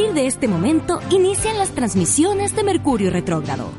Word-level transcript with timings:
Partir 0.00 0.14
de 0.14 0.26
este 0.26 0.48
momento 0.48 0.98
inician 1.10 1.58
las 1.58 1.70
transmisiones 1.70 2.56
de 2.56 2.62
Mercurio 2.62 3.10
Retrógrado. 3.10 3.70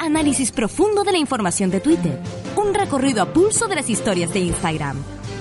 Análisis 0.00 0.50
profundo 0.50 1.04
de 1.04 1.12
la 1.12 1.18
información 1.18 1.70
de 1.70 1.78
Twitter. 1.78 2.20
Un 2.56 2.74
recorrido 2.74 3.22
a 3.22 3.32
pulso 3.32 3.68
de 3.68 3.76
las 3.76 3.88
historias 3.88 4.32
de 4.32 4.40
Instagram. 4.40 4.96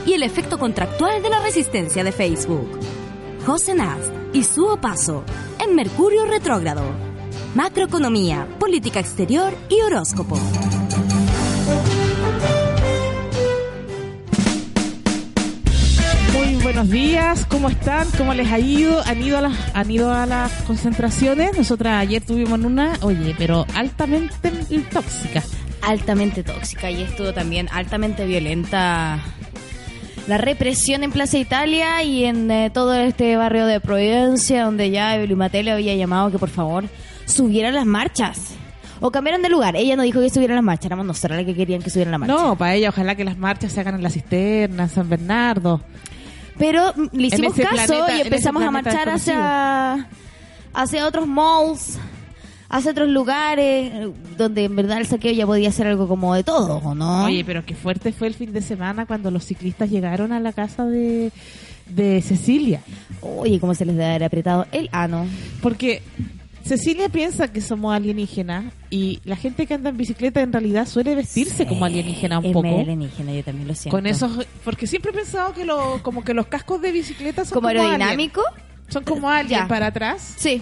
Y 0.05 0.14
el 0.14 0.22
efecto 0.22 0.59
contractual 0.59 1.23
de 1.23 1.30
la 1.31 1.40
resistencia 1.40 2.04
de 2.04 2.12
Facebook. 2.12 2.70
José 3.48 3.73
Nast 3.73 4.12
y 4.34 4.44
su 4.44 4.68
opaso 4.68 5.23
en 5.59 5.76
Mercurio 5.76 6.26
Retrógrado. 6.26 6.84
Macroeconomía, 7.56 8.48
política 8.59 9.00
exterior 9.00 9.54
y 9.70 9.81
horóscopo. 9.81 10.38
Buenos 16.68 16.90
días, 16.90 17.46
¿cómo 17.46 17.70
están? 17.70 18.10
¿Cómo 18.18 18.34
les 18.34 18.52
ha 18.52 18.60
ido? 18.60 19.02
¿Han 19.06 19.23
ido 19.23 19.38
a 19.38 19.42
las, 19.42 19.54
han 19.73 19.90
ido 19.90 20.12
a 20.12 20.26
las 20.26 20.52
concentraciones? 20.64 21.58
Nosotras 21.58 21.94
ayer 22.02 22.22
tuvimos 22.22 22.59
una, 22.59 22.92
oye, 23.04 23.34
pero 23.38 23.66
altamente 23.74 24.52
tóxica. 24.92 25.42
altamente 25.82 26.44
tóxica 26.44 26.92
y 26.92 27.04
estuvo 27.04 27.32
también 27.32 27.70
altamente 27.72 28.26
violenta 28.26 29.18
la 30.28 30.38
represión 30.38 31.06
en 31.06 31.14
Plaza 31.14 31.38
Italia 31.38 32.04
y 32.04 32.26
en 32.26 32.52
eh, 32.52 32.70
todo 32.70 32.96
este 32.96 33.38
barrio 33.38 33.66
de 33.66 33.80
Providencia 33.80 34.66
donde 34.66 34.92
ya 34.92 35.16
Evelyn 35.16 35.38
Mateo 35.38 35.74
había 35.74 35.96
llamado 35.96 36.31
que 36.31 36.38
por 36.38 36.50
favor 36.50 36.84
subieran 37.24 37.76
las 37.76 37.86
marchas 37.86 38.56
o 39.00 39.09
cambiaran 39.09 39.42
de 39.42 39.48
lugar. 39.48 39.78
Ella 39.78 39.96
no 39.96 40.04
dijo 40.04 40.20
que 40.20 40.30
subieran 40.30 40.56
las 40.56 40.66
marchas, 40.66 40.88
éramos 40.88 41.06
nosotros 41.06 41.38
las 41.38 41.46
que 41.46 41.56
querían 41.56 41.81
que 41.81 41.90
subieran 41.90 42.12
las 42.12 42.20
marchas. 42.20 42.38
No, 42.38 42.58
para 42.58 42.76
ella, 42.76 42.90
ojalá 42.90 43.16
que 43.16 43.24
las 43.24 43.38
marchas 43.38 43.72
se 43.72 43.80
hagan 43.80 43.96
en 43.96 44.04
la 44.04 44.09
cisterna, 44.09 44.84
en 44.84 44.90
San 44.90 45.08
Bernardo. 45.08 45.81
Pero 46.58 46.94
le 47.11 47.27
hicimos 47.27 47.53
caso 47.53 47.69
planeta- 47.88 48.17
y 48.17 48.22
empezamos 48.22 48.63
a 48.63 48.72
marchar 48.72 49.09
hacia, 49.09 50.09
hacia 50.73 51.05
otros 51.05 51.27
malls, 51.27 51.97
hacia 52.69 52.91
otros 52.91 53.09
lugares 53.09 54.09
donde 54.38 54.63
en 54.66 54.75
verdad 54.75 54.97
el 55.00 55.08
saqueo 55.08 55.31
ya 55.33 55.45
podía 55.45 55.72
ser 55.72 55.88
algo 55.88 56.08
como 56.08 56.33
de 56.33 56.44
todos, 56.44 56.83
¿o 56.83 56.95
no? 56.95 57.25
Oye, 57.25 57.44
pero 57.45 57.63
qué 57.66 57.75
fuerte 57.75 58.11
fue 58.11 58.28
el 58.28 58.33
fin 58.33 58.52
de 58.53 58.61
semana 58.61 59.05
cuando 59.05 59.30
los 59.31 59.45
ciclistas 59.45 59.89
llegaron 59.89 60.31
a 60.33 60.39
la 60.39 60.52
casa 60.53 60.85
de, 60.85 61.31
de 61.88 62.22
Cecilia. 62.22 62.81
Oye, 63.22 63.59
cómo 63.59 63.73
se 63.75 63.85
les 63.85 63.95
debe 63.95 64.08
haber 64.09 64.23
apretado 64.25 64.66
el 64.72 64.89
ano. 64.91 65.25
Porque 65.61 66.02
Cecilia 66.68 67.10
piensa 67.10 67.52
que 67.52 67.62
somos 67.62 67.94
alienígenas 67.96 68.66
y 68.90 69.20
la 69.23 69.36
gente 69.36 69.66
que 69.66 69.73
anda 69.73 69.90
en 69.90 69.98
bicicleta 69.98 70.42
en 70.42 70.52
realidad 70.52 70.86
suele 70.88 71.16
vestirse 71.16 71.66
como 71.66 71.86
alienígena 71.86 72.40
un 72.40 72.52
poco. 72.52 72.68
alienígena, 72.80 73.34
yo 73.34 73.44
también 73.44 73.68
lo 73.68 73.74
siento. 73.76 73.96
Con 73.98 74.06
esos, 74.06 74.46
porque 74.64 74.86
siempre 74.88 75.12
he 75.12 75.14
pensado 75.14 75.54
que 75.54 75.66
lo, 75.66 76.02
como 76.04 76.24
que 76.24 76.34
los 76.34 76.48
cascos 76.48 76.82
de 76.82 76.92
bicicleta 76.92 77.46
son 77.46 77.56
¿Como 77.56 77.68
como, 77.70 77.80
aerodinámico? 77.82 78.42
alien. 78.48 78.68
Son 78.90 79.04
como 79.04 79.30
alguien 79.30 79.68
para 79.68 79.88
atrás 79.88 80.36
Sí. 80.38 80.62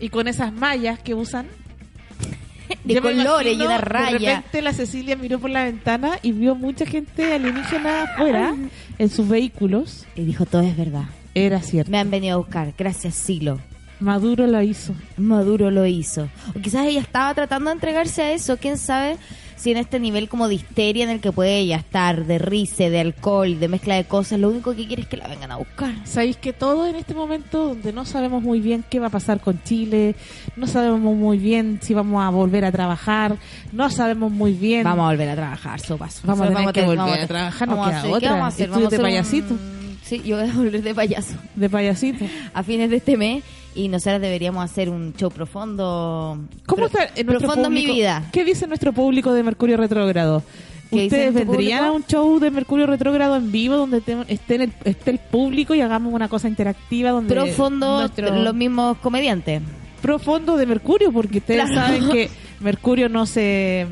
y 0.00 0.08
con 0.08 0.28
esas 0.28 0.52
mallas 0.52 0.98
que 0.98 1.14
usan. 1.14 1.46
De 2.84 2.94
Yo 2.94 3.02
colores 3.02 3.52
y 3.56 3.60
una 3.60 3.74
De 3.74 3.78
raya. 3.78 4.18
repente 4.36 4.62
la 4.62 4.72
Cecilia 4.72 5.14
miró 5.16 5.38
por 5.38 5.50
la 5.50 5.64
ventana 5.64 6.18
y 6.22 6.32
vio 6.32 6.54
mucha 6.54 6.86
gente 6.86 7.32
alienígena 7.34 8.04
afuera 8.04 8.54
en 8.98 9.08
sus 9.10 9.28
vehículos. 9.28 10.06
Y 10.16 10.22
dijo, 10.24 10.46
todo 10.46 10.62
es 10.62 10.76
verdad. 10.76 11.04
Era 11.34 11.60
cierto. 11.60 11.90
Me 11.90 11.98
han 11.98 12.10
venido 12.10 12.34
a 12.34 12.38
buscar. 12.38 12.72
Gracias, 12.78 13.14
Silo. 13.14 13.60
Maduro 14.02 14.46
lo 14.46 14.60
hizo. 14.62 14.94
Maduro 15.16 15.70
lo 15.70 15.86
hizo. 15.86 16.28
O 16.56 16.60
quizás 16.60 16.86
ella 16.86 17.00
estaba 17.00 17.32
tratando 17.34 17.70
de 17.70 17.74
entregarse 17.74 18.22
a 18.22 18.32
eso. 18.32 18.56
¿Quién 18.56 18.76
sabe 18.78 19.16
si 19.56 19.70
en 19.70 19.76
este 19.76 20.00
nivel 20.00 20.28
como 20.28 20.48
de 20.48 20.56
histeria 20.56 21.04
en 21.04 21.10
el 21.10 21.20
que 21.20 21.30
puede 21.30 21.58
ella 21.58 21.76
estar, 21.76 22.24
de 22.26 22.38
rice, 22.40 22.90
de 22.90 22.98
alcohol, 22.98 23.60
de 23.60 23.68
mezcla 23.68 23.94
de 23.94 24.02
cosas, 24.04 24.40
lo 24.40 24.48
único 24.48 24.74
que 24.74 24.88
quiere 24.88 25.02
es 25.02 25.08
que 25.08 25.16
la 25.16 25.28
vengan 25.28 25.52
a 25.52 25.56
buscar. 25.56 25.94
Sabéis 26.04 26.36
que 26.36 26.52
todo 26.52 26.84
en 26.88 26.96
este 26.96 27.14
momento 27.14 27.68
donde 27.68 27.92
no 27.92 28.04
sabemos 28.04 28.42
muy 28.42 28.60
bien 28.60 28.84
qué 28.90 28.98
va 28.98 29.06
a 29.06 29.10
pasar 29.10 29.38
con 29.40 29.62
Chile, 29.62 30.16
no 30.56 30.66
sabemos 30.66 31.14
muy 31.16 31.38
bien 31.38 31.78
si 31.80 31.94
vamos 31.94 32.24
a 32.24 32.30
volver 32.30 32.64
a 32.64 32.72
trabajar, 32.72 33.36
no 33.70 33.88
sabemos 33.88 34.32
muy 34.32 34.52
bien. 34.52 34.82
Vamos 34.82 35.04
a 35.04 35.10
volver 35.10 35.28
a 35.28 35.36
trabajar, 35.36 35.78
sopas. 35.78 36.20
Vamos 36.24 36.48
a 36.48 36.52
tener 36.52 36.72
que 36.72 36.80
volver 36.82 36.96
vamos 36.98 37.18
a 37.20 37.26
trabajar, 37.28 37.68
no 37.68 37.76
vamos 37.76 37.86
a 37.86 37.90
queda 37.90 37.98
hacer- 38.00 38.10
¿qué 38.10 38.16
otra. 38.16 38.30
vamos 38.32 38.44
a 38.44 38.48
hacer? 38.48 38.68
Vamos 38.70 38.86
a 38.86 38.96
de 38.96 38.98
payasito. 39.02 39.54
un- 39.54 39.82
Sí, 40.02 40.20
yo 40.24 40.36
voy 40.40 40.50
a 40.50 40.52
volver 40.52 40.82
de 40.82 40.94
payaso 40.96 41.34
de 41.54 41.70
payasito. 41.70 42.24
a 42.52 42.62
fines 42.64 42.90
de 42.90 42.96
este 42.96 43.16
mes 43.16 43.44
y 43.74 43.88
nosotras 43.88 44.20
deberíamos 44.20 44.64
hacer 44.64 44.88
un 44.90 45.14
show 45.14 45.30
profundo. 45.30 46.38
¿Cómo 46.66 46.86
está 46.86 47.08
en 47.14 47.26
nuestro 47.26 47.48
profundo 47.48 47.68
en 47.68 47.74
mi 47.74 47.80
público? 47.80 47.96
vida? 47.96 48.28
¿Qué 48.32 48.44
dice 48.44 48.66
nuestro 48.66 48.92
público 48.92 49.32
de 49.32 49.42
Mercurio 49.42 49.76
Retrógrado? 49.76 50.42
¿Qué 50.90 51.02
dice 51.02 51.16
¿Ustedes 51.28 51.34
vendrían 51.34 51.78
público? 51.78 51.84
a 51.84 51.92
un 51.92 52.04
show 52.06 52.38
de 52.38 52.50
Mercurio 52.50 52.86
Retrógrado 52.86 53.36
en 53.36 53.50
vivo 53.50 53.76
donde 53.76 54.00
te- 54.02 54.16
esté, 54.28 54.56
el, 54.56 54.72
esté 54.84 55.10
el 55.12 55.18
público 55.18 55.74
y 55.74 55.80
hagamos 55.80 56.12
una 56.12 56.28
cosa 56.28 56.48
interactiva 56.48 57.10
donde 57.10 57.34
Profundo, 57.34 58.00
nuestro- 58.00 58.34
los 58.34 58.54
mismos 58.54 58.98
comediantes. 58.98 59.62
profundo 60.02 60.56
de 60.56 60.66
Mercurio 60.66 61.10
porque 61.12 61.38
ustedes 61.38 61.70
Claro. 61.70 61.86
saben 61.86 62.10
que 62.10 62.28
Mercurio 62.60 63.08
no 63.08 63.24
se 63.24 63.86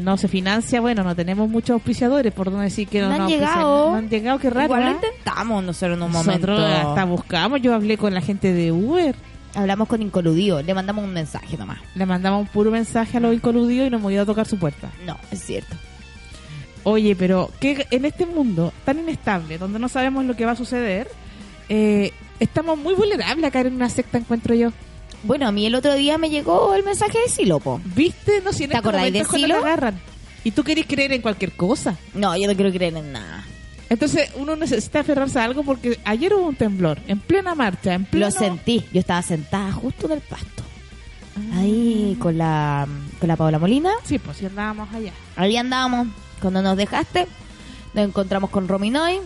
no 0.00 0.16
se 0.16 0.28
financia, 0.28 0.80
bueno, 0.80 1.02
no 1.04 1.14
tenemos 1.14 1.48
muchos 1.48 1.74
auspiciadores, 1.74 2.32
por 2.32 2.50
no 2.50 2.60
decir 2.60 2.88
que 2.88 3.00
no, 3.00 3.08
No 3.08 3.24
han 3.24 3.28
llegado. 3.28 3.90
No 3.90 3.96
han 3.96 4.08
llegado, 4.08 4.38
qué 4.38 4.50
raro. 4.50 4.64
Igual 4.66 4.82
¿ah? 4.82 4.90
intentamos 4.92 5.64
nosotros 5.64 5.96
en 5.96 6.02
un 6.02 6.12
Nosotros 6.12 6.58
momento. 6.58 6.88
hasta 6.88 7.04
buscamos, 7.04 7.62
yo 7.62 7.74
hablé 7.74 7.96
con 7.96 8.12
la 8.14 8.20
gente 8.20 8.52
de 8.52 8.72
Uber, 8.72 9.14
Hablamos 9.54 9.88
con 9.88 10.00
Incoludido, 10.00 10.62
le 10.62 10.74
mandamos 10.74 11.04
un 11.04 11.12
mensaje 11.12 11.56
nomás. 11.56 11.78
le 11.96 12.06
mandamos 12.06 12.42
un 12.42 12.46
puro 12.46 12.70
mensaje 12.70 13.16
a 13.16 13.20
los 13.20 13.34
incoludidos 13.34 13.88
y 13.88 13.90
nos 13.90 14.00
hemos 14.00 14.12
ido 14.12 14.22
a 14.22 14.26
tocar 14.26 14.46
su 14.46 14.58
puerta. 14.58 14.90
No, 15.04 15.16
es 15.32 15.42
cierto. 15.42 15.74
Oye, 16.84 17.16
pero 17.16 17.50
que 17.60 17.86
en 17.90 18.04
este 18.04 18.26
mundo 18.26 18.72
tan 18.84 19.00
inestable, 19.00 19.58
donde 19.58 19.78
no 19.78 19.88
sabemos 19.88 20.24
lo 20.24 20.36
que 20.36 20.46
va 20.46 20.52
a 20.52 20.56
suceder, 20.56 21.08
eh, 21.68 22.12
estamos 22.38 22.78
muy 22.78 22.94
vulnerables 22.94 23.44
a 23.44 23.50
caer 23.50 23.66
en 23.66 23.74
una 23.74 23.88
secta, 23.88 24.18
encuentro 24.18 24.54
yo. 24.54 24.72
Bueno, 25.22 25.46
a 25.48 25.52
mí 25.52 25.66
el 25.66 25.74
otro 25.74 25.94
día 25.94 26.16
me 26.18 26.30
llegó 26.30 26.74
el 26.74 26.82
mensaje 26.84 27.18
de 27.18 27.28
Silopo. 27.28 27.80
¿Viste? 27.84 28.40
No, 28.42 28.52
si 28.52 28.64
en 28.64 28.70
¿Te 28.70 28.76
este 28.76 28.88
acordáis 28.88 29.12
de 29.12 29.20
cuando 29.20 29.36
Silo? 29.46 29.54
te 29.60 29.66
agarran. 29.66 30.00
Y 30.44 30.50
tú 30.52 30.64
querés 30.64 30.86
creer 30.86 31.12
en 31.12 31.20
cualquier 31.22 31.52
cosa. 31.52 31.96
No, 32.14 32.34
yo 32.36 32.46
no 32.48 32.54
quiero 32.54 32.72
creer 32.72 32.96
en 32.96 33.12
nada. 33.12 33.44
Entonces 33.90 34.30
uno 34.36 34.56
necesita 34.56 35.00
aferrarse 35.00 35.38
a 35.38 35.44
algo 35.44 35.62
porque 35.64 35.98
ayer 36.04 36.32
hubo 36.32 36.46
un 36.46 36.54
temblor, 36.54 36.98
en 37.08 37.18
plena 37.18 37.54
marcha, 37.54 37.92
en 37.92 38.04
pleno... 38.04 38.26
Lo 38.26 38.32
sentí. 38.32 38.84
Yo 38.92 39.00
estaba 39.00 39.20
sentada 39.22 39.72
justo 39.72 40.06
en 40.06 40.12
el 40.12 40.20
pasto. 40.20 40.62
Ahí 41.54 42.16
con 42.20 42.38
la, 42.38 42.86
con 43.18 43.28
la 43.28 43.36
Paola 43.36 43.58
Molina. 43.58 43.90
Sí, 44.04 44.18
pues 44.18 44.36
si 44.38 44.46
andábamos 44.46 44.92
allá. 44.94 45.12
Ahí 45.36 45.56
andábamos. 45.56 46.08
Cuando 46.40 46.62
nos 46.62 46.76
dejaste, 46.76 47.26
nos 47.94 48.06
encontramos 48.06 48.50
con 48.50 48.68
Rominoy. 48.68 49.18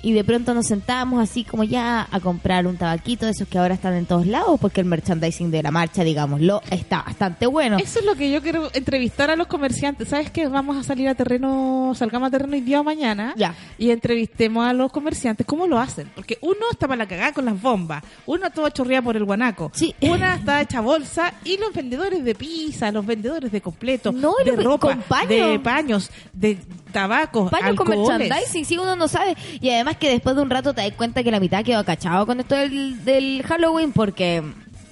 Y 0.00 0.12
de 0.12 0.22
pronto 0.22 0.54
nos 0.54 0.66
sentábamos 0.66 1.20
así 1.20 1.42
como 1.42 1.64
ya 1.64 2.06
a 2.10 2.20
comprar 2.20 2.66
un 2.68 2.76
tabaquito 2.76 3.26
de 3.26 3.32
esos 3.32 3.48
que 3.48 3.58
ahora 3.58 3.74
están 3.74 3.94
en 3.94 4.06
todos 4.06 4.26
lados, 4.28 4.60
porque 4.60 4.80
el 4.80 4.86
merchandising 4.86 5.50
de 5.50 5.62
la 5.62 5.72
marcha, 5.72 6.04
digámoslo, 6.04 6.62
está 6.70 7.02
bastante 7.02 7.46
bueno. 7.46 7.78
Eso 7.78 7.98
es 7.98 8.04
lo 8.04 8.14
que 8.14 8.30
yo 8.30 8.40
quiero 8.40 8.70
entrevistar 8.74 9.30
a 9.30 9.34
los 9.36 9.48
comerciantes. 9.48 10.08
¿Sabes 10.08 10.30
qué? 10.30 10.46
Vamos 10.46 10.76
a 10.76 10.84
salir 10.84 11.08
a 11.08 11.16
terreno, 11.16 11.92
salgamos 11.96 12.28
a 12.28 12.30
terreno 12.30 12.52
hoy 12.52 12.60
día 12.60 12.80
o 12.80 12.84
mañana 12.84 13.34
Ya. 13.36 13.54
y 13.76 13.90
entrevistemos 13.90 14.64
a 14.64 14.72
los 14.72 14.92
comerciantes. 14.92 15.44
¿Cómo 15.46 15.66
lo 15.66 15.80
hacen? 15.80 16.08
Porque 16.14 16.38
uno 16.42 16.66
está 16.70 16.86
para 16.86 16.98
la 16.98 17.08
cagada 17.08 17.32
con 17.32 17.44
las 17.44 17.60
bombas, 17.60 18.04
uno 18.26 18.50
todo 18.50 18.68
chorreado 18.70 19.02
por 19.04 19.16
el 19.16 19.24
guanaco, 19.24 19.72
Sí. 19.74 19.94
una 20.00 20.36
está 20.36 20.60
hecha 20.60 20.80
bolsa 20.80 21.34
y 21.44 21.58
los 21.58 21.72
vendedores 21.74 22.22
de 22.22 22.36
pizza, 22.36 22.92
los 22.92 23.04
vendedores 23.04 23.50
de 23.50 23.60
completo, 23.60 24.12
No, 24.12 24.32
de 24.44 24.52
ropa, 24.52 24.96
paño. 25.08 25.28
de 25.48 25.58
paños, 25.58 26.08
de 26.32 26.56
tabacos, 26.92 27.50
Paños 27.50 27.76
con 27.76 27.88
merchandising, 27.88 28.64
sí, 28.64 28.78
uno 28.78 28.96
no 28.96 29.08
sabe. 29.08 29.36
Y 29.60 29.70
además 29.70 29.87
que 29.96 30.10
después 30.10 30.36
de 30.36 30.42
un 30.42 30.50
rato 30.50 30.74
te 30.74 30.82
das 30.82 30.92
cuenta 30.92 31.22
que 31.22 31.30
la 31.30 31.40
mitad 31.40 31.64
quedó 31.64 31.84
cachado 31.84 32.26
con 32.26 32.40
esto 32.40 32.54
del, 32.54 33.04
del 33.04 33.42
Halloween 33.42 33.92
porque 33.92 34.42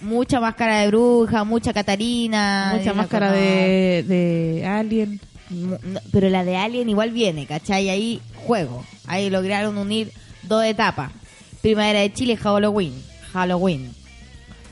mucha 0.02 0.40
máscara 0.40 0.81
de 0.81 0.88
bruja, 0.88 1.44
mucha 1.44 1.72
Catarina. 1.72 2.75
Mucha 2.76 2.94
máscara 2.94 3.32
de, 3.32 4.04
de 4.06 4.66
alien. 4.66 5.20
No, 5.50 5.78
Pero 6.10 6.28
la 6.28 6.44
de 6.44 6.56
Alien 6.56 6.88
igual 6.88 7.10
viene, 7.12 7.46
¿cachai? 7.46 7.88
Ahí 7.88 8.20
juego. 8.34 8.84
Ahí 9.06 9.31
lograron 9.31 9.78
unir 9.78 10.10
dos 10.43 10.64
etapas. 10.64 11.12
Primavera 11.62 12.00
de 12.00 12.12
Chile, 12.12 12.37
Halloween. 12.37 12.93
Halloween. 13.32 13.93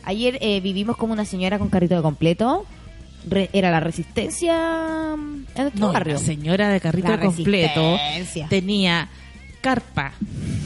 Ayer 0.02 0.36
eh, 0.40 0.60
vivimos 0.60 0.96
como 0.96 1.12
una 1.12 1.24
señora 1.24 1.58
con 1.60 1.68
carrito 1.70 1.94
de 1.94 2.02
completo. 2.02 2.66
Re- 3.28 3.50
era 3.52 3.70
la 3.70 3.80
resistencia 3.80 5.14
mm, 5.16 5.44
en 5.54 5.62
nuestro 5.62 5.86
No, 5.86 5.92
barrio. 5.92 6.14
la 6.14 6.20
señora 6.20 6.68
de 6.68 6.80
carrito 6.80 7.08
La 7.08 7.20
completo 7.20 7.96
tenía 8.50 9.08
carpa, 9.64 10.12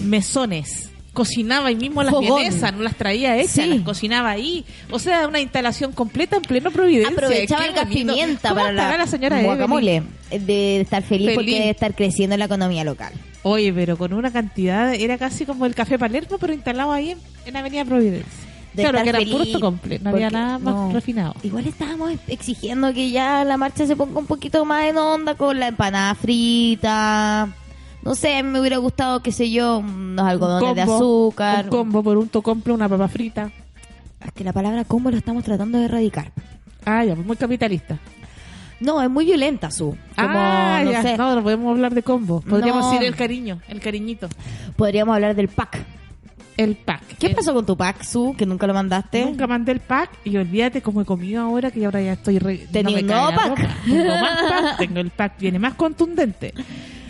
mesones. 0.05 0.91
Cocinaba 1.13 1.69
ahí 1.69 1.77
mismo 1.77 2.03
las 2.03 2.13
Fogón. 2.13 2.37
vienesas, 2.41 2.73
no 2.75 2.83
las 2.83 2.97
traía 2.97 3.37
hechas, 3.39 3.65
Sí. 3.65 3.67
las 3.69 3.81
cocinaba 3.83 4.31
ahí. 4.31 4.65
O 4.91 4.99
sea, 4.99 5.27
una 5.29 5.41
instalación 5.41 5.93
completa 5.93 6.37
en 6.37 6.43
pleno 6.43 6.71
Providencia. 6.73 7.13
Aprovechaba 7.13 7.65
el 7.67 7.75
gas 7.75 7.87
pimienta 7.87 8.49
¿Cómo 8.51 8.61
para 8.61 8.73
la, 8.73 8.97
la 8.99 9.07
señora 9.07 9.41
guacamole. 9.43 10.03
De 10.31 10.81
estar 10.81 11.03
feliz, 11.05 11.27
Feliz. 11.27 11.35
porque 11.37 11.55
debe 11.55 11.71
estar 11.71 11.95
creciendo 11.95 12.37
la 12.37 12.45
economía 12.47 12.83
local. 12.85 13.13
Oye, 13.45 13.73
pero 13.73 13.97
con 13.97 14.13
una 14.15 14.33
cantidad, 14.33 14.95
era 14.95 15.17
casi 15.17 15.45
como 15.47 15.65
el 15.67 15.75
café 15.77 15.97
Palermo, 15.99 16.39
pero 16.39 16.53
instalado 16.53 16.93
ahí 16.93 17.11
en, 17.13 17.19
en 17.47 17.57
Avenida 17.57 17.85
Providencia. 17.85 18.29
De 18.75 18.83
claro, 18.83 19.03
que 19.03 19.09
era 19.09 19.21
puro 19.21 19.43
estocomple, 19.45 19.99
no 20.01 20.11
había 20.11 20.31
nada 20.31 20.59
más 20.59 20.75
no. 20.75 20.93
refinado. 20.93 21.35
Igual 21.43 21.67
estábamos 21.67 22.13
exigiendo 22.29 22.93
que 22.93 23.11
ya 23.11 23.45
la 23.45 23.57
marcha 23.57 23.87
se 23.87 23.97
ponga 23.97 24.19
un 24.21 24.27
poquito 24.27 24.65
más 24.65 24.85
en 24.85 24.99
onda 24.99 25.35
con 25.35 25.59
la 25.59 25.69
empanada 25.69 26.15
frita. 26.15 27.49
No 28.09 28.15
sé, 28.15 28.43
me 28.43 28.59
hubiera 28.59 28.79
gustado, 28.79 29.21
qué 29.23 29.31
sé 29.33 29.51
yo, 29.51 29.81
unos 29.81 30.27
algodones 30.27 30.75
de 30.75 30.81
azúcar. 30.81 31.65
Un 31.67 31.71
combo 31.71 32.03
por 32.03 32.17
un 32.17 32.29
tocomple, 32.31 32.73
una 32.73 32.89
papa 32.89 33.07
frita. 33.07 33.51
Es 34.25 34.33
que 34.33 34.45
la 34.45 34.55
palabra 34.55 34.85
combo 34.85 35.11
lo 35.11 35.19
estamos 35.19 35.45
tratando 35.45 35.77
de 35.79 35.85
erradicar. 35.85 36.33
Ah, 36.87 37.05
ya, 37.05 37.15
pues 37.15 37.27
muy 37.27 37.37
capitalista. 37.37 37.99
No, 38.81 39.03
es 39.03 39.11
muy 39.11 39.27
violenta, 39.27 39.71
su. 39.71 39.91
Como, 39.91 39.99
ah, 40.39 40.81
no 40.85 40.91
ya, 40.91 41.03
sé, 41.03 41.19
no, 41.19 41.35
no 41.35 41.43
podemos 41.43 41.71
hablar 41.71 41.93
de 41.95 42.03
combo. 42.03 42.41
Podríamos 42.41 42.87
No. 42.87 42.91
decir 42.93 43.07
el 43.07 43.15
cariño, 43.15 43.61
el 43.69 43.79
cariñito. 43.81 44.31
podríamos 44.77 45.15
hablar 45.15 45.35
del 45.37 45.49
pack. 45.49 45.79
El 46.57 46.77
pack. 46.77 47.03
¿Qué 47.19 47.27
El- 47.27 47.35
pasó 47.37 47.53
con 47.53 47.67
tu 47.67 47.77
pack, 47.77 48.03
Su? 48.05 48.35
Que 48.39 48.47
nunca 48.47 48.67
lo 48.67 48.73
mandaste. 48.73 49.23
Nunca 49.25 49.47
mandé 49.47 49.73
el 49.73 49.81
pack 49.81 50.11
y 50.25 50.35
olvídate 50.39 50.81
cómo 50.81 51.03
he 51.03 51.05
comido 51.05 51.43
ahora 51.43 51.71
que 51.71 51.85
ahora 51.85 52.01
ya 52.01 52.15
estoy... 52.15 52.39
Re... 52.39 52.67
Tenía 52.73 52.97
me 52.97 53.03
un 53.03 53.07
nuevo 53.07 53.31
pack. 53.35 53.85
Tengo 53.85 54.07
más 54.17 54.39
pack, 54.51 54.79
tengo 54.79 54.99
el 55.01 55.11
pack, 55.11 55.39
viene 55.39 55.59
más 55.59 55.75
contundente. 55.75 56.55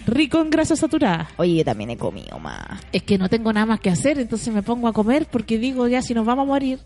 Rico 0.09 0.41
en 0.41 0.51
grasa 0.51 0.75
saturada. 0.75 1.29
Oye, 1.37 1.57
yo 1.57 1.65
también 1.65 1.91
he 1.91 1.97
comido 1.97 2.39
más. 2.39 2.81
Es 2.93 3.03
que 3.03 3.19
no 3.19 3.29
tengo 3.29 3.53
nada 3.53 3.67
más 3.67 3.81
que 3.81 3.91
hacer, 3.91 4.19
entonces 4.19 4.53
me 4.53 4.63
pongo 4.63 4.89
a 4.89 4.93
comer 4.93 5.27
porque 5.31 5.59
digo, 5.59 5.87
ya 5.87 6.03
si 6.03 6.15
nos 6.15 6.25
vamos 6.25 6.45
a 6.45 6.47
morir, 6.47 6.81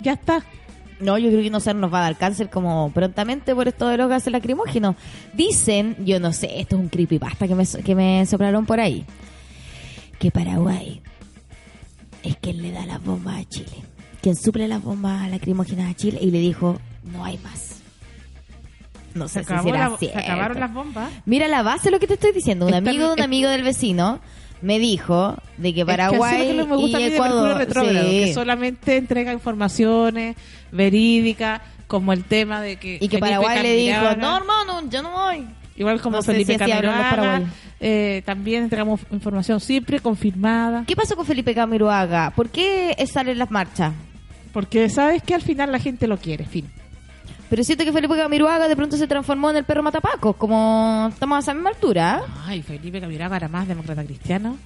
ya 0.00 0.12
está. 0.12 0.44
No, 1.00 1.18
yo 1.18 1.30
creo 1.30 1.42
que 1.42 1.50
no 1.50 1.60
se 1.60 1.74
nos 1.74 1.92
va 1.92 2.00
a 2.00 2.02
dar 2.02 2.18
cáncer 2.18 2.50
como 2.50 2.90
prontamente 2.92 3.54
por 3.54 3.66
esto 3.66 3.88
de 3.88 3.96
los 3.96 4.08
gases 4.08 4.32
lacrimógenos. 4.32 4.96
Dicen, 5.32 5.96
yo 6.04 6.20
no 6.20 6.32
sé, 6.32 6.60
esto 6.60 6.76
es 6.76 6.82
un 6.82 6.88
creepypasta 6.88 7.48
que 7.48 7.54
me, 7.54 7.66
que 7.66 7.94
me 7.94 8.26
soplaron 8.26 8.66
por 8.66 8.80
ahí, 8.80 9.04
que 10.18 10.30
Paraguay 10.30 11.00
es 12.22 12.36
quien 12.36 12.62
le 12.62 12.70
da 12.70 12.86
las 12.86 13.02
bombas 13.02 13.40
a 13.40 13.48
Chile. 13.48 13.82
Quien 14.20 14.36
suple 14.36 14.68
las 14.68 14.82
bombas 14.82 15.30
lacrimógenas 15.30 15.90
a 15.90 15.94
Chile 15.94 16.18
y 16.20 16.30
le 16.30 16.38
dijo, 16.38 16.78
no 17.04 17.24
hay 17.24 17.38
más. 17.38 17.69
No 19.14 19.26
Se, 19.28 19.40
sé 19.40 19.44
si 19.46 19.52
acabó 19.52 19.68
será 19.70 19.88
la- 19.88 19.96
se 19.98 20.16
acabaron 20.16 20.60
las 20.60 20.72
bombas. 20.72 21.10
Mira 21.26 21.48
la 21.48 21.62
base 21.62 21.90
lo 21.90 21.98
que 21.98 22.06
te 22.06 22.14
estoy 22.14 22.32
diciendo. 22.32 22.66
Un 22.66 22.74
amigo 22.74 23.06
de 23.08 23.12
un 23.14 23.18
es- 23.18 23.24
amigo 23.24 23.48
del 23.50 23.62
vecino 23.62 24.20
me 24.62 24.78
dijo 24.78 25.36
de 25.56 25.72
que 25.74 25.80
Es 25.80 25.86
Paraguay 25.86 26.48
es 26.50 26.54
lo 26.56 26.64
que 26.64 26.70
me 26.70 26.76
gusta 26.76 27.00
y 27.00 27.04
Ecuador... 27.04 27.56
retrógrado, 27.56 28.08
sí. 28.10 28.24
que 28.26 28.34
solamente 28.34 28.96
entrega 28.96 29.32
informaciones 29.32 30.36
verídicas, 30.70 31.60
como 31.86 32.12
el 32.12 32.24
tema 32.24 32.60
de 32.60 32.76
que 32.76 32.94
Y 32.96 33.08
que 33.08 33.18
Felipe 33.18 33.20
Paraguay 33.20 33.62
le 33.62 33.76
dijo, 33.76 34.16
no 34.16 34.36
hermano, 34.36 34.82
yo 34.88 35.02
no 35.02 35.10
voy. 35.12 35.46
igual 35.76 36.00
como 36.00 36.18
no 36.18 36.22
Felipe 36.22 36.52
si 36.52 36.58
Camiroaga, 36.58 37.42
eh, 37.80 38.22
también 38.26 38.64
entregamos 38.64 39.00
información 39.10 39.58
siempre 39.60 39.98
confirmada, 40.00 40.84
¿Qué 40.86 40.94
pasó 40.94 41.16
con 41.16 41.26
Felipe 41.26 41.54
Camiroaga? 41.54 42.30
¿Por 42.36 42.48
qué 42.50 42.94
salen 43.10 43.38
las 43.38 43.50
marchas? 43.50 43.92
porque 44.52 44.88
sabes 44.88 45.22
que 45.22 45.32
al 45.34 45.42
final 45.42 45.70
la 45.70 45.78
gente 45.78 46.06
lo 46.08 46.16
quiere, 46.18 46.44
fin. 46.44 46.68
Pero 47.50 47.64
siento 47.64 47.84
que 47.84 47.92
Felipe 47.92 48.16
Camiroaga 48.16 48.68
de 48.68 48.76
pronto 48.76 48.96
se 48.96 49.08
transformó 49.08 49.50
en 49.50 49.56
el 49.56 49.64
perro 49.64 49.82
matapacos, 49.82 50.36
como 50.36 51.08
estamos 51.12 51.36
a 51.36 51.40
esa 51.40 51.52
misma 51.52 51.70
altura. 51.70 52.22
Ay, 52.46 52.62
Felipe 52.62 53.00
Camiroaga 53.00 53.36
era 53.36 53.48
más 53.48 53.66
demócrata 53.66 54.04
cristiano, 54.04 54.56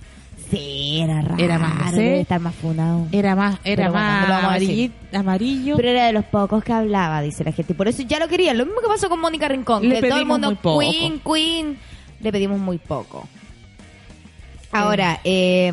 Sí, 0.51 1.01
era 1.01 1.23
raro. 1.23 1.43
Era 1.43 1.59
más, 1.59 1.93
debe 1.93 2.21
estar 2.21 2.41
más 2.41 2.55
era 3.13 3.35
más, 3.35 3.59
era 3.65 3.91
bueno, 3.91 4.05
más 4.05 4.29
no 4.29 5.19
amarillo. 5.19 5.77
Pero 5.77 5.89
era 5.89 6.07
de 6.07 6.13
los 6.13 6.25
pocos 6.25 6.63
que 6.63 6.73
hablaba, 6.73 7.23
dice 7.23 7.45
la 7.45 7.53
gente. 7.53 7.73
Y 7.73 7.77
por 7.77 7.89
eso 7.89 8.03
ya 8.03 8.19
lo 8.19 8.29
querían. 8.29 8.59
Lo 8.59 8.67
mismo 8.67 8.81
que 8.81 8.89
pasó 8.89 9.09
con 9.09 9.21
Mónica 9.21 9.49
Rincón. 9.49 9.89
Le 9.89 10.01
que 10.01 10.09
todo 10.09 10.21
el 10.21 10.27
mundo, 10.27 10.49
muy 10.49 10.57
poco. 10.57 10.81
Queen, 10.81 11.21
Queen. 11.21 11.79
Le 12.21 12.33
pedimos 12.33 12.61
muy 12.61 12.79
poco. 12.79 13.27
Ahora, 14.73 15.21
eh, 15.25 15.73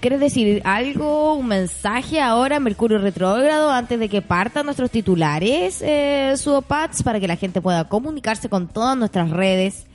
¿quieres 0.00 0.20
decir 0.20 0.62
algo, 0.64 1.34
un 1.34 1.48
mensaje 1.48 2.20
ahora, 2.20 2.60
Mercurio 2.60 2.98
Retrógrado, 2.98 3.70
antes 3.70 3.98
de 3.98 4.08
que 4.08 4.22
partan 4.22 4.66
nuestros 4.66 4.90
titulares, 4.90 5.82
eh, 5.82 6.34
Sudopats, 6.36 7.02
para 7.02 7.20
que 7.20 7.28
la 7.28 7.36
gente 7.36 7.60
pueda 7.60 7.88
comunicarse 7.88 8.48
con 8.48 8.68
todas 8.68 8.96
nuestras 8.96 9.30
redes? 9.30 9.86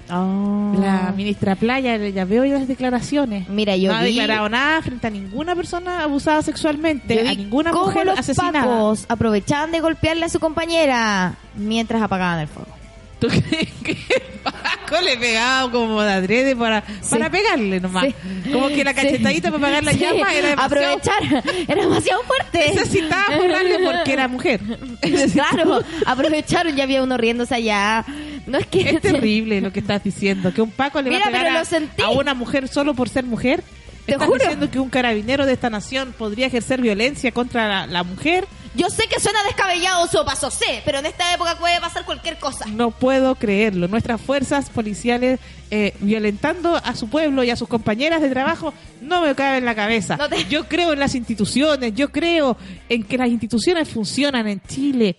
Ah. 0.10 0.74
La 0.78 1.14
ministra 1.16 1.56
Playa, 1.56 1.96
ya 1.96 2.26
veo 2.26 2.44
ya 2.44 2.56
las 2.60 2.68
declaraciones. 2.68 3.48
Mira, 3.48 3.78
yo 3.78 3.94
no 3.94 4.00
ha 4.00 4.04
declarado 4.04 4.50
nada 4.50 4.82
frente 4.82 5.08
a 5.08 5.10
ninguna 5.10 5.56
persona 5.56 6.04
abusada 6.04 6.42
sexualmente, 6.42 7.16
Yo 7.24 7.30
a 7.30 7.34
ninguna 7.34 7.72
mujer 7.72 8.06
los 8.08 8.20
asesinada. 8.20 8.60
pacos 8.66 9.06
aprovechaban 9.08 9.72
de 9.72 9.80
golpearle 9.80 10.26
a 10.26 10.30
su 10.30 10.42
compañera 10.42 11.36
mientras 11.56 12.02
apagaban 12.02 12.40
el 12.42 12.48
fuego. 12.50 12.72
¿Tú 13.20 13.28
crees 13.30 13.72
que 13.84 13.96
le 15.00 15.18
pegaba 15.18 15.72
como 15.72 16.02
de 16.02 16.12
adrede 16.12 16.56
para, 16.56 16.84
para 17.10 17.30
pegarle 17.30 17.80
nomás? 17.80 18.08
Sí. 18.08 18.52
Como 18.52 18.68
que 18.68 18.84
la 18.84 18.94
cachetadita 18.94 19.52
para 19.52 19.64
apagar 19.64 19.84
la 19.84 19.94
llama 19.94 20.34
era 20.34 20.50
demasiado... 20.50 20.94
aprovechar, 20.94 21.44
era 21.68 21.82
demasiado 21.82 22.24
fuerte. 22.24 22.74
Necesitaba 22.74 23.38
burlarle 23.38 23.80
porque 23.80 24.14
era 24.14 24.28
mujer. 24.28 24.60
claro, 25.34 25.82
aprovecharon, 26.06 26.76
ya 26.76 26.84
había 26.84 27.04
uno 27.04 27.18
riéndose 27.18 27.56
allá. 27.56 28.06
No 28.48 28.58
es 28.58 28.68
que 28.68 28.90
Es 28.90 29.02
terrible 29.02 29.62
lo 29.62 29.72
que 29.72 29.80
estás 29.80 30.04
diciendo, 30.04 30.54
que 30.54 30.62
un 30.62 30.72
Paco 30.72 31.02
le 31.02 31.10
Mira, 31.12 31.26
va 31.26 31.30
a 31.30 31.64
pegar 31.64 32.04
a, 32.04 32.10
una 32.10 32.34
mujer 32.34 32.68
solo 32.68 32.94
por 32.94 33.08
ser 33.08 33.24
mujer. 33.24 33.64
Te 34.06 34.14
¿Estás 34.14 34.28
juro. 34.28 34.40
diciendo 34.40 34.72
que 34.72 34.80
un 34.80 34.90
carabinero 34.90 35.46
de 35.46 35.54
esta 35.54 35.70
nación 35.70 36.14
podría 36.18 36.48
ejercer 36.48 36.82
violencia 36.82 37.32
contra 37.32 37.68
la, 37.68 37.88
la 37.88 38.04
mujer? 38.04 38.48
Yo 38.74 38.90
sé 38.90 39.04
que 39.10 39.20
suena 39.20 39.44
descabellado 39.44 40.08
su 40.08 40.24
paso, 40.24 40.50
sé, 40.50 40.82
pero 40.86 41.00
en 41.00 41.06
esta 41.06 41.34
época 41.34 41.58
puede 41.60 41.80
pasar 41.82 42.06
cualquier 42.06 42.38
cosa. 42.40 42.66
No 42.68 42.92
puedo 42.92 43.36
creerlo. 43.36 43.88
Nuestras 43.90 44.22
fuerzas 44.22 44.70
policiales 44.70 45.40
eh, 45.70 45.94
violentando 46.00 46.76
a 46.78 46.96
su 46.96 47.10
pueblo 47.10 47.44
y 47.44 47.50
a 47.50 47.58
sus 47.58 47.68
compañeras 47.68 48.22
de 48.22 48.30
trabajo 48.30 48.74
no 49.02 49.22
me 49.24 49.36
cabe 49.36 49.58
en 49.58 49.66
la 49.66 49.76
cabeza. 49.76 50.16
No 50.16 50.30
te- 50.30 50.46
Yo 50.46 50.70
creo 50.70 50.94
en 50.94 51.00
las 51.00 51.16
instituciones, 51.16 51.94
yo 51.96 52.12
creo 52.14 52.56
en 52.88 53.04
que 53.04 53.18
las 53.18 53.28
instituciones 53.28 53.90
funcionan 53.90 54.48
en 54.48 54.62
Chile. 54.62 55.18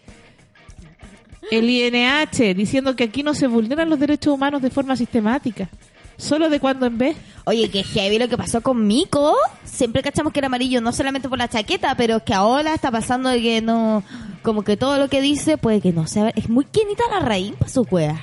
El 1.51 1.69
INH 1.69 2.55
diciendo 2.55 2.97
que 2.97 3.05
aquí 3.05 3.23
no 3.23 3.35
se 3.35 3.47
vulneran 3.47 3.91
los 3.91 3.99
derechos 3.99 4.33
humanos 4.33 4.63
de 4.63 4.71
forma 4.71 4.97
sistemática. 4.97 5.69
Solo 6.17 6.51
de 6.51 6.61
cuando 6.61 6.87
en 6.87 6.99
vez. 6.99 7.17
Oye, 7.45 7.71
que 7.71 7.83
heavy 7.83 8.19
lo 8.19 8.29
que 8.29 8.37
pasó 8.37 8.61
con 8.61 8.87
Mico. 8.87 9.35
Siempre 9.65 10.03
cachamos 10.03 10.33
que 10.33 10.41
era 10.41 10.47
amarillo, 10.47 10.81
no 10.81 10.93
solamente 10.93 11.29
por 11.29 11.39
la 11.39 11.49
chaqueta, 11.49 11.95
pero 11.97 12.19
es 12.19 12.23
que 12.23 12.35
ahora 12.35 12.75
está 12.75 12.91
pasando 12.91 13.29
de 13.29 13.41
que 13.43 13.63
no. 13.63 14.03
Como 14.43 14.63
que 14.63 14.77
todo 14.77 14.99
lo 14.99 15.09
que 15.09 15.21
dice, 15.21 15.59
puede 15.59 15.81
que 15.81 15.93
no 15.93 16.07
sea. 16.07 16.31
Es 16.31 16.49
muy 16.49 16.65
quienita 16.65 17.05
la 17.11 17.21
raíz 17.21 17.55
para 17.59 17.71
su 17.71 17.85
cueva. 17.85 18.21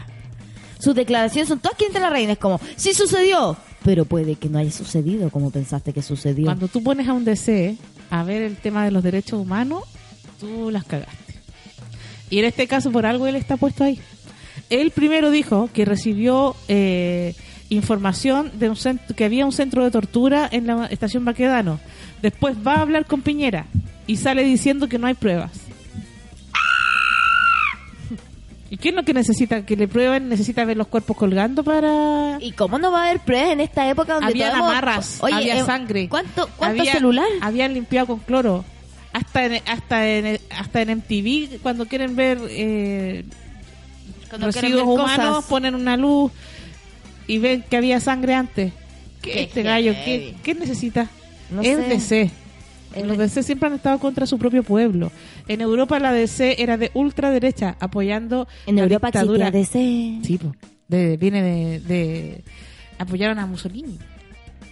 Sus 0.80 0.96
declaraciones 0.96 1.50
son 1.50 1.60
todas 1.60 1.78
quienitas 1.78 2.02
la 2.02 2.10
raíz. 2.10 2.30
Es 2.30 2.38
como, 2.38 2.60
sí 2.76 2.94
sucedió, 2.94 3.58
pero 3.84 4.06
puede 4.06 4.36
que 4.36 4.50
no 4.50 4.60
haya 4.60 4.72
sucedido 4.72 5.30
como 5.30 5.52
pensaste 5.52 5.94
que 5.94 6.02
sucedió. 6.02 6.46
Cuando 6.46 6.68
tú 6.68 6.84
pones 6.84 7.08
a 7.08 7.14
un 7.14 7.26
DC 7.26 7.76
a 8.10 8.24
ver 8.24 8.42
el 8.42 8.58
tema 8.58 8.86
de 8.86 8.92
los 8.92 9.04
derechos 9.04 9.40
humanos, 9.40 9.84
tú 10.40 10.72
las 10.72 10.86
cagaste. 10.86 11.36
Y 12.30 12.40
en 12.40 12.46
este 12.46 12.68
caso, 12.68 12.92
por 12.92 13.06
algo 13.06 13.28
él 13.28 13.36
está 13.36 13.58
puesto 13.58 13.84
ahí. 13.84 14.00
Él 14.70 14.92
primero 14.92 15.32
dijo 15.32 15.70
que 15.74 15.86
recibió 15.86 16.56
eh, 16.68 17.34
información 17.70 18.52
de 18.60 18.70
un 18.70 18.76
centro, 18.76 19.16
que 19.16 19.26
había 19.26 19.46
un 19.46 19.52
centro 19.52 19.84
de 19.84 19.92
tortura 19.92 20.48
en 20.52 20.68
la 20.68 20.86
estación 20.88 21.24
Baquedano. 21.26 21.80
Después 22.22 22.56
va 22.66 22.76
a 22.76 22.82
hablar 22.82 23.06
con 23.06 23.22
Piñera 23.22 23.66
y 24.08 24.18
sale 24.18 24.44
diciendo 24.44 24.88
que 24.90 24.98
no 24.98 25.08
hay 25.08 25.14
pruebas. 25.14 25.52
¿Y 28.72 28.78
qué 28.78 28.90
es 28.90 28.96
lo 28.96 29.04
que 29.04 29.16
necesita? 29.16 29.66
¿Que 29.66 29.76
le 29.76 29.88
prueben? 29.88 30.30
¿Necesita 30.30 30.64
ver 30.64 30.78
los 30.78 30.88
cuerpos 30.88 31.18
colgando 31.18 31.64
para...? 31.64 32.38
¿Y 32.40 32.52
cómo 32.52 32.78
no 32.78 32.92
va 32.92 33.02
a 33.04 33.06
haber 33.08 33.20
pruebas 33.22 33.50
en 33.54 33.62
esta 33.62 33.90
época 33.90 34.14
donde 34.14 34.28
Había 34.28 34.56
amarras, 34.56 35.18
Oye, 35.22 35.34
había 35.34 35.58
eh, 35.60 35.64
sangre. 35.66 36.08
¿Cuánto, 36.08 36.48
cuánto 36.56 36.82
Había- 36.82 36.94
celular? 36.94 37.26
Habían 37.42 37.74
limpiado 37.74 38.06
con 38.06 38.20
cloro. 38.20 38.64
Hasta 39.12 39.46
en, 39.46 39.64
hasta 39.68 40.08
en, 40.08 40.40
hasta 40.56 40.82
en 40.84 40.98
MTV, 41.00 41.62
cuando 41.64 41.88
quieren 41.88 42.16
ver 42.16 42.38
eh, 42.48 43.26
Cuando 44.30 44.48
residuos 44.48 44.86
ver 44.86 45.00
humanos, 45.00 45.28
cosas. 45.38 45.46
ponen 45.50 45.74
una 45.74 45.98
luz 45.98 46.32
y 47.30 47.38
ven 47.38 47.64
que 47.70 47.78
había 47.78 48.00
sangre 48.02 48.34
antes. 48.34 48.74
¿Qué 49.22 49.32
Qué 49.32 49.42
este 49.44 49.64
gallo? 49.64 49.94
¿qué, 50.06 50.36
qué 50.44 50.54
necesita? 50.56 51.10
No 51.52 51.62
es 51.62 51.78
sé. 51.78 51.88
DC. 51.88 52.32
Es 52.96 53.06
Los. 53.06 53.18
DC 53.18 53.44
siempre 53.44 53.68
han 53.68 53.76
estado 53.76 54.00
contra 54.00 54.26
su 54.26 54.38
propio 54.40 54.64
pueblo. 54.64 55.12
En 55.48 55.62
Europa 55.62 56.00
la 56.00 56.12
DC 56.12 56.62
era 56.62 56.76
de 56.78 56.90
ultraderecha, 56.94 57.76
apoyando 57.80 58.48
En 58.66 58.76
la 58.78 58.84
Europa 58.84 59.08
dictadura. 59.08 59.52
DC. 59.52 60.20
Sí, 60.24 60.38
po. 60.42 60.56
De- 60.88 61.18
viene 61.18 61.42
de, 61.44 61.80
de- 61.82 62.44
Apoyaron 62.98 63.38
a 63.40 63.46
Mussolini. 63.46 63.98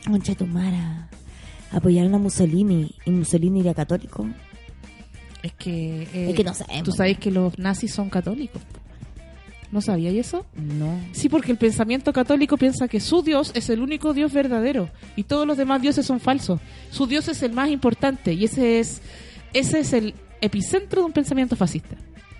Concha 0.05 0.33
tu 0.35 0.47
mara. 0.47 1.09
Apoyaron 1.71 2.15
a 2.15 2.17
Mussolini 2.17 2.95
y 3.05 3.11
Mussolini 3.11 3.59
era 3.61 3.73
católico. 3.73 4.25
Es 5.43 5.53
que... 5.53 6.03
eh, 6.13 6.29
Es 6.29 6.35
que 6.35 6.43
no 6.43 6.53
sabemos. 6.53 6.83
Tú 6.83 6.91
sabes 6.93 7.17
que 7.19 7.29
los 7.31 7.57
nazis 7.59 7.93
son 7.93 8.09
católicos. 8.09 8.61
¿No 9.71 9.81
sabías 9.81 10.13
eso? 10.15 10.45
No. 10.55 10.97
Sí, 11.11 11.27
porque 11.27 11.51
el 11.51 11.57
pensamiento 11.57 12.13
católico 12.13 12.55
piensa 12.57 12.87
que 12.87 12.99
su 13.01 13.21
Dios 13.21 13.51
es 13.53 13.69
el 13.69 13.81
único 13.81 14.13
Dios 14.13 14.31
verdadero 14.31 14.89
y 15.17 15.23
todos 15.23 15.45
los 15.45 15.57
demás 15.57 15.81
dioses 15.81 16.05
son 16.05 16.19
falsos. 16.21 16.61
Su 16.89 17.05
Dios 17.05 17.27
es 17.27 17.43
el 17.43 17.51
más 17.51 17.69
importante 17.69 18.33
y 18.33 18.45
ese 18.45 18.79
es 18.79 19.01
ese 19.53 19.79
es 19.79 19.91
el 19.93 20.13
epicentro 20.39 21.01
de 21.01 21.07
un 21.07 21.11
pensamiento 21.13 21.55
fascista. 21.57 21.95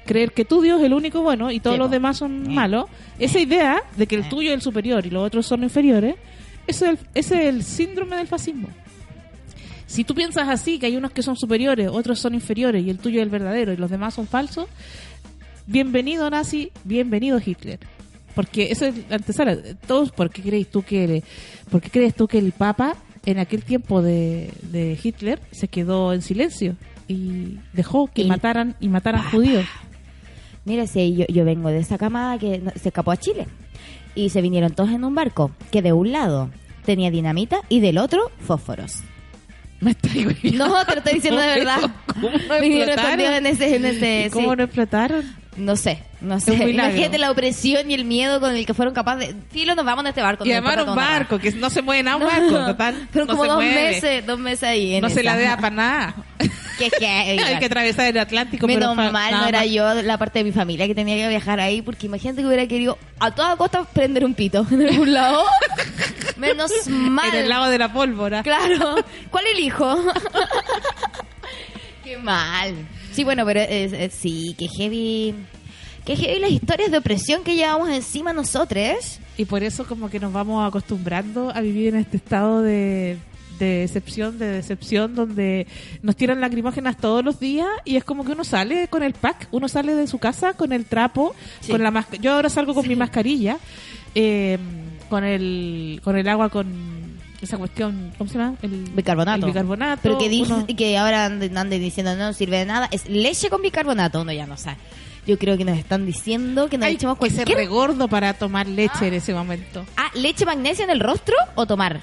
Creer 0.05 0.31
que 0.31 0.45
tu 0.45 0.61
Dios 0.61 0.79
es 0.79 0.85
el 0.85 0.93
único 0.93 1.21
bueno 1.21 1.51
y 1.51 1.59
todos 1.59 1.75
Sí, 1.75 1.79
los 1.79 1.91
demás 1.91 2.15
son 2.17 2.45
Eh. 2.45 2.49
malos. 2.53 2.85
Esa 3.19 3.39
idea 3.39 3.81
de 3.97 4.07
que 4.07 4.15
el 4.15 4.21
Eh. 4.21 4.27
tuyo 4.29 4.49
es 4.51 4.55
el 4.55 4.61
superior 4.61 5.05
y 5.05 5.09
los 5.09 5.25
otros 5.25 5.45
son 5.45 5.63
inferiores, 5.63 6.15
ese 6.65 6.85
es 6.85 6.91
el, 6.91 6.99
ese 7.13 7.35
es 7.41 7.45
el 7.55 7.63
síndrome 7.63 8.15
del 8.15 8.27
fascismo. 8.27 8.69
Si 9.85 10.03
tú 10.03 10.13
piensas 10.15 10.49
así, 10.49 10.79
que 10.79 10.85
hay 10.85 10.97
unos 10.97 11.11
que 11.11 11.23
son 11.23 11.37
superiores, 11.37 11.89
otros 11.89 12.19
son 12.19 12.33
inferiores 12.33 12.85
y 12.85 12.89
el 12.89 12.99
tuyo 12.99 13.19
es 13.19 13.23
el 13.23 13.29
verdadero 13.29 13.71
y 13.71 13.77
los 13.77 13.89
demás 13.89 14.13
son 14.13 14.27
falsos, 14.27 14.67
bienvenido 15.67 16.29
nazi, 16.29 16.71
bienvenido 16.83 17.39
Hitler. 17.43 17.79
Porque 18.33 18.71
eso 18.71 18.85
es 18.85 18.95
la 19.09 19.17
antesala. 19.17 19.57
Todos, 19.87 20.11
¿por 20.11 20.29
qué 20.29 20.41
crees 20.41 20.69
tú 20.69 20.83
que, 20.83 21.23
por 21.69 21.81
qué 21.81 21.89
crees 21.89 22.15
tú 22.15 22.27
que 22.27 22.37
el 22.37 22.51
Papa 22.51 22.95
en 23.25 23.39
aquel 23.39 23.63
tiempo 23.63 24.01
de, 24.01 24.51
de 24.63 24.97
Hitler 25.01 25.41
se 25.51 25.67
quedó 25.67 26.13
en 26.13 26.21
silencio 26.21 26.75
y 27.07 27.57
dejó 27.73 28.07
que 28.07 28.21
El 28.23 28.27
mataran 28.27 28.75
y 28.79 28.89
mataran 28.89 29.23
judíos? 29.31 29.65
Mira, 30.65 30.85
si 30.85 31.15
yo, 31.15 31.25
yo 31.27 31.45
vengo 31.45 31.69
de 31.69 31.79
esa 31.79 31.97
camada 31.97 32.37
que 32.37 32.61
se 32.75 32.89
escapó 32.89 33.11
a 33.11 33.17
Chile. 33.17 33.47
Y 34.15 34.29
se 34.29 34.41
vinieron 34.41 34.73
todos 34.73 34.91
en 34.91 35.03
un 35.03 35.15
barco 35.15 35.51
que 35.71 35.81
de 35.81 35.93
un 35.93 36.11
lado 36.11 36.49
tenía 36.85 37.11
dinamita 37.11 37.61
y 37.69 37.79
del 37.79 37.97
otro 37.97 38.31
fósforos. 38.39 39.03
Me 39.79 39.91
estoy 39.91 40.25
No, 40.53 40.85
te 40.85 40.91
lo 40.93 40.97
estoy 40.99 41.13
diciendo 41.13 41.41
de 41.41 41.47
verdad. 41.47 41.91
¿Cómo 42.07 42.29
no 42.29 42.55
explotaron? 42.55 42.89
escondidos 42.89 43.33
en 43.37 43.45
ese, 43.45 43.75
en 43.75 43.85
ese 43.85 44.25
¿Y 44.27 44.29
¿Cómo 44.29 44.51
sí. 44.51 44.57
no 44.57 44.63
explotaron? 44.63 45.46
No 45.57 45.75
sé, 45.75 46.03
no 46.21 46.39
sé. 46.39 46.53
Imagínate 46.53 47.17
la 47.17 47.31
opresión 47.31 47.89
y 47.89 47.95
el 47.95 48.05
miedo 48.05 48.39
con 48.39 48.55
el 48.55 48.65
que 48.65 48.73
fueron 48.75 48.93
capaces 48.93 49.29
de... 49.29 49.35
Filo, 49.51 49.73
nos 49.73 49.85
vamos 49.85 50.03
en 50.03 50.09
este 50.09 50.21
barco. 50.21 50.45
Y 50.45 50.51
además 50.51 50.77
un 50.87 50.95
barco, 50.95 51.39
que 51.39 51.51
no 51.53 51.69
se 51.71 51.81
mueve 51.81 52.03
nada 52.03 52.17
un 52.17 52.23
No, 52.23 52.29
barco, 52.29 52.65
total. 52.71 53.07
Fueron 53.11 53.27
no 53.27 53.33
como 53.33 53.43
se 53.43 53.49
dos 53.49 53.57
mueve. 53.57 53.73
meses, 53.91 54.25
dos 54.25 54.39
meses 54.39 54.63
ahí 54.63 54.95
en 54.95 55.01
No 55.01 55.09
se 55.09 55.23
la 55.23 55.35
deja 55.35 55.55
para 55.57 55.69
nada. 55.75 56.15
Que, 56.77 56.91
que, 56.91 57.07
Hay 57.43 57.57
que 57.57 57.65
atravesar 57.65 58.05
el 58.05 58.19
Atlántico. 58.19 58.67
Menos 58.67 58.95
pero 58.95 59.11
mal 59.11 59.31
no 59.33 59.47
era 59.47 59.61
más. 59.61 59.69
yo 59.71 59.93
la 60.03 60.15
parte 60.19 60.37
de 60.39 60.43
mi 60.45 60.51
familia 60.51 60.85
que 60.85 60.93
tenía 60.93 61.15
que 61.15 61.27
viajar 61.27 61.59
ahí, 61.59 61.81
porque 61.81 62.05
imagínate 62.05 62.41
que 62.41 62.47
hubiera 62.47 62.67
querido 62.67 62.99
a 63.17 63.31
toda 63.31 63.55
costa 63.57 63.83
prender 63.83 64.23
un 64.23 64.35
pito 64.35 64.63
en 64.69 64.87
algún 64.87 65.11
lado. 65.11 65.43
Menos 66.37 66.71
mal. 66.87 67.29
En 67.29 67.35
el 67.35 67.49
lago 67.49 67.67
de 67.69 67.79
la 67.79 67.91
pólvora. 67.91 68.43
Claro. 68.43 68.95
¿Cuál 69.31 69.47
elijo? 69.47 69.97
Qué 72.03 72.15
mal. 72.17 72.75
Sí, 73.17 73.23
bueno, 73.23 73.43
pero 73.47 73.61
es- 73.61 73.93
es- 73.93 74.13
sí, 74.13 74.53
que 74.59 74.67
heavy. 74.67 75.33
Que 76.05 76.15
heavy 76.15 76.39
las 76.39 76.51
historias 76.51 76.91
de 76.91 76.99
opresión 76.99 77.43
que 77.43 77.55
llevamos 77.55 77.89
encima 77.89 78.31
nosotros. 78.31 79.19
Y 79.37 79.45
por 79.45 79.63
eso 79.63 79.87
como 79.87 80.07
que 80.11 80.19
nos 80.19 80.31
vamos 80.31 80.67
acostumbrando 80.67 81.49
a 81.49 81.61
vivir 81.61 81.87
en 81.95 81.95
este 82.01 82.17
estado 82.17 82.61
de, 82.61 83.17
de 83.57 83.83
excepción, 83.85 84.37
de 84.37 84.45
decepción, 84.45 85.15
donde 85.15 85.65
nos 86.03 86.15
tiran 86.15 86.39
lacrimógenas 86.41 86.95
todos 86.97 87.25
los 87.25 87.39
días 87.39 87.67
y 87.85 87.95
es 87.95 88.03
como 88.03 88.23
que 88.23 88.33
uno 88.33 88.43
sale 88.43 88.87
con 88.87 89.01
el 89.01 89.13
pack, 89.15 89.47
uno 89.49 89.67
sale 89.67 89.95
de 89.95 90.05
su 90.05 90.19
casa 90.19 90.53
con 90.53 90.71
el 90.71 90.85
trapo, 90.85 91.33
Sí. 91.61 91.71
con 91.71 91.81
la 91.81 91.89
masca- 91.89 92.17
Yo 92.17 92.33
ahora 92.33 92.49
salgo 92.49 92.75
con 92.75 92.87
mi 92.87 92.95
mascarilla, 92.95 93.57
eh, 94.13 94.59
con 95.09 95.23
el 95.23 96.01
con 96.03 96.15
el 96.17 96.27
agua 96.27 96.49
con 96.49 96.67
esa 97.41 97.57
cuestión, 97.57 98.11
¿cómo 98.17 98.29
se 98.29 98.37
llama? 98.37 98.55
El 98.61 98.69
Bicarbonato. 98.93 99.45
el 99.45 99.51
bicarbonato. 99.51 99.99
Pero 100.03 100.17
que, 100.17 100.29
dice, 100.29 100.53
uno- 100.53 100.65
que 100.77 100.97
ahora 100.97 101.25
anden, 101.25 101.57
anden 101.57 101.81
diciendo 101.81 102.15
no 102.15 102.33
sirve 102.33 102.57
de 102.59 102.65
nada. 102.65 102.87
Es 102.91 103.07
leche 103.09 103.49
con 103.49 103.61
bicarbonato. 103.61 104.21
Uno 104.21 104.31
ya 104.33 104.47
no 104.47 104.57
sabe. 104.57 104.77
Yo 105.27 105.37
creo 105.37 105.57
que 105.57 105.65
nos 105.65 105.77
están 105.77 106.05
diciendo 106.05 106.69
que 106.69 106.77
nos 106.77 106.87
hay 106.87 106.95
echemos 106.95 107.17
que 107.19 107.25
ser 107.29 107.35
cualquier... 107.45 107.57
regordo 107.57 108.07
para 108.07 108.33
tomar 108.33 108.65
leche 108.67 109.07
en 109.07 109.13
ese 109.13 109.33
momento. 109.33 109.85
Ah, 109.97 110.09
¿leche 110.15 110.45
magnesia 110.45 110.85
en 110.85 110.89
el 110.89 110.99
rostro 111.01 111.35
o 111.55 111.65
tomar? 111.65 111.99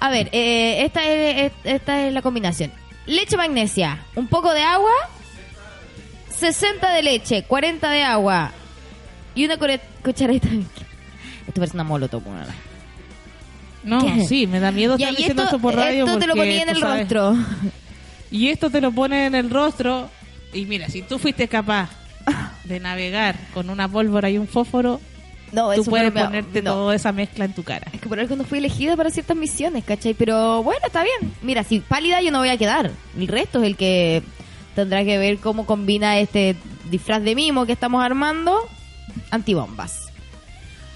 A 0.00 0.10
ver, 0.10 0.28
eh, 0.32 0.84
esta, 0.84 1.02
es, 1.10 1.52
esta 1.64 2.06
es 2.06 2.12
la 2.12 2.20
combinación. 2.22 2.70
Leche 3.06 3.36
magnesia, 3.36 4.04
un 4.14 4.26
poco 4.28 4.52
de 4.52 4.62
agua, 4.62 4.92
60 6.38 6.92
de 6.92 7.02
leche, 7.02 7.42
40 7.44 7.88
de 7.90 8.02
agua 8.02 8.52
y 9.34 9.46
una 9.46 9.56
cucharadita 10.02 10.48
de... 10.48 10.64
Esto 11.46 11.60
parece 11.60 11.76
una 11.76 11.84
molotov. 11.84 12.22
No, 13.84 14.00
¿Qué? 14.04 14.24
sí, 14.26 14.46
me 14.46 14.58
da 14.58 14.72
miedo 14.72 14.94
estar 14.96 15.12
y 15.12 15.16
diciendo 15.16 15.44
esto, 15.44 15.56
esto 15.56 15.62
por 15.62 15.76
radio 15.76 16.04
esto 16.06 16.18
te 16.18 16.26
lo 16.26 16.34
ponía 16.34 16.62
en 16.62 16.68
el 16.70 16.78
sabes. 16.80 17.00
rostro. 17.10 17.36
Y 18.28 18.48
esto 18.48 18.70
te 18.70 18.80
lo 18.80 18.90
pone 18.90 19.26
en 19.26 19.36
el 19.36 19.48
rostro. 19.50 20.10
Y 20.52 20.66
mira, 20.66 20.88
si 20.88 21.02
tú 21.02 21.16
fuiste 21.18 21.46
capaz 21.46 21.90
de 22.64 22.80
navegar 22.80 23.36
con 23.54 23.70
una 23.70 23.88
pólvora 23.88 24.28
y 24.28 24.36
un 24.36 24.48
fósforo, 24.48 25.00
No, 25.52 25.72
tú 25.74 25.84
puedes 25.84 26.10
ponerte 26.10 26.60
no. 26.60 26.72
toda 26.72 26.96
esa 26.96 27.12
mezcla 27.12 27.44
en 27.44 27.52
tu 27.54 27.62
cara. 27.62 27.86
Es 27.92 28.00
que 28.00 28.08
por 28.08 28.18
algo 28.18 28.34
no 28.34 28.42
fui 28.42 28.58
elegida 28.58 28.96
para 28.96 29.10
ciertas 29.10 29.36
misiones, 29.36 29.84
¿cachai? 29.84 30.14
Pero 30.14 30.64
bueno, 30.64 30.80
está 30.84 31.04
bien. 31.04 31.32
Mira, 31.40 31.62
si 31.62 31.78
pálida 31.78 32.20
yo 32.20 32.32
no 32.32 32.40
voy 32.40 32.48
a 32.48 32.56
quedar. 32.56 32.90
El 33.16 33.28
resto 33.28 33.60
es 33.60 33.66
el 33.66 33.76
que 33.76 34.24
tendrá 34.74 35.04
que 35.04 35.18
ver 35.18 35.38
cómo 35.38 35.64
combina 35.64 36.18
este 36.18 36.56
disfraz 36.90 37.22
de 37.22 37.36
mimo 37.36 37.64
que 37.64 37.72
estamos 37.72 38.04
armando. 38.04 38.58
Antibombas. 39.30 40.05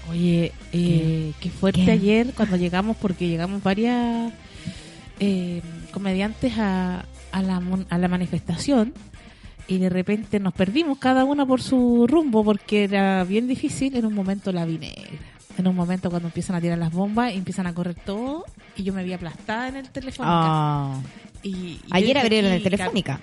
Oye, 0.09 0.51
eh, 0.73 1.33
qué 1.39 1.49
fuerte 1.49 1.85
¿Qué? 1.85 1.91
ayer 1.91 2.33
cuando 2.33 2.57
llegamos, 2.57 2.97
porque 2.97 3.27
llegamos 3.27 3.63
varias 3.63 4.33
eh, 5.19 5.61
comediantes 5.91 6.57
a, 6.57 7.05
a, 7.31 7.41
la, 7.41 7.61
a 7.89 7.97
la 7.97 8.07
manifestación 8.07 8.93
y 9.67 9.77
de 9.77 9.89
repente 9.89 10.39
nos 10.39 10.53
perdimos 10.53 10.97
cada 10.97 11.23
una 11.23 11.45
por 11.45 11.61
su 11.61 12.07
rumbo 12.07 12.43
porque 12.43 12.83
era 12.85 13.23
bien 13.23 13.47
difícil 13.47 13.95
en 13.95 14.05
un 14.05 14.13
momento 14.13 14.51
la 14.51 14.65
vi 14.65 14.77
negra. 14.77 15.09
En 15.57 15.67
un 15.67 15.75
momento 15.75 16.09
cuando 16.09 16.27
empiezan 16.29 16.55
a 16.55 16.61
tirar 16.61 16.77
las 16.77 16.91
bombas 16.91 17.33
y 17.33 17.37
empiezan 17.37 17.67
a 17.67 17.73
correr 17.73 17.95
todo 17.95 18.45
y 18.75 18.83
yo 18.83 18.93
me 18.93 19.03
vi 19.03 19.13
aplastada 19.13 19.67
en 19.67 19.75
el 19.77 19.89
teléfono. 19.89 20.29
Ah. 20.31 20.99
Y, 21.43 21.49
y 21.49 21.79
Ayer 21.91 22.17
abrieron 22.17 22.51
el 22.51 22.63
Telefónica. 22.63 23.19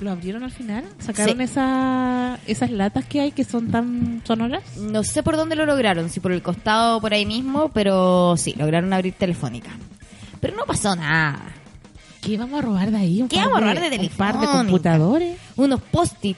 ¿Lo 0.00 0.10
abrieron 0.10 0.42
al 0.42 0.50
final? 0.50 0.84
¿Sacaron 0.98 1.38
Sí. 1.38 1.42
esa, 1.44 2.38
esas 2.46 2.70
latas 2.70 3.06
que 3.06 3.20
hay 3.20 3.32
que 3.32 3.44
son 3.44 3.70
tan 3.70 4.20
sonoras? 4.26 4.62
No 4.76 5.02
sé 5.02 5.22
por 5.22 5.36
dónde 5.36 5.56
lo 5.56 5.64
lograron, 5.64 6.10
si 6.10 6.20
por 6.20 6.32
el 6.32 6.42
costado 6.42 6.98
o 6.98 7.00
por 7.00 7.14
ahí 7.14 7.24
mismo, 7.24 7.70
pero 7.70 8.36
sí, 8.36 8.54
lograron 8.58 8.92
abrir 8.92 9.14
Telefónica. 9.14 9.70
Pero 10.40 10.54
no 10.54 10.64
pasó 10.66 10.94
nada. 10.94 11.40
¿Qué 12.20 12.36
vamos 12.36 12.58
a 12.58 12.62
robar 12.62 12.90
de 12.90 12.96
ahí? 12.98 13.22
¿Un 13.22 13.28
¿Qué 13.28 13.36
vamos 13.38 13.56
a 13.56 13.60
robar 13.60 13.90
de 13.90 13.98
Un 13.98 14.08
par 14.10 14.38
de 14.38 14.46
computadores, 14.46 15.38
Unos 15.56 15.80
post-it. 15.80 16.36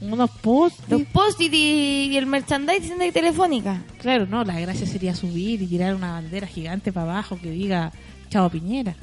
unos 0.00 0.30
posts. 0.30 0.82
Los 0.88 1.02
post-it 1.02 1.52
y, 1.54 2.08
y 2.10 2.16
el 2.16 2.26
merchandising 2.26 2.98
de 2.98 3.12
Telefónica. 3.12 3.80
Claro, 4.00 4.26
no, 4.26 4.42
la 4.44 4.58
gracia 4.58 4.86
sería 4.86 5.14
subir 5.14 5.62
y 5.62 5.66
tirar 5.66 5.94
una 5.94 6.12
bandera 6.12 6.46
gigante 6.48 6.92
para 6.92 7.12
abajo 7.12 7.38
que 7.40 7.50
diga 7.50 7.92
Chavo 8.28 8.50
Piñera. 8.50 8.96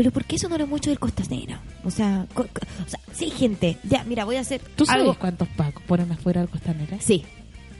Pero 0.00 0.12
¿por 0.12 0.24
qué 0.24 0.36
eso 0.36 0.48
no 0.48 0.54
era 0.54 0.64
mucho 0.64 0.88
del 0.88 0.98
costanero? 0.98 1.58
O 1.84 1.90
sea, 1.90 2.24
co- 2.32 2.44
co- 2.44 2.66
o 2.86 2.88
sea, 2.88 2.98
sí 3.12 3.28
gente. 3.28 3.76
Ya, 3.84 4.02
mira, 4.04 4.24
voy 4.24 4.36
a 4.36 4.40
hacer 4.40 4.62
¿Tú 4.74 4.86
sabes 4.86 5.02
algo. 5.02 5.14
cuántos 5.18 5.46
pacos 5.48 5.82
ponen 5.82 6.10
afuera 6.10 6.40
del 6.40 6.48
costanera? 6.48 6.96
Sí. 7.00 7.22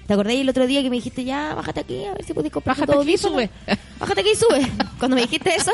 ¿Te 0.07 0.13
acordás 0.13 0.35
el 0.35 0.47
otro 0.51 0.67
día 0.67 0.83
que 0.83 0.91
me 0.91 0.97
dijiste, 0.97 1.25
ya, 1.25 1.55
bájate 1.55 1.81
aquí, 1.81 2.05
a 2.05 2.13
ver 2.13 2.23
si 2.25 2.35
puedes 2.35 2.53
comprar 2.53 2.77
Bájate 2.77 2.93
tu 2.93 3.01
aquí 3.01 3.09
y 3.09 3.13
audífono"? 3.15 3.35
sube. 3.37 3.51
Bájate 3.99 4.21
aquí 4.21 4.31
y 4.35 4.37
sube. 4.37 4.71
Cuando 4.99 5.15
me 5.15 5.23
dijiste 5.23 5.55
eso, 5.55 5.73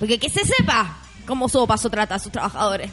porque 0.00 0.18
que 0.18 0.28
se 0.30 0.44
sepa 0.44 0.98
cómo 1.28 1.48
su 1.48 1.64
paso 1.68 1.88
trata 1.90 2.16
a 2.16 2.18
sus 2.18 2.32
trabajadores. 2.32 2.90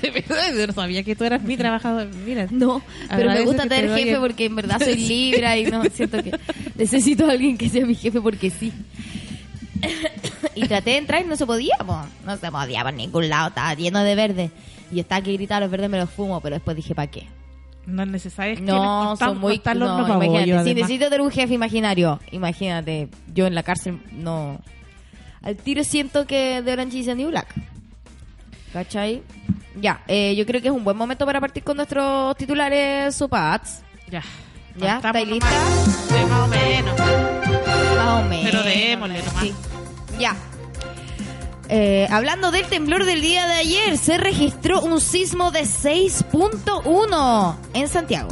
de 0.00 0.10
verdad, 0.10 0.54
yo 0.56 0.66
no 0.66 0.72
sabía 0.72 1.02
que 1.02 1.14
tú 1.14 1.24
eras 1.24 1.42
mi 1.42 1.58
trabajador. 1.58 2.06
Mira, 2.24 2.46
No, 2.50 2.80
pero 3.10 3.28
me 3.32 3.42
gusta 3.44 3.64
te 3.64 3.68
tener 3.68 3.90
doy 3.90 4.04
jefe 4.04 4.18
porque 4.18 4.46
en 4.46 4.56
verdad 4.56 4.78
soy 4.82 4.94
libra 4.96 5.58
y 5.58 5.64
no 5.66 5.82
siento 5.92 6.22
que 6.22 6.32
necesito 6.74 7.26
a 7.26 7.32
alguien 7.32 7.58
que 7.58 7.68
sea 7.68 7.84
mi 7.84 7.94
jefe 7.94 8.18
porque 8.20 8.48
sí. 8.50 8.72
Y 10.54 10.66
traté 10.68 10.90
de 10.90 10.96
entrar 10.98 11.22
y 11.22 11.28
no 11.28 11.36
se 11.36 11.46
podía, 11.46 11.76
po. 11.86 11.98
no 12.24 12.36
se 12.36 12.50
podía 12.50 12.82
por 12.82 12.92
ningún 12.94 13.28
lado, 13.28 13.48
estaba 13.48 13.74
lleno 13.74 14.02
de 14.02 14.14
verde. 14.14 14.50
Y 14.90 14.96
yo 14.96 15.00
estaba 15.02 15.22
que 15.22 15.32
gritaba 15.32 15.60
los 15.60 15.70
verdes 15.70 15.88
me 15.90 15.98
los 15.98 16.10
fumo, 16.10 16.40
pero 16.40 16.56
después 16.56 16.76
dije, 16.76 16.94
¿para 16.94 17.10
qué? 17.10 17.26
no 17.86 18.02
es 18.02 18.08
necesario. 18.08 18.54
es 18.54 18.60
que 18.60 18.64
No, 18.64 19.16
son 19.16 19.38
muy... 19.38 19.56
no, 19.56 19.62
pa' 19.62 19.70
imagínate, 19.72 20.26
bollo, 20.28 20.64
si 20.64 20.74
necesito 20.74 21.04
tener 21.06 21.20
un 21.20 21.30
jefe 21.30 21.54
imaginario, 21.54 22.20
imagínate, 22.30 23.08
yo 23.32 23.46
en 23.46 23.54
la 23.54 23.62
cárcel 23.62 24.00
no... 24.12 24.60
Al 25.42 25.56
tiro 25.56 25.82
siento 25.82 26.26
que 26.26 26.62
de 26.62 26.72
Orange 26.72 26.98
is 26.98 27.06
the 27.06 27.14
New 27.16 27.30
Black. 27.30 27.52
¿Cachai? 28.72 29.22
Ya, 29.80 30.02
eh, 30.06 30.34
yo 30.36 30.46
creo 30.46 30.62
que 30.62 30.68
es 30.68 30.74
un 30.74 30.84
buen 30.84 30.96
momento 30.96 31.26
para 31.26 31.40
partir 31.40 31.64
con 31.64 31.76
nuestros 31.76 32.36
titulares 32.36 33.16
supats. 33.16 33.82
Ya. 34.08 34.22
¿Ya? 34.76 34.96
¿Estáis. 34.96 35.28
Sí, 35.28 36.14
más 36.30 36.40
o 36.40 36.46
menos. 36.46 36.98
Más 36.98 38.24
o 38.24 38.28
menos. 38.28 38.50
Pero 38.50 38.62
démosle 38.62 39.22
nomás. 39.22 39.42
Sí. 39.42 39.54
Ya. 40.22 40.36
Eh, 41.68 42.06
hablando 42.10 42.50
del 42.50 42.66
temblor 42.66 43.04
del 43.04 43.20
día 43.22 43.46
de 43.46 43.54
ayer, 43.54 43.96
se 43.98 44.18
registró 44.18 44.82
un 44.82 45.00
sismo 45.00 45.50
de 45.50 45.62
6.1 45.62 47.56
en 47.74 47.88
Santiago. 47.88 48.28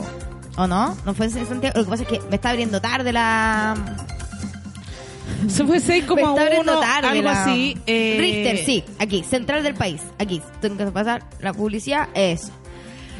¿O 0.56 0.66
no? 0.66 0.96
¿No 1.06 1.14
fue 1.14 1.26
en 1.26 1.32
Santiago? 1.46 1.78
Lo 1.78 1.84
que 1.84 1.90
pasa 1.90 2.02
es 2.02 2.08
que 2.08 2.20
me 2.28 2.36
está 2.36 2.50
abriendo 2.50 2.80
tarde 2.80 3.12
la... 3.12 3.74
Se 5.48 5.64
fue 5.64 5.78
Me 5.80 5.86
está 5.96 6.42
abriendo 6.42 6.74
6,1, 6.74 6.80
tarde 6.80 7.08
algo 7.08 7.22
la- 7.22 7.42
así. 7.44 7.78
eh, 7.86 8.16
Richter, 8.20 8.58
sí, 8.64 8.84
aquí, 8.98 9.24
central 9.24 9.62
del 9.62 9.74
país. 9.74 10.02
Aquí, 10.18 10.42
tengo 10.60 10.76
que 10.76 10.86
pasar 10.92 11.24
la 11.40 11.54
publicidad, 11.54 12.08
eso. 12.14 12.50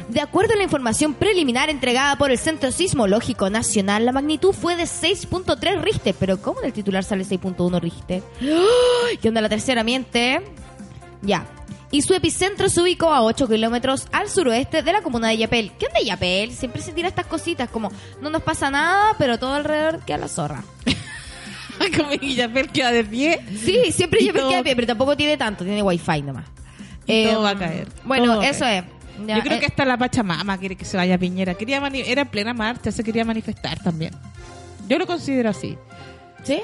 De 0.09 0.21
acuerdo 0.21 0.53
a 0.53 0.57
la 0.57 0.63
información 0.63 1.13
preliminar 1.13 1.69
entregada 1.69 2.17
por 2.17 2.31
el 2.31 2.37
Centro 2.37 2.71
Sismológico 2.71 3.49
Nacional, 3.49 4.05
la 4.05 4.11
magnitud 4.11 4.53
fue 4.53 4.75
de 4.75 4.83
6.3 4.83 5.81
Richter. 5.81 6.15
Pero 6.19 6.41
¿cómo 6.41 6.59
en 6.59 6.67
el 6.67 6.73
titular 6.73 7.03
sale 7.03 7.23
6.1 7.23 7.79
Richter? 7.79 8.21
¿Qué 9.21 9.27
onda 9.29 9.41
la 9.41 9.49
tercera 9.49 9.83
miente? 9.83 10.41
Ya. 11.21 11.45
Y 11.91 12.01
su 12.03 12.13
epicentro 12.13 12.69
se 12.69 12.81
ubicó 12.81 13.13
a 13.13 13.21
8 13.21 13.47
kilómetros 13.47 14.07
al 14.13 14.29
suroeste 14.29 14.81
de 14.81 14.91
la 14.93 15.01
comuna 15.01 15.27
de 15.29 15.37
Yapel. 15.37 15.71
¿Qué 15.77 15.87
onda 15.87 15.99
Yapel? 16.01 16.53
Siempre 16.53 16.81
se 16.81 16.93
tira 16.93 17.07
estas 17.09 17.25
cositas 17.25 17.69
como 17.69 17.91
no 18.21 18.29
nos 18.29 18.41
pasa 18.43 18.69
nada, 18.71 19.15
pero 19.17 19.37
todo 19.37 19.55
alrededor 19.55 19.99
queda 20.05 20.17
la 20.17 20.27
zorra. 20.27 20.63
Como 21.97 22.13
Yapel 22.13 22.69
queda 22.69 22.91
de 22.91 23.03
pie. 23.03 23.39
Sí, 23.65 23.91
siempre 23.91 24.23
Yapel 24.23 24.41
todo- 24.41 24.51
queda 24.51 24.61
bien, 24.61 24.75
pero 24.75 24.87
tampoco 24.87 25.17
tiene 25.17 25.35
tanto, 25.35 25.63
tiene 25.63 25.81
wifi 25.81 26.21
nomás. 26.21 26.45
Todo 26.45 26.53
Eh, 27.07 27.35
va 27.35 27.49
a 27.49 27.57
caer. 27.57 27.87
Bueno, 28.05 28.39
eso 28.43 28.65
es. 28.67 28.83
Ya, 29.27 29.37
Yo 29.37 29.41
creo 29.43 29.57
eh, 29.57 29.59
que 29.59 29.65
hasta 29.67 29.85
la 29.85 29.97
Pachamama 29.97 30.57
quiere 30.57 30.75
que 30.75 30.85
se 30.85 30.97
vaya 30.97 31.15
a 31.15 31.17
Piñera. 31.17 31.53
Quería 31.55 31.79
mani- 31.81 32.03
era 32.05 32.23
en 32.23 32.27
plena 32.27 32.53
marcha, 32.53 32.91
se 32.91 33.03
quería 33.03 33.25
manifestar 33.25 33.79
también. 33.81 34.13
Yo 34.87 34.97
lo 34.97 35.05
considero 35.07 35.49
así. 35.49 35.77
¿Sí? 36.43 36.59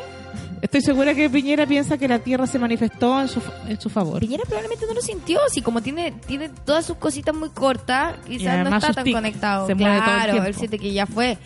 Estoy 0.62 0.82
segura 0.82 1.14
que 1.14 1.30
Piñera 1.30 1.66
piensa 1.68 1.98
que 1.98 2.08
la 2.08 2.20
tierra 2.20 2.48
se 2.48 2.58
manifestó 2.60 3.22
en 3.22 3.28
su, 3.28 3.42
en 3.68 3.80
su 3.80 3.90
favor. 3.90 4.20
Piñera 4.20 4.44
probablemente 4.44 4.86
no 4.88 4.94
lo 4.94 5.02
sintió, 5.02 5.40
así 5.46 5.62
como 5.62 5.82
tiene 5.82 6.12
tiene 6.26 6.50
todas 6.50 6.86
sus 6.86 6.98
cositas 6.98 7.34
muy 7.36 7.50
cortas, 7.50 8.16
quizás 8.28 8.68
no 8.68 8.76
está 8.76 8.94
tan 8.94 9.12
conectado. 9.12 9.68
se 9.68 9.76
mueve 9.76 10.00
todo 10.02 10.16
el 10.16 10.22
claro, 10.24 10.44
él 10.46 10.56
siente 10.56 10.80
que 10.80 10.92
ya 10.94 11.06
fue. 11.06 11.38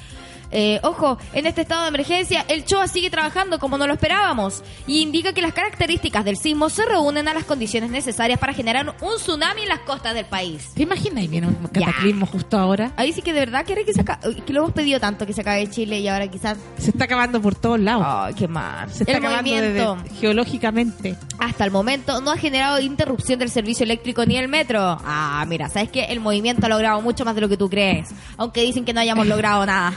Eh, 0.51 0.79
ojo, 0.83 1.17
en 1.33 1.45
este 1.45 1.61
estado 1.61 1.83
de 1.83 1.87
emergencia, 1.89 2.45
el 2.47 2.65
CHOA 2.65 2.87
sigue 2.87 3.09
trabajando 3.09 3.57
como 3.59 3.77
no 3.77 3.87
lo 3.87 3.93
esperábamos 3.93 4.63
y 4.87 5.01
indica 5.01 5.33
que 5.33 5.41
las 5.41 5.53
características 5.53 6.25
del 6.25 6.37
sismo 6.37 6.69
se 6.69 6.85
reúnen 6.85 7.27
a 7.27 7.33
las 7.33 7.45
condiciones 7.45 7.89
necesarias 7.89 8.39
para 8.39 8.53
generar 8.53 8.95
un 9.01 9.15
tsunami 9.17 9.61
en 9.63 9.69
las 9.69 9.79
costas 9.79 10.13
del 10.13 10.25
país. 10.25 10.71
¿Te 10.75 10.83
imaginas? 10.83 11.23
Y 11.23 11.27
viene 11.27 11.47
un 11.47 11.55
cataclismo 11.67 12.25
justo 12.25 12.57
ahora. 12.57 12.91
Ahí 12.97 13.13
sí 13.13 13.21
que 13.21 13.33
de 13.33 13.39
verdad 13.39 13.65
quiere 13.65 13.85
que 13.85 13.93
se 13.93 14.01
acabe, 14.01 14.35
que 14.35 14.53
lo 14.53 14.61
hemos 14.61 14.73
pedido 14.73 14.99
tanto 14.99 15.25
que 15.25 15.33
se 15.33 15.41
acabe 15.41 15.69
Chile 15.69 15.99
y 15.99 16.07
ahora 16.07 16.27
quizás... 16.27 16.57
Se 16.77 16.89
está 16.91 17.05
acabando 17.05 17.41
por 17.41 17.55
todos 17.55 17.79
lados. 17.79 18.03
Ay, 18.07 18.33
qué 18.33 18.47
mal. 18.47 18.89
se 18.91 19.03
está 19.03 19.11
el 19.13 19.17
acabando 19.19 19.49
movimiento... 19.51 19.95
desde- 20.03 20.15
geológicamente. 20.19 21.15
hasta 21.39 21.63
el 21.63 21.71
momento 21.71 22.19
no 22.21 22.31
ha 22.31 22.37
generado 22.37 22.79
interrupción 22.79 23.39
del 23.39 23.49
servicio 23.49 23.83
eléctrico 23.83 24.25
ni 24.25 24.37
el 24.37 24.47
metro. 24.47 24.79
Ah, 24.81 25.45
mira, 25.47 25.69
sabes 25.69 25.89
que 25.89 26.03
el 26.05 26.19
movimiento 26.19 26.65
ha 26.65 26.69
logrado 26.69 27.01
mucho 27.01 27.23
más 27.25 27.35
de 27.35 27.41
lo 27.41 27.49
que 27.49 27.57
tú 27.57 27.69
crees, 27.69 28.09
aunque 28.37 28.61
dicen 28.61 28.83
que 28.85 28.93
no 28.93 28.99
hayamos 28.99 29.27
logrado 29.27 29.65
nada. 29.65 29.93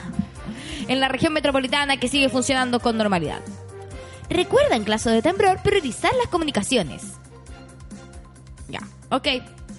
En 0.88 1.00
la 1.00 1.08
región 1.08 1.32
metropolitana 1.32 1.98
que 1.98 2.08
sigue 2.08 2.28
funcionando 2.28 2.80
con 2.80 2.96
normalidad. 2.96 3.40
Recuerda 4.28 4.76
en 4.76 4.84
caso 4.84 5.10
de 5.10 5.22
temblor 5.22 5.62
priorizar 5.62 6.12
las 6.16 6.28
comunicaciones. 6.28 7.14
Ya, 8.68 8.80
ok. 9.10 9.28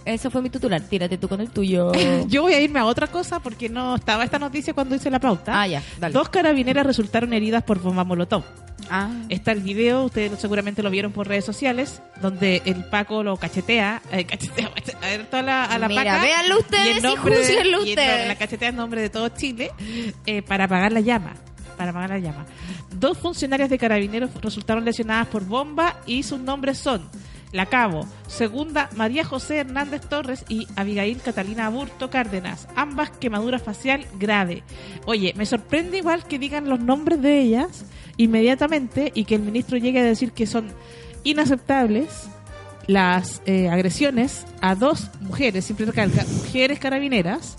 Eso 0.05 0.29
fue 0.29 0.41
mi 0.41 0.49
titular. 0.51 0.81
Tírate 0.81 1.17
tú 1.17 1.27
con 1.27 1.41
el 1.41 1.49
tuyo. 1.49 1.91
Yo 2.27 2.43
voy 2.43 2.53
a 2.53 2.61
irme 2.61 2.79
a 2.79 2.85
otra 2.85 3.07
cosa 3.07 3.39
porque 3.39 3.69
no 3.69 3.95
estaba 3.95 4.23
esta 4.23 4.37
noticia 4.37 4.73
cuando 4.73 4.95
hice 4.95 5.09
la 5.09 5.19
pauta. 5.19 5.61
Ah, 5.61 5.67
ya, 5.67 5.81
dale. 5.99 6.13
Dos 6.13 6.29
carabineras 6.29 6.85
resultaron 6.85 7.33
heridas 7.33 7.63
por 7.63 7.79
bomba 7.79 8.03
molotov. 8.03 8.43
Ah. 8.89 9.09
Está 9.29 9.51
el 9.51 9.61
video, 9.61 10.03
ustedes 10.05 10.39
seguramente 10.39 10.83
lo 10.83 10.89
vieron 10.89 11.11
por 11.11 11.27
redes 11.27 11.45
sociales, 11.45 12.01
donde 12.21 12.61
el 12.65 12.83
Paco 12.85 13.23
lo 13.23 13.37
cachetea, 13.37 14.01
eh, 14.11 14.25
cachetea 14.27 14.67
a, 15.01 15.05
ver, 15.07 15.25
toda 15.27 15.43
la, 15.43 15.65
a 15.65 15.79
la 15.79 15.87
Mira, 15.87 16.03
Paca, 16.03 16.21
véanlo 16.23 16.59
ustedes 16.59 16.97
y 17.03 17.07
y 17.07 17.57
en- 17.57 17.75
ustedes. 17.75 18.27
la 18.27 18.35
cachetea 18.35 18.69
en 18.69 18.75
nombre 18.75 19.01
de 19.01 19.09
todo 19.09 19.29
Chile 19.29 19.71
eh, 20.25 20.41
para 20.41 20.65
apagar 20.65 20.91
la 20.91 20.99
llama. 21.01 21.33
Para 21.77 21.91
apagar 21.91 22.11
la 22.11 22.19
llama. 22.19 22.45
Dos 22.91 23.17
funcionarias 23.17 23.69
de 23.69 23.77
carabineros 23.77 24.29
resultaron 24.41 24.85
lesionadas 24.85 25.27
por 25.27 25.43
bomba 25.45 25.99
y 26.05 26.23
sus 26.23 26.39
nombres 26.39 26.77
son 26.77 27.01
La 27.51 27.65
Cabo, 27.65 28.07
segunda 28.27 28.89
María 28.95 29.25
José 29.25 29.57
Hernández 29.57 30.01
Torres 30.07 30.45
y 30.47 30.67
Abigail 30.77 31.19
Catalina 31.21 31.65
Aburto 31.65 32.09
Cárdenas, 32.09 32.67
ambas 32.77 33.09
quemadura 33.09 33.59
facial 33.59 34.05
grave. 34.17 34.63
Oye, 35.05 35.33
me 35.35 35.45
sorprende 35.45 35.97
igual 35.97 36.25
que 36.25 36.39
digan 36.39 36.69
los 36.69 36.79
nombres 36.79 37.21
de 37.21 37.39
ellas 37.41 37.85
inmediatamente 38.17 39.11
y 39.15 39.25
que 39.25 39.35
el 39.35 39.41
ministro 39.41 39.77
llegue 39.77 39.99
a 39.99 40.03
decir 40.03 40.31
que 40.31 40.45
son 40.47 40.67
inaceptables 41.23 42.07
las 42.87 43.41
eh, 43.45 43.67
agresiones 43.69 44.45
a 44.61 44.75
dos 44.75 45.09
mujeres, 45.21 45.65
siempre 45.65 45.85
recalca, 45.87 46.23
mujeres 46.43 46.79
carabineras. 46.79 47.55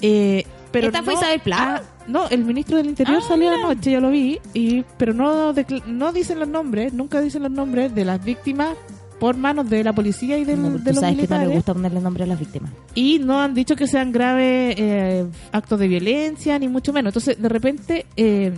Eh, 0.00 0.44
pero 0.70 0.86
¿Esta 0.88 1.02
fue 1.02 1.14
no 1.14 1.20
Isabel 1.20 1.40
Pla? 1.40 1.76
a- 1.76 1.82
no, 2.08 2.28
el 2.28 2.44
ministro 2.44 2.76
del 2.76 2.86
Interior 2.86 3.18
Ah, 3.22 3.26
salió 3.26 3.50
anoche, 3.50 3.90
yo 3.90 4.00
lo 4.00 4.10
vi, 4.10 4.38
y 4.54 4.84
pero 4.96 5.12
no 5.12 5.52
no 5.86 6.12
dicen 6.12 6.38
los 6.38 6.48
nombres, 6.48 6.92
nunca 6.92 7.20
dicen 7.20 7.42
los 7.42 7.50
nombres 7.50 7.94
de 7.94 8.04
las 8.04 8.24
víctimas 8.24 8.76
por 9.18 9.36
manos 9.36 9.68
de 9.68 9.82
la 9.82 9.92
policía 9.92 10.38
y 10.38 10.44
del- 10.44 10.62
No, 10.62 10.78
de 10.78 10.92
los 10.92 11.00
sabes 11.00 11.00
que 11.00 11.02
no 11.02 11.16
militares. 11.16 11.48
le 11.48 11.54
gusta 11.56 11.74
ponerle 11.74 12.00
nombre 12.00 12.22
a 12.22 12.26
las 12.28 12.38
víctimas. 12.38 12.70
Y 12.94 13.18
no 13.18 13.40
han 13.40 13.52
dicho 13.54 13.74
que 13.74 13.86
sean 13.88 14.12
graves 14.12 14.76
eh, 14.78 15.26
actos 15.50 15.80
de 15.80 15.88
violencia, 15.88 16.56
ni 16.60 16.68
mucho 16.68 16.92
menos. 16.92 17.10
Entonces, 17.10 17.42
de 17.42 17.48
repente, 17.48 18.06
eh, 18.16 18.52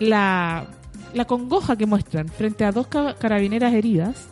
la, 0.00 0.66
la 1.14 1.24
congoja 1.24 1.76
que 1.76 1.86
muestran 1.86 2.28
frente 2.28 2.64
a 2.64 2.72
dos 2.72 2.86
ca- 2.86 3.14
carabineras 3.14 3.72
heridas 3.74 4.28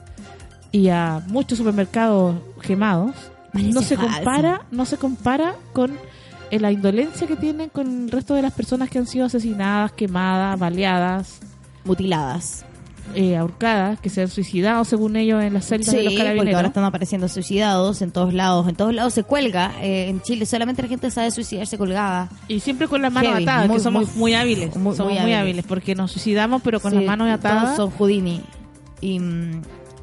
y 0.72 0.88
a 0.88 1.22
muchos 1.28 1.58
supermercados 1.58 2.36
quemados, 2.62 3.14
Parece 3.52 3.72
no 3.72 3.82
se 3.82 3.96
falso. 3.96 4.12
compara, 4.14 4.60
no 4.70 4.84
se 4.84 4.96
compara 4.98 5.54
con 5.72 5.92
eh, 6.50 6.60
la 6.60 6.70
indolencia 6.72 7.26
que 7.26 7.36
tienen 7.36 7.70
con 7.70 8.04
el 8.04 8.10
resto 8.10 8.34
de 8.34 8.42
las 8.42 8.52
personas 8.52 8.90
que 8.90 8.98
han 8.98 9.06
sido 9.06 9.26
asesinadas, 9.26 9.92
quemadas, 9.92 10.58
baleadas, 10.58 11.38
Mutiladas. 11.84 12.64
Eh, 13.14 13.36
ahorcadas, 13.36 13.98
que 14.00 14.10
se 14.10 14.22
han 14.22 14.28
suicidado, 14.28 14.84
según 14.84 15.16
ellos, 15.16 15.42
en 15.42 15.54
las 15.54 15.66
celdas 15.66 15.92
de 15.94 16.02
los 16.02 16.12
porque 16.12 16.16
carabineros. 16.18 16.54
ahora 16.56 16.68
están 16.68 16.84
apareciendo 16.84 17.28
suicidados 17.28 18.02
en 18.02 18.10
todos 18.10 18.34
lados. 18.34 18.68
En 18.68 18.74
todos 18.74 18.92
lados 18.94 19.14
se 19.14 19.22
cuelga. 19.22 19.72
Eh, 19.80 20.08
en 20.08 20.20
Chile 20.22 20.44
solamente 20.46 20.82
la 20.82 20.88
gente 20.88 21.10
sabe 21.10 21.30
suicidarse 21.30 21.78
colgada. 21.78 22.28
Y 22.48 22.60
siempre 22.60 22.88
con 22.88 23.00
las 23.02 23.12
manos 23.12 23.32
Heavy, 23.32 23.44
atadas, 23.44 23.68
muy, 23.68 23.76
que 23.76 23.82
somos 23.82 24.08
muy- 24.10 24.18
muy, 24.18 24.34
hábiles. 24.34 24.76
muy- 24.76 24.96
somos 24.96 25.12
muy 25.12 25.18
hábiles. 25.18 25.38
hábiles. 25.40 25.64
porque 25.66 25.94
nos 25.94 26.12
suicidamos, 26.12 26.60
pero 26.62 26.80
con 26.80 26.90
Sí, 26.92 26.96
las 26.98 27.06
manos 27.06 27.26
Todos 27.40 27.52
atadas. 27.54 27.76
son 27.76 27.90
Houdini. 27.90 28.42
Y 29.00 29.18
mm, 29.20 29.62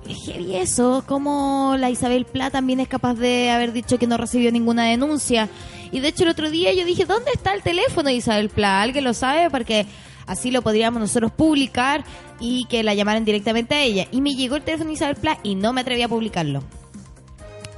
es 0.09 0.17
heavy 0.25 0.55
eso. 0.55 1.03
Como 1.07 1.75
la 1.79 1.89
Isabel 1.89 2.25
Pla 2.25 2.49
también 2.51 2.79
es 2.79 2.87
capaz 2.87 3.13
de 3.15 3.51
haber 3.51 3.73
dicho 3.73 3.97
que 3.99 4.07
no 4.07 4.17
recibió 4.17 4.51
ninguna 4.51 4.85
denuncia. 4.85 5.49
Y 5.91 5.99
de 5.99 6.07
hecho 6.07 6.23
el 6.23 6.29
otro 6.29 6.49
día 6.49 6.73
yo 6.73 6.85
dije, 6.85 7.05
¿dónde 7.05 7.29
está 7.33 7.53
el 7.53 7.61
teléfono 7.61 8.09
de 8.09 8.15
Isabel 8.15 8.49
Pla? 8.49 8.81
¿Alguien 8.81 9.03
lo 9.03 9.13
sabe? 9.13 9.49
Porque 9.51 9.85
así 10.27 10.51
lo 10.51 10.61
podríamos 10.61 10.99
nosotros 10.99 11.31
publicar 11.31 12.03
y 12.39 12.65
que 12.65 12.83
la 12.83 12.93
llamaran 12.93 13.25
directamente 13.25 13.75
a 13.75 13.81
ella. 13.83 14.07
Y 14.11 14.21
me 14.21 14.35
llegó 14.35 14.55
el 14.55 14.63
teléfono 14.63 14.89
de 14.89 14.93
Isabel 14.95 15.15
Pla 15.15 15.39
y 15.43 15.55
no 15.55 15.73
me 15.73 15.81
atreví 15.81 16.01
a 16.01 16.07
publicarlo. 16.07 16.63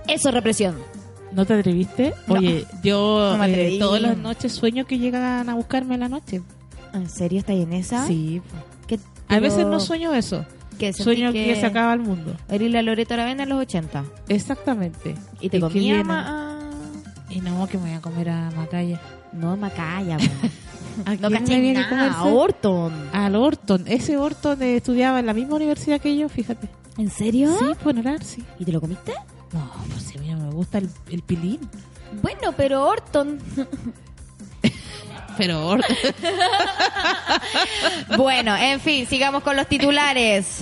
Eso 0.08 0.30
es 0.30 0.34
represión. 0.36 0.76
¿No 1.32 1.46
te 1.46 1.54
atreviste? 1.54 2.14
No. 2.28 2.36
Oye, 2.36 2.66
yo 2.84 3.32
No 3.34 3.38
me 3.40 3.48
eh, 3.50 3.52
atreví. 3.52 3.80
todas 3.80 4.02
las 4.02 4.18
noches 4.18 4.54
sueño 4.54 4.86
que 4.86 5.00
llegan 5.00 5.50
a 5.50 5.56
buscarme 5.56 5.96
en 5.96 6.00
la 6.02 6.10
noche. 6.10 6.42
¿En 6.94 7.10
serio 7.10 7.40
está 7.40 7.54
en 7.54 7.74
esa? 7.74 8.06
Sí. 8.08 8.42
¿Qué- 8.88 9.00
A 9.28 9.40
veces 9.40 9.66
no 9.66 9.80
sueño 9.80 10.14
eso. 10.14 10.46
que 10.80 10.94
Sueño 10.94 11.34
que... 11.34 11.56
se 11.60 11.66
acaba 11.66 11.94
el 11.94 12.00
mundo. 12.00 12.36
Eres 12.50 12.72
la 12.72 12.82
Loreto 12.82 13.16
Aravena 13.16 13.44
en 13.44 13.50
los 13.50 13.60
80. 13.62 14.06
Exactamente. 14.30 15.16
Y 15.42 15.50
te 15.50 15.60
comía 15.60 16.04
ma- 16.04 16.60
Y 17.30 17.42
no, 17.42 17.68
que 17.68 17.78
me 17.78 17.86
voy 17.90 17.94
a 17.98 18.02
comer 18.02 18.30
a 18.30 18.52
Macaya. 18.52 19.02
No, 19.34 19.58
Macaya, 19.58 20.18
¿A 21.06 21.16
No 21.16 21.30
quién 21.30 21.62
viene 21.62 21.80
a 21.82 21.90
comerse? 21.90 22.20
Orton. 22.22 23.10
Al 23.12 23.36
Orton. 23.36 23.84
Ese 23.88 24.18
Orton 24.18 24.62
eh, 24.62 24.78
estudiaba 24.78 25.20
en 25.20 25.26
la 25.26 25.34
misma 25.34 25.56
universidad 25.56 26.00
que 26.00 26.16
yo, 26.16 26.30
fíjate. 26.30 26.70
¿En 26.98 27.10
serio? 27.10 27.56
Sí, 27.60 27.66
pues 27.84 27.96
en 27.98 28.24
sí. 28.24 28.44
¿Y 28.60 28.66
te 28.66 28.72
lo 28.72 28.80
comiste? 28.80 29.14
No, 29.52 29.72
pues 29.90 30.04
si 30.04 30.18
a 30.18 30.22
mí 30.22 30.30
no 30.30 30.38
me 30.38 30.52
gusta 30.52 30.78
el, 30.78 30.90
el 31.10 31.22
pilín. 31.22 31.60
Bueno, 32.22 32.54
pero 32.56 32.86
Orton. 32.88 33.40
Pero 35.38 35.68
Orton... 35.68 35.98
bueno, 38.18 38.56
en 38.56 38.80
fin, 38.80 39.06
sigamos 39.06 39.44
con 39.44 39.58
los 39.58 39.68
titulares. 39.68 40.62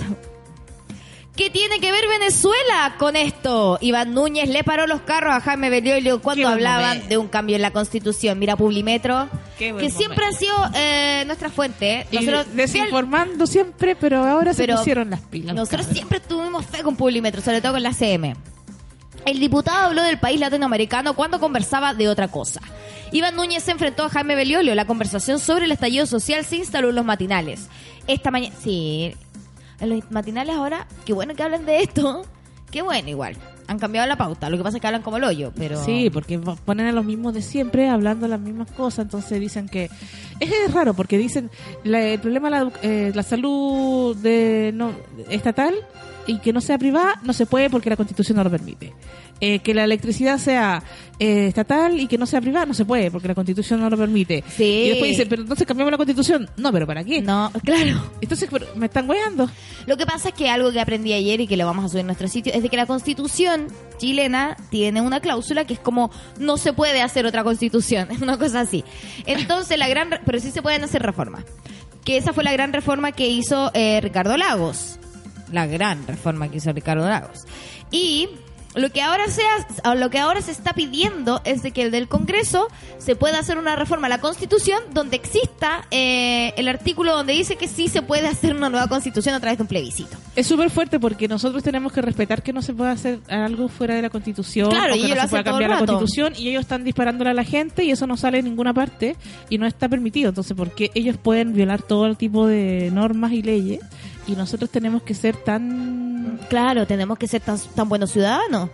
¿Qué 1.36 1.50
tiene 1.50 1.80
que 1.80 1.90
ver 1.90 2.06
Venezuela 2.06 2.94
con 2.96 3.16
esto? 3.16 3.78
Iván 3.80 4.14
Núñez 4.14 4.48
le 4.48 4.62
paró 4.62 4.86
los 4.86 5.00
carros 5.00 5.34
a 5.34 5.40
Jaime 5.40 5.68
Beliolio 5.68 6.18
Qué 6.18 6.22
cuando 6.22 6.48
hablaban 6.48 6.88
momento. 6.90 7.08
de 7.08 7.18
un 7.18 7.26
cambio 7.26 7.56
en 7.56 7.62
la 7.62 7.72
constitución. 7.72 8.38
Mira, 8.38 8.56
Publimetro, 8.56 9.28
que 9.58 9.90
siempre 9.90 10.26
han 10.26 10.34
sido 10.34 10.54
eh, 10.74 11.24
nuestra 11.26 11.50
fuente. 11.50 12.06
Y 12.12 12.18
Nosotros, 12.18 12.46
desinformando 12.54 13.48
siempre, 13.48 13.96
pero 13.96 14.24
ahora 14.24 14.52
Pero 14.56 14.74
se 14.74 14.78
pusieron 14.78 15.10
las 15.10 15.20
pilas. 15.22 15.56
Nosotros 15.56 15.86
siempre 15.86 16.20
tuvimos 16.20 16.66
fe 16.66 16.84
con 16.84 16.94
Publimetro, 16.94 17.42
sobre 17.42 17.60
todo 17.60 17.72
con 17.72 17.82
la 17.82 17.92
CM. 17.92 18.36
El 19.26 19.40
diputado 19.40 19.86
habló 19.86 20.02
del 20.02 20.18
país 20.18 20.38
latinoamericano 20.38 21.14
cuando 21.14 21.40
conversaba 21.40 21.94
de 21.94 22.08
otra 22.08 22.28
cosa. 22.28 22.60
Iván 23.10 23.34
Núñez 23.34 23.64
se 23.64 23.72
enfrentó 23.72 24.04
a 24.04 24.08
Jaime 24.08 24.36
Beliolio. 24.36 24.74
La 24.76 24.86
conversación 24.86 25.40
sobre 25.40 25.64
el 25.64 25.72
estallido 25.72 26.06
social 26.06 26.44
se 26.44 26.56
instaló 26.56 26.90
en 26.90 26.94
los 26.94 27.04
matinales. 27.04 27.68
Esta 28.06 28.30
mañana... 28.30 28.54
Sí. 28.62 29.16
En 29.80 29.90
los 29.90 30.10
matinales 30.10 30.54
ahora, 30.54 30.86
qué 31.04 31.12
bueno 31.12 31.34
que 31.34 31.42
hablen 31.42 31.66
de 31.66 31.82
esto, 31.82 32.24
qué 32.70 32.82
bueno 32.82 33.08
igual. 33.08 33.36
Han 33.66 33.78
cambiado 33.78 34.06
la 34.06 34.16
pauta, 34.16 34.50
lo 34.50 34.58
que 34.58 34.62
pasa 34.62 34.76
es 34.76 34.80
que 34.80 34.86
hablan 34.86 35.02
como 35.02 35.16
el 35.16 35.24
hoyo, 35.24 35.52
pero... 35.56 35.82
Sí, 35.82 36.10
porque 36.10 36.38
ponen 36.38 36.86
a 36.86 36.92
los 36.92 37.04
mismos 37.04 37.32
de 37.32 37.40
siempre 37.40 37.88
hablando 37.88 38.28
las 38.28 38.40
mismas 38.40 38.70
cosas, 38.70 39.06
entonces 39.06 39.40
dicen 39.40 39.68
que 39.68 39.88
es 40.38 40.74
raro 40.74 40.92
porque 40.92 41.16
dicen 41.16 41.50
el 41.84 42.18
problema 42.20 42.50
de 42.50 42.56
la, 42.56 42.72
eh, 42.82 43.12
la 43.14 43.22
salud 43.22 44.14
de 44.16 44.72
no 44.74 44.92
estatal 45.30 45.74
y 46.26 46.38
que 46.38 46.52
no 46.52 46.60
sea 46.60 46.78
privada 46.78 47.20
no 47.22 47.32
se 47.32 47.46
puede 47.46 47.70
porque 47.70 47.90
la 47.90 47.96
Constitución 47.96 48.36
no 48.36 48.44
lo 48.44 48.50
permite. 48.50 48.92
Eh, 49.46 49.58
que 49.58 49.74
la 49.74 49.84
electricidad 49.84 50.38
sea 50.38 50.82
eh, 51.18 51.48
estatal 51.48 52.00
y 52.00 52.06
que 52.06 52.16
no 52.16 52.24
sea 52.24 52.40
privada 52.40 52.64
no 52.64 52.72
se 52.72 52.86
puede 52.86 53.10
porque 53.10 53.28
la 53.28 53.34
Constitución 53.34 53.78
no 53.78 53.90
lo 53.90 53.98
permite. 53.98 54.42
Sí. 54.48 54.64
Y 54.64 54.88
después 54.88 55.10
dicen, 55.10 55.28
pero 55.28 55.42
entonces 55.42 55.66
cambiamos 55.66 55.90
la 55.90 55.98
Constitución. 55.98 56.48
No, 56.56 56.72
pero 56.72 56.86
¿para 56.86 57.04
qué? 57.04 57.20
No, 57.20 57.52
claro. 57.62 58.10
Entonces, 58.22 58.48
pero, 58.50 58.66
me 58.74 58.86
están 58.86 59.06
weando. 59.06 59.50
Lo 59.84 59.98
que 59.98 60.06
pasa 60.06 60.30
es 60.30 60.34
que 60.34 60.48
algo 60.48 60.72
que 60.72 60.80
aprendí 60.80 61.12
ayer 61.12 61.42
y 61.42 61.46
que 61.46 61.58
lo 61.58 61.66
vamos 61.66 61.84
a 61.84 61.88
subir 61.90 62.00
en 62.00 62.06
nuestro 62.06 62.26
sitio 62.26 62.54
es 62.54 62.62
de 62.62 62.70
que 62.70 62.78
la 62.78 62.86
constitución 62.86 63.66
chilena 63.98 64.56
tiene 64.70 65.02
una 65.02 65.20
cláusula 65.20 65.66
que 65.66 65.74
es 65.74 65.80
como 65.80 66.10
no 66.38 66.56
se 66.56 66.72
puede 66.72 67.02
hacer 67.02 67.26
otra 67.26 67.44
constitución, 67.44 68.10
es 68.10 68.20
una 68.22 68.38
cosa 68.38 68.60
así. 68.60 68.82
Entonces 69.26 69.78
la 69.78 69.88
gran, 69.88 70.08
pero 70.24 70.40
sí 70.40 70.52
se 70.52 70.62
pueden 70.62 70.84
hacer 70.84 71.02
reformas. 71.02 71.44
Que 72.02 72.16
esa 72.16 72.32
fue 72.32 72.44
la 72.44 72.52
gran 72.52 72.72
reforma 72.72 73.12
que 73.12 73.28
hizo 73.28 73.70
eh, 73.74 74.00
Ricardo 74.00 74.38
Lagos. 74.38 74.98
La 75.52 75.66
gran 75.66 76.06
reforma 76.06 76.50
que 76.50 76.56
hizo 76.56 76.72
Ricardo 76.72 77.06
Lagos. 77.06 77.44
Y 77.90 78.30
lo 78.74 78.90
que 78.90 79.02
ahora 79.02 79.28
se 79.28 79.42
ha- 79.42 79.90
o 79.90 79.94
lo 79.94 80.10
que 80.10 80.18
ahora 80.18 80.42
se 80.42 80.50
está 80.50 80.72
pidiendo 80.72 81.40
es 81.44 81.62
de 81.62 81.70
que 81.70 81.82
el 81.82 81.90
del 81.90 82.08
Congreso 82.08 82.68
se 82.98 83.16
pueda 83.16 83.38
hacer 83.38 83.58
una 83.58 83.76
reforma 83.76 84.06
a 84.06 84.10
la 84.10 84.18
Constitución 84.20 84.80
donde 84.92 85.16
exista 85.16 85.86
eh, 85.90 86.52
el 86.56 86.68
artículo 86.68 87.14
donde 87.14 87.32
dice 87.34 87.56
que 87.56 87.68
sí 87.68 87.88
se 87.88 88.02
puede 88.02 88.26
hacer 88.26 88.54
una 88.54 88.68
nueva 88.70 88.88
Constitución 88.88 89.34
a 89.34 89.40
través 89.40 89.58
de 89.58 89.62
un 89.62 89.68
plebiscito. 89.68 90.16
Es 90.36 90.46
súper 90.46 90.70
fuerte 90.70 90.98
porque 90.98 91.28
nosotros 91.28 91.62
tenemos 91.62 91.92
que 91.92 92.02
respetar 92.02 92.42
que 92.42 92.52
no 92.52 92.62
se 92.62 92.72
puede 92.74 92.90
hacer 92.90 93.20
algo 93.28 93.68
fuera 93.68 93.94
de 93.94 94.02
la 94.02 94.10
constitución, 94.10 94.70
Claro, 94.70 94.94
o 94.94 94.96
que 94.96 95.14
no 95.14 95.28
se 95.28 95.36
el 95.38 95.44
cambiar 95.44 95.70
la 95.70 95.78
constitución 95.78 96.32
y 96.36 96.48
ellos 96.48 96.62
están 96.62 96.84
disparándole 96.84 97.30
a 97.30 97.34
la 97.34 97.44
gente 97.44 97.84
y 97.84 97.90
eso 97.90 98.06
no 98.06 98.16
sale 98.16 98.38
en 98.38 98.44
ninguna 98.46 98.74
parte 98.74 99.16
y 99.50 99.58
no 99.58 99.66
está 99.66 99.88
permitido. 99.88 100.30
Entonces, 100.30 100.56
¿por 100.56 100.70
qué 100.74 100.90
ellos 100.94 101.16
pueden 101.16 101.52
violar 101.54 101.82
todo 101.82 102.06
el 102.06 102.16
tipo 102.16 102.46
de 102.46 102.90
normas 102.92 103.32
y 103.32 103.42
leyes 103.42 103.80
y 104.26 104.32
nosotros 104.36 104.70
tenemos 104.70 105.02
que 105.02 105.14
ser 105.14 105.36
tan... 105.36 106.38
Claro, 106.48 106.86
tenemos 106.86 107.18
que 107.18 107.26
ser 107.28 107.40
tan, 107.40 107.58
tan 107.74 107.88
buenos 107.88 108.10
ciudadanos 108.10 108.70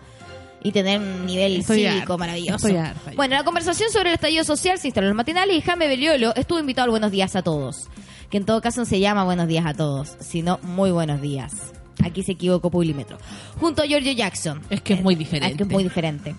y 0.63 0.73
tener 0.73 1.01
un 1.01 1.25
nivel 1.27 1.57
Estoy 1.61 1.79
cívico 1.87 2.01
harta, 2.13 2.17
maravilloso. 2.19 2.67
estoy 2.69 2.77
harta 2.77 3.11
ya. 3.11 3.17
Bueno, 3.17 3.35
la 3.37 3.45
conversación 3.45 3.91
sobre 3.91 4.11
el 4.11 4.15
estallido 4.15 4.45
social 4.45 4.79
se 4.79 4.89
instaló 4.89 5.07
en 5.07 5.11
los 5.11 5.17
matinales 5.17 5.57
y 5.57 5.61
Jaime 5.63 5.89
Beliolo 5.89 6.35
estuvo 6.37 6.59
invitado 6.59 6.85
al 6.85 6.91
Buenos 6.91 7.11
Días 7.11 7.35
a 7.37 7.43
Todos. 7.43 7.89
Que 8.31 8.37
en 8.37 8.45
todo 8.45 8.61
caso 8.61 8.81
no 8.81 8.87
se 8.87 9.01
llama 9.01 9.25
Buenos 9.25 9.49
Días 9.49 9.65
a 9.67 9.75
Todos, 9.75 10.17
sino 10.21 10.59
Muy 10.63 10.91
Buenos 10.91 11.21
Días. 11.21 11.73
Aquí 12.05 12.23
se 12.23 12.33
equivocó 12.33 12.71
Publimetro. 12.71 13.19
Junto 13.59 13.83
a 13.83 13.87
Giorgio 13.87 14.13
Jackson. 14.13 14.63
Es 14.71 14.81
que 14.81 14.95
es 14.95 15.03
muy 15.03 15.15
Es 15.15 15.19
diferente. 15.19 15.57
que 15.57 15.63
es 15.65 15.69
muy 15.69 15.83
diferente. 15.83 16.35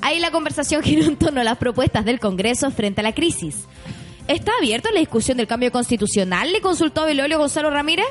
Ahí 0.00 0.20
la 0.20 0.30
conversación 0.30 0.82
giró 0.82 1.04
en 1.04 1.16
torno 1.16 1.40
a 1.40 1.44
las 1.44 1.58
propuestas 1.58 2.04
del 2.04 2.18
Congreso 2.20 2.70
frente 2.70 3.00
a 3.00 3.04
la 3.04 3.12
crisis. 3.14 3.64
¿Está 4.28 4.52
abierta 4.58 4.90
la 4.92 5.00
discusión 5.00 5.36
del 5.36 5.46
cambio 5.46 5.70
constitucional? 5.72 6.52
¿Le 6.52 6.60
consultó 6.60 7.02
a 7.02 7.06
Belolio 7.06 7.38
Gonzalo 7.38 7.70
Ramírez? 7.70 8.06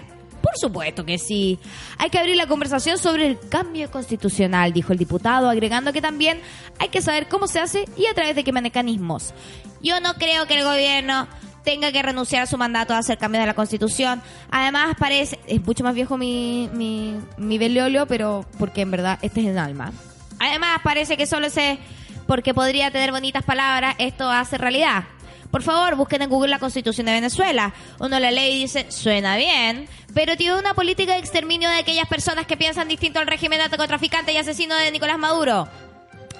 Por 0.51 0.59
supuesto 0.59 1.05
que 1.05 1.17
sí. 1.17 1.59
Hay 1.97 2.09
que 2.09 2.19
abrir 2.19 2.35
la 2.35 2.45
conversación 2.45 2.97
sobre 2.97 3.25
el 3.25 3.39
cambio 3.39 3.89
constitucional, 3.89 4.73
dijo 4.73 4.91
el 4.91 4.99
diputado, 4.99 5.49
agregando 5.49 5.93
que 5.93 6.01
también 6.01 6.41
hay 6.77 6.89
que 6.89 7.01
saber 7.01 7.29
cómo 7.29 7.47
se 7.47 7.59
hace 7.59 7.85
y 7.95 8.05
a 8.07 8.13
través 8.13 8.35
de 8.35 8.43
qué 8.43 8.51
mecanismos. 8.51 9.33
Yo 9.81 10.01
no 10.01 10.15
creo 10.15 10.47
que 10.47 10.57
el 10.57 10.65
gobierno 10.65 11.29
tenga 11.63 11.93
que 11.93 12.01
renunciar 12.01 12.43
a 12.43 12.47
su 12.47 12.57
mandato 12.57 12.93
a 12.93 12.97
hacer 12.97 13.17
cambios 13.17 13.43
de 13.43 13.47
la 13.47 13.53
constitución. 13.53 14.21
Además, 14.49 14.95
parece, 14.99 15.39
es 15.47 15.65
mucho 15.65 15.85
más 15.85 15.95
viejo 15.95 16.17
mi, 16.17 16.69
mi, 16.73 17.15
mi 17.37 17.57
Beliolio, 17.57 18.05
pero 18.05 18.45
porque 18.59 18.81
en 18.81 18.91
verdad 18.91 19.19
este 19.21 19.39
es 19.39 19.47
el 19.47 19.57
alma. 19.57 19.93
Además, 20.37 20.81
parece 20.83 21.15
que 21.15 21.27
solo 21.27 21.49
se, 21.49 21.79
porque 22.27 22.53
podría 22.53 22.91
tener 22.91 23.11
bonitas 23.11 23.45
palabras, 23.45 23.95
esto 23.99 24.29
hace 24.29 24.57
realidad. 24.57 25.05
Por 25.51 25.63
favor, 25.63 25.95
busquen 25.97 26.21
en 26.21 26.29
Google 26.29 26.49
la 26.49 26.59
Constitución 26.59 27.05
de 27.05 27.11
Venezuela. 27.11 27.73
Uno 27.99 28.17
la 28.19 28.31
lee 28.31 28.53
y 28.53 28.61
dice, 28.61 28.89
suena 28.89 29.35
bien, 29.35 29.87
pero 30.13 30.35
tiene 30.35 30.57
una 30.59 30.73
política 30.73 31.13
de 31.13 31.19
exterminio 31.19 31.69
de 31.69 31.77
aquellas 31.77 32.07
personas 32.07 32.45
que 32.45 32.57
piensan 32.57 32.87
distinto 32.87 33.19
al 33.19 33.27
régimen 33.27 33.59
narcotraficante 33.59 34.33
y 34.33 34.37
asesino 34.37 34.75
de 34.75 34.91
Nicolás 34.91 35.17
Maduro. 35.17 35.67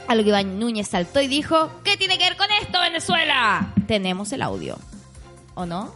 A 0.07 0.15
lo 0.15 0.23
que 0.23 0.29
Iván 0.29 0.59
Núñez 0.59 0.87
saltó 0.87 1.21
y 1.21 1.27
dijo, 1.27 1.71
¿qué 1.83 1.95
tiene 1.97 2.17
que 2.17 2.25
ver 2.25 2.37
con 2.37 2.47
esto, 2.61 2.79
Venezuela? 2.81 3.73
Tenemos 3.87 4.31
el 4.33 4.41
audio. 4.41 4.77
¿O 5.53 5.65
no? 5.65 5.93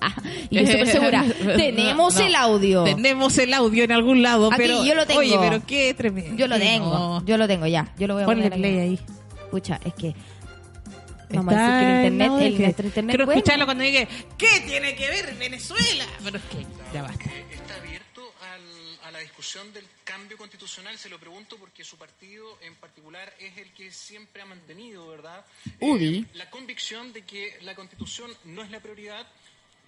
Ah, 0.00 0.14
y 0.48 0.56
yo 0.60 0.66
súper 0.66 0.86
segura. 0.86 1.24
Tenemos 1.56 2.14
No, 2.14 2.20
no. 2.20 2.26
el 2.26 2.34
audio. 2.34 2.84
Tenemos 2.84 3.36
el 3.38 3.52
audio 3.52 3.84
en 3.84 3.92
algún 3.92 4.22
lado, 4.22 4.48
Aquí, 4.50 4.56
pero... 4.62 4.84
yo 4.84 4.94
lo 4.94 5.06
tengo. 5.06 5.20
Oye, 5.20 5.36
pero 5.38 5.64
qué 5.66 5.92
tremendo. 5.94 6.36
Yo 6.36 6.48
lo 6.48 6.58
tengo. 6.58 7.22
Yo 7.26 7.36
lo 7.36 7.46
tengo 7.46 7.66
ya. 7.66 7.92
Yo 7.98 8.06
lo 8.06 8.14
voy 8.14 8.22
a 8.22 8.26
Ponle 8.26 8.44
poner 8.44 8.58
play 8.58 8.78
ahí. 8.78 9.00
Pucha, 9.50 9.78
es 9.84 9.92
que... 9.94 10.14
Vamos 11.32 11.54
a 11.54 11.56
Está 11.56 11.66
decir 11.78 11.80
que 11.80 12.06
el 12.06 12.12
internet, 12.12 12.28
audio 12.30 12.46
el 12.46 12.56
que- 12.56 12.62
nuestro 12.62 12.86
internet 12.86 13.10
Quiero 13.12 13.26
bueno. 13.26 13.38
escucharlo 13.38 13.64
cuando 13.66 13.84
diga, 13.84 14.08
¿qué 14.38 14.60
tiene 14.66 14.94
que 14.96 15.08
ver 15.08 15.34
Venezuela? 15.36 16.04
Pero 16.24 16.36
es 16.38 16.44
que, 16.44 16.66
ya 16.92 17.02
basta. 17.02 17.24
Está 17.52 17.74
abierto 17.76 18.34
al- 18.40 18.98
a 19.08 19.10
la 19.12 19.18
discusión 19.20 19.72
del 19.72 19.84
cambio 20.04 20.36
constitucional. 20.36 20.96
Se 20.98 21.08
lo 21.08 21.18
pregunto 21.18 21.56
porque 21.58 21.84
su 21.84 21.96
partido 21.96 22.58
en 22.62 22.74
particular 22.76 23.32
es 23.38 23.56
el 23.58 23.72
que 23.72 23.90
siempre 23.92 24.42
ha 24.42 24.46
mantenido, 24.46 25.06
¿verdad? 25.08 25.44
UDI. 25.80 26.18
Eh, 26.18 26.24
la 26.34 26.50
convicción 26.50 27.12
de 27.12 27.22
que 27.22 27.58
la 27.62 27.74
constitución 27.74 28.30
no 28.44 28.62
es 28.62 28.70
la 28.70 28.80
prioridad, 28.80 29.26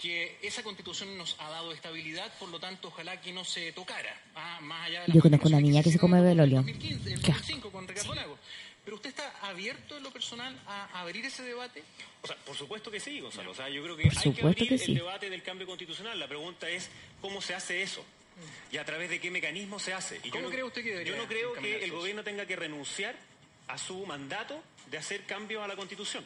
que 0.00 0.38
esa 0.42 0.62
constitución 0.62 1.16
nos 1.18 1.36
ha 1.38 1.48
dado 1.50 1.72
estabilidad, 1.72 2.32
por 2.38 2.48
lo 2.48 2.58
tanto, 2.58 2.88
ojalá 2.88 3.20
que 3.20 3.32
no 3.32 3.44
se 3.44 3.70
tocara. 3.72 4.16
ah, 4.34 4.58
más 4.62 4.86
allá 4.86 5.00
de 5.02 5.08
las 5.08 5.14
Yo 5.14 5.20
conozco 5.20 5.48
una 5.48 5.60
niña 5.60 5.82
que 5.82 5.90
se 5.92 5.98
come 5.98 6.20
velolio. 6.20 6.56
2015, 6.58 7.12
el 7.12 7.20
2005 7.20 7.70
con 7.70 7.86
Ricardo 7.86 8.14
Lagos. 8.14 8.38
Pero 8.84 8.96
usted 8.96 9.10
está 9.10 9.30
abierto 9.42 9.96
en 9.96 10.02
lo 10.02 10.10
personal 10.10 10.58
a 10.66 11.00
abrir 11.00 11.24
ese 11.24 11.42
debate. 11.44 11.82
O 12.22 12.26
sea, 12.26 12.36
por 12.36 12.56
supuesto 12.56 12.90
que 12.90 12.98
sí, 12.98 13.20
Gonzalo. 13.20 13.52
O 13.52 13.54
sea, 13.54 13.68
yo 13.68 13.82
creo 13.82 13.96
que 13.96 14.02
Por 14.04 14.12
hay 14.12 14.16
que 14.18 14.22
supuesto 14.24 14.48
abrir 14.48 14.68
que 14.68 14.78
sí. 14.78 14.92
el 14.92 14.98
debate 14.98 15.30
del 15.30 15.42
cambio 15.42 15.66
constitucional. 15.66 16.18
La 16.18 16.26
pregunta 16.26 16.68
es 16.68 16.90
cómo 17.20 17.40
se 17.40 17.54
hace 17.54 17.82
eso 17.82 18.04
y 18.72 18.78
a 18.78 18.84
través 18.84 19.08
de 19.10 19.20
qué 19.20 19.30
mecanismo 19.30 19.78
se 19.78 19.92
hace. 19.92 20.16
Y 20.24 20.26
yo 20.26 20.30
¿Cómo 20.32 20.44
no- 20.44 20.50
cree 20.50 20.64
usted 20.64 20.82
que 20.82 20.90
debería 20.90 21.12
Yo 21.12 21.18
no 21.22 21.28
creo 21.28 21.52
que 21.54 21.84
el 21.84 21.92
gobierno 21.92 22.24
tenga 22.24 22.44
que 22.46 22.56
renunciar 22.56 23.14
a 23.68 23.78
su 23.78 24.04
mandato 24.04 24.60
de 24.90 24.98
hacer 24.98 25.24
cambios 25.26 25.62
a 25.62 25.68
la 25.68 25.76
Constitución 25.76 26.24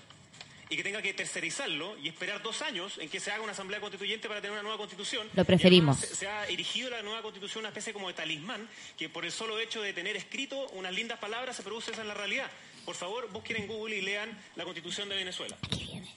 y 0.68 0.76
que 0.76 0.82
tenga 0.82 1.00
que 1.00 1.14
tercerizarlo 1.14 1.96
y 1.98 2.08
esperar 2.08 2.42
dos 2.42 2.60
años 2.62 2.98
en 2.98 3.08
que 3.08 3.20
se 3.20 3.30
haga 3.30 3.42
una 3.42 3.52
asamblea 3.52 3.80
constituyente 3.80 4.26
para 4.28 4.40
tener 4.40 4.52
una 4.52 4.62
nueva 4.62 4.78
constitución. 4.78 5.28
Lo 5.34 5.44
preferimos. 5.44 5.98
Se 5.98 6.26
ha 6.26 6.46
erigido 6.48 6.90
la 6.90 7.02
nueva 7.02 7.22
constitución 7.22 7.60
una 7.62 7.68
especie 7.68 7.92
como 7.92 8.08
de 8.08 8.14
talismán 8.14 8.68
que 8.98 9.08
por 9.08 9.24
el 9.24 9.30
solo 9.32 9.58
hecho 9.60 9.80
de 9.82 9.92
tener 9.92 10.16
escrito 10.16 10.66
unas 10.70 10.92
lindas 10.92 11.18
palabras 11.20 11.54
se 11.56 11.62
produce 11.62 11.92
esa 11.92 12.02
en 12.02 12.08
la 12.08 12.14
realidad. 12.14 12.50
Por 12.84 12.94
favor, 12.96 13.30
busquen 13.30 13.56
en 13.58 13.66
Google 13.68 13.96
y 13.96 14.00
lean 14.00 14.36
la 14.56 14.64
constitución 14.64 15.08
de 15.08 15.16
Venezuela. 15.16 15.56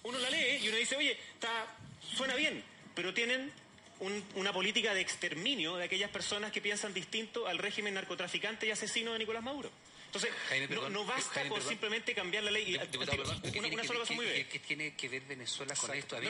Uno 0.03 0.17
la 0.19 0.29
lee 0.29 0.59
y 0.63 0.67
uno 0.69 0.77
dice, 0.77 0.95
oye, 0.95 1.11
está, 1.33 1.67
suena 2.15 2.35
bien, 2.35 2.63
pero 2.95 3.13
tienen 3.13 3.51
un- 3.99 4.23
una 4.35 4.53
política 4.53 4.93
de 4.93 5.01
exterminio 5.01 5.75
de 5.77 5.85
aquellas 5.85 6.09
personas 6.09 6.51
que 6.51 6.61
piensan 6.61 6.93
distinto 6.93 7.47
al 7.47 7.57
régimen 7.57 7.93
narcotraficante 7.95 8.65
y 8.67 8.71
asesino 8.71 9.13
de 9.13 9.19
Nicolás 9.19 9.43
Maduro. 9.43 9.69
Entonces, 10.11 10.31
no, 10.71 10.89
no 10.89 11.05
basta 11.05 11.47
con 11.47 11.61
simplemente 11.61 12.15
cambiar 12.15 12.43
la 12.43 12.51
ley. 12.51 12.63
Y- 12.75 12.77
Diputado, 12.87 13.17
perdón, 13.17 13.41
¿qué 13.41 13.59
una, 13.59 13.83
sola 13.83 13.99
cosa 13.99 14.13
muy 14.13 14.25
breve. 14.25 14.47
qué- 14.47 14.59
tiene 14.59 14.95
que 14.95 15.07
ver 15.07 15.21
Venezuela 15.21 15.75
con 15.75 15.93
esto? 15.93 16.17
A 16.17 16.19
mí, 16.19 16.27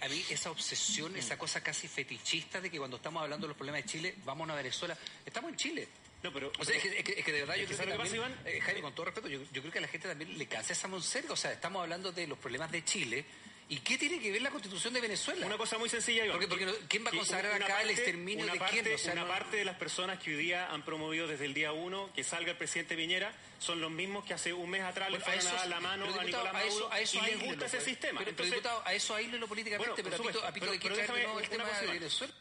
a 0.00 0.08
mí- 0.08 0.24
esa 0.30 0.50
obsesión, 0.50 1.14
esa 1.16 1.36
cosa 1.38 1.62
casi 1.62 1.88
fetichista 1.88 2.60
de 2.60 2.70
que 2.70 2.78
cuando 2.78 2.96
estamos 2.96 3.22
hablando 3.22 3.46
de 3.46 3.48
los 3.48 3.56
problemas 3.56 3.82
de 3.84 3.88
Chile, 3.90 4.14
vamos 4.24 4.48
a 4.48 4.54
Venezuela. 4.54 4.96
Estamos 5.26 5.50
en 5.50 5.56
Chile. 5.56 5.88
No, 6.22 6.32
pero, 6.32 6.50
O 6.58 6.64
sea, 6.64 6.74
es 6.74 6.82
que, 6.82 6.98
es 7.00 7.04
que- 7.04 7.12
es 7.18 7.24
que 7.24 7.32
de 7.32 7.40
verdad 7.40 7.54
yo 7.56 7.66
creo 7.66 7.68
que 7.68 7.74
¿sabe 7.84 7.90
lo 7.90 8.02
que 8.02 8.08
también, 8.08 8.22
pasa, 8.22 8.40
Iván? 8.46 8.56
eh, 8.56 8.60
Jaime, 8.62 8.80
con 8.80 8.94
todo 8.94 9.04
respeto, 9.04 9.28
yo, 9.28 9.40
yo 9.52 9.60
creo 9.60 9.70
que 9.72 9.78
a 9.78 9.82
la 9.82 9.88
gente 9.88 10.08
también 10.08 10.38
le 10.38 10.46
cansa 10.46 10.72
esa 10.72 10.88
monserga. 10.88 11.34
O 11.34 11.36
sea, 11.36 11.52
estamos 11.52 11.82
hablando 11.82 12.12
de 12.12 12.26
los 12.26 12.38
problemas 12.38 12.72
de 12.72 12.82
Chile. 12.82 13.26
¿Y 13.66 13.78
qué 13.78 13.96
tiene 13.96 14.20
que 14.20 14.30
ver 14.30 14.42
la 14.42 14.50
constitución 14.50 14.92
de 14.92 15.00
Venezuela? 15.00 15.46
Una 15.46 15.56
cosa 15.56 15.78
muy 15.78 15.88
sencilla, 15.88 16.24
Iván. 16.26 16.32
Porque- 16.32 16.48
porque 16.48 16.66
no- 16.66 16.74
¿quién 16.86 17.04
va 17.04 17.08
a 17.08 17.12
consagrar 17.14 17.62
acá 17.62 17.80
el 17.82 17.90
exterminio 17.90 18.44
de 18.44 18.58
parte, 18.58 18.82
quién? 18.82 18.94
O 18.94 18.98
sea, 18.98 19.12
una 19.14 19.22
no- 19.22 19.28
parte 19.28 19.56
de 19.56 19.64
las 19.64 19.76
personas 19.76 20.18
que 20.22 20.30
hoy 20.32 20.36
día 20.36 20.68
han 20.70 20.84
promovido 20.84 21.26
desde 21.26 21.46
el 21.46 21.54
día 21.54 21.72
uno 21.72 22.10
que 22.14 22.22
salga 22.24 22.50
el 22.52 22.58
presidente 22.58 22.94
Piñera 22.94 23.32
son 23.58 23.80
los 23.80 23.90
mismos 23.90 24.24
que 24.26 24.34
hace 24.34 24.52
un 24.52 24.68
mes 24.68 24.82
atrás 24.82 25.10
le 25.10 25.18
Bueno, 25.18 25.24
fueron 25.40 25.46
a 25.46 25.58
dar 25.60 25.68
la 25.68 25.80
mano 25.80 26.04
a 26.04 26.24
Nicolás 26.24 26.54
a 26.54 26.62
eso, 26.64 26.74
Maduro 26.76 26.92
a 26.92 27.00
eso 27.00 27.18
y 27.18 27.26
les 27.30 27.42
gusta 27.42 27.66
ese 27.66 27.76
pues. 27.78 27.84
sistema. 27.88 28.18
Pero, 28.18 28.30
Entonces, 28.30 28.54
diputado, 28.54 28.82
a 28.86 28.92
eso 28.94 29.14
aíslelo 29.14 29.48
políticamente, 29.48 29.88
Bueno, 30.02 30.10
pero 30.10 30.16
a 30.16 30.26
Pito, 30.32 30.44
a 30.46 30.52
Pito 30.52 30.60
pero- 30.60 30.72
hay 30.72 30.78
que 30.78 30.82
pero 30.88 30.96
de 30.96 31.02
déjame 31.02 31.42
el 31.42 31.48
tema 31.48 31.64
cosa, 31.64 31.80
de. 31.80 31.86
Venezuela. 31.86 32.34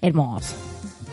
Hermoso. 0.00 0.54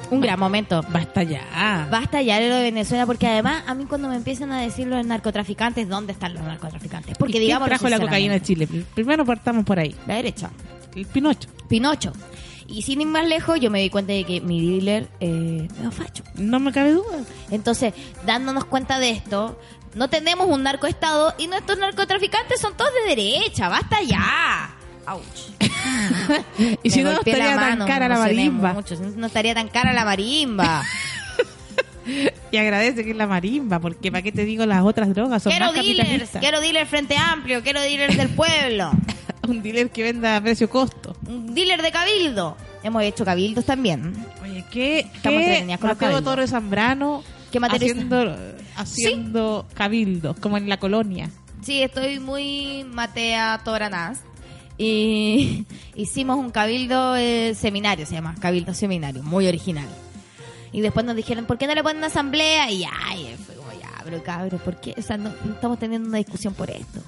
Un 0.09 0.21
gran 0.21 0.39
momento. 0.39 0.81
Basta 0.89 1.23
ya. 1.23 1.87
Basta 1.91 2.21
ya 2.21 2.39
de 2.39 2.49
lo 2.49 2.55
de 2.55 2.63
Venezuela, 2.63 3.05
porque 3.05 3.27
además 3.27 3.63
a 3.67 3.73
mí 3.73 3.85
cuando 3.85 4.07
me 4.07 4.15
empiezan 4.15 4.51
a 4.51 4.61
decir 4.61 4.87
los 4.87 5.05
narcotraficantes, 5.05 5.89
¿dónde 5.89 6.13
están 6.13 6.33
los 6.33 6.43
narcotraficantes? 6.43 7.17
Porque 7.17 7.31
¿Y 7.31 7.33
quién 7.33 7.43
digamos 7.43 7.67
trajo 7.67 7.89
la 7.89 7.99
cocaína 7.99 8.33
de 8.33 8.41
Chile? 8.41 8.67
Primero 8.93 9.25
partamos 9.25 9.65
por 9.65 9.79
ahí. 9.79 9.93
La 10.05 10.15
derecha. 10.15 10.49
El 10.95 11.05
Pinocho. 11.05 11.49
Pinocho. 11.67 12.13
Y 12.67 12.81
sin 12.81 13.01
ir 13.01 13.07
más 13.07 13.27
lejos, 13.27 13.59
yo 13.59 13.69
me 13.69 13.81
di 13.81 13.89
cuenta 13.89 14.13
de 14.13 14.23
que 14.23 14.41
mi 14.41 14.65
dealer 14.65 15.07
eh, 15.19 15.67
me 15.81 15.91
facho. 15.91 16.23
No 16.35 16.59
me 16.59 16.71
cabe 16.71 16.91
duda. 16.91 17.19
Entonces, 17.49 17.93
dándonos 18.25 18.65
cuenta 18.65 18.99
de 18.99 19.11
esto, 19.11 19.59
no 19.95 20.09
tenemos 20.09 20.47
un 20.47 20.63
narcoestado 20.63 21.33
y 21.37 21.47
nuestros 21.47 21.77
narcotraficantes 21.77 22.59
son 22.59 22.75
todos 22.75 22.91
de 23.05 23.15
derecha. 23.15 23.69
¡Basta 23.69 24.01
ya! 24.01 24.76
¡Auch! 25.07 25.23
y 26.83 26.89
si 26.89 27.01
no, 27.01 27.11
no 27.13 27.17
estaría 27.19 27.55
tan 27.55 27.87
cara 27.87 28.09
la 28.09 28.17
marimba. 28.17 28.73
mucho, 28.73 28.95
no 29.15 29.27
estaría 29.27 29.55
tan 29.55 29.69
cara 29.69 29.93
la 29.93 30.05
marimba. 30.05 30.83
Y 32.51 32.57
agradece 32.57 33.03
que 33.03 33.11
es 33.11 33.17
la 33.17 33.27
marimba, 33.27 33.79
porque 33.79 34.11
para 34.11 34.21
qué 34.21 34.31
te 34.31 34.45
digo 34.45 34.65
las 34.65 34.83
otras 34.83 35.13
drogas 35.13 35.43
son 35.43 35.51
quiero 35.51 35.67
más 35.67 35.75
dealers, 35.75 36.29
quiero 36.39 36.61
dealer 36.61 36.87
frente 36.87 37.17
amplio, 37.17 37.61
quiero 37.63 37.81
dealers 37.81 38.15
del 38.15 38.29
pueblo, 38.29 38.91
Un 39.47 39.61
dealer 39.61 39.89
que 39.89 40.03
venda 40.03 40.35
a 40.35 40.41
precio 40.41 40.69
costo. 40.69 41.15
un 41.25 41.53
dealer 41.53 41.81
de 41.81 41.91
cabildo. 41.91 42.57
Hemos 42.83 43.03
hecho 43.03 43.23
cabildos 43.23 43.65
también. 43.65 44.13
Oye, 44.43 44.65
¿qué, 44.71 44.99
Estamos 44.99 45.41
qué 45.41 45.77
con 45.79 45.89
Mateo. 45.89 46.21
Torres 46.21 46.49
Zambrano 46.49 47.23
¿Qué 47.51 47.59
materia 47.61 47.91
haciendo, 47.93 48.35
haciendo 48.75 49.65
cabildos, 49.73 50.37
como 50.39 50.57
en 50.57 50.67
la 50.67 50.77
colonia? 50.77 51.29
Sí, 51.61 51.81
estoy 51.81 52.19
muy 52.19 52.85
Matea 52.89 53.61
Toranás. 53.63 54.19
Y 54.77 55.65
hicimos 55.95 56.37
un 56.37 56.51
cabildo 56.51 57.15
eh, 57.15 57.55
seminario, 57.55 58.05
se 58.05 58.13
llama 58.13 58.35
Cabildo 58.39 58.73
Seminario, 58.73 59.23
muy 59.23 59.47
original. 59.47 59.87
Y 60.71 60.81
después 60.81 61.05
nos 61.05 61.15
dijeron, 61.15 61.45
¿por 61.45 61.57
qué 61.57 61.67
no 61.67 61.75
le 61.75 61.83
ponen 61.83 61.97
una 61.97 62.07
asamblea? 62.07 62.69
Y 62.69 62.83
ay, 62.83 63.35
fue 63.45 63.55
como, 63.55 63.71
ya, 63.71 63.89
pero 64.03 64.21
cabrón, 64.21 64.61
¿por 64.63 64.79
qué? 64.79 64.93
O 64.97 65.01
sea, 65.01 65.17
no 65.17 65.33
estamos 65.53 65.79
teniendo 65.79 66.07
una 66.07 66.17
discusión 66.17 66.53
por 66.53 66.69
esto. 66.69 67.01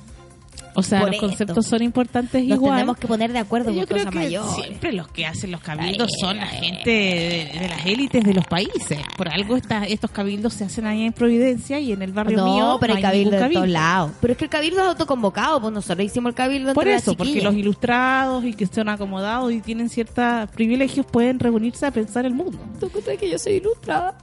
O 0.75 0.83
sea, 0.83 0.99
los 1.01 1.11
esto. 1.11 1.27
conceptos 1.27 1.65
son 1.65 1.81
importantes 1.83 2.43
Nos 2.45 2.57
igual. 2.57 2.75
tenemos 2.75 2.97
que 2.97 3.07
poner 3.07 3.33
de 3.33 3.39
acuerdo 3.39 3.71
Yo 3.71 3.79
por 3.79 3.87
creo 3.87 3.97
cosas 3.99 4.11
que 4.13 4.19
mayores. 4.19 4.51
siempre 4.55 4.93
los 4.93 5.07
que 5.09 5.25
hacen 5.25 5.51
los 5.51 5.61
cabildos 5.61 6.07
son 6.21 6.37
la 6.37 6.45
gente 6.47 6.89
de, 6.89 7.59
de 7.59 7.67
las 7.67 7.85
élites 7.85 8.23
de 8.23 8.33
los 8.33 8.45
países. 8.45 8.99
Por 9.17 9.27
algo 9.29 9.57
esta- 9.57 9.83
estos 9.85 10.11
cabildos 10.11 10.53
se 10.53 10.63
hacen 10.65 10.85
ahí 10.85 11.03
en 11.03 11.13
Providencia 11.13 11.79
y 11.79 11.91
en 11.91 12.01
el 12.01 12.11
barrio 12.13 12.37
no, 12.37 12.45
mío 12.53 12.77
pero 12.79 12.93
no 12.93 12.97
hay 12.97 13.01
cabildo 13.03 13.31
de 13.31 13.49
todos 13.49 13.67
lados. 13.67 14.11
Pero 14.21 14.31
es 14.33 14.37
que 14.37 14.45
el 14.45 14.49
cabildo 14.51 14.81
es 14.81 14.87
autoconvocado, 14.87 15.59
pues 15.59 15.73
nosotros 15.73 16.05
hicimos 16.05 16.29
el 16.29 16.35
cabildo 16.35 16.73
Por 16.73 16.87
eso, 16.87 17.15
porque 17.15 17.41
los 17.41 17.55
ilustrados 17.55 18.45
y 18.45 18.53
que 18.53 18.65
son 18.67 18.89
acomodados 18.89 19.51
y 19.51 19.61
tienen 19.61 19.89
ciertos 19.89 20.49
privilegios 20.51 21.05
pueden 21.05 21.39
reunirse 21.39 21.85
a 21.85 21.91
pensar 21.91 22.25
el 22.25 22.33
mundo. 22.33 22.57
¿Tú 22.79 22.89
crees 22.89 23.19
que 23.19 23.29
yo 23.29 23.37
soy 23.39 23.53
ilustrada? 23.53 24.15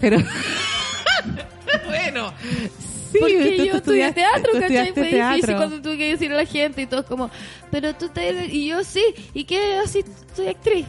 Pero 0.00 0.18
bueno, 1.86 2.32
sí, 3.14 3.18
Porque 3.20 3.56
tú- 3.56 3.64
yo 3.64 3.70
tú 3.72 3.76
estudié 3.78 4.12
teatro, 4.12 4.52
tú 4.52 4.60
¿cachai? 4.60 4.92
Fue 4.92 5.02
difícil 5.04 5.56
cuando 5.56 5.80
tuve 5.82 5.98
que 5.98 6.10
decirle 6.10 6.34
a 6.34 6.38
la 6.42 6.46
gente 6.46 6.82
y 6.82 6.86
todos 6.86 7.06
como, 7.06 7.30
pero 7.70 7.94
tú 7.94 8.08
te... 8.08 8.46
Y 8.46 8.66
yo 8.68 8.84
sí, 8.84 9.02
¿y 9.32 9.44
qué? 9.44 9.76
Así 9.84 10.04
soy 10.34 10.48
actriz. 10.48 10.86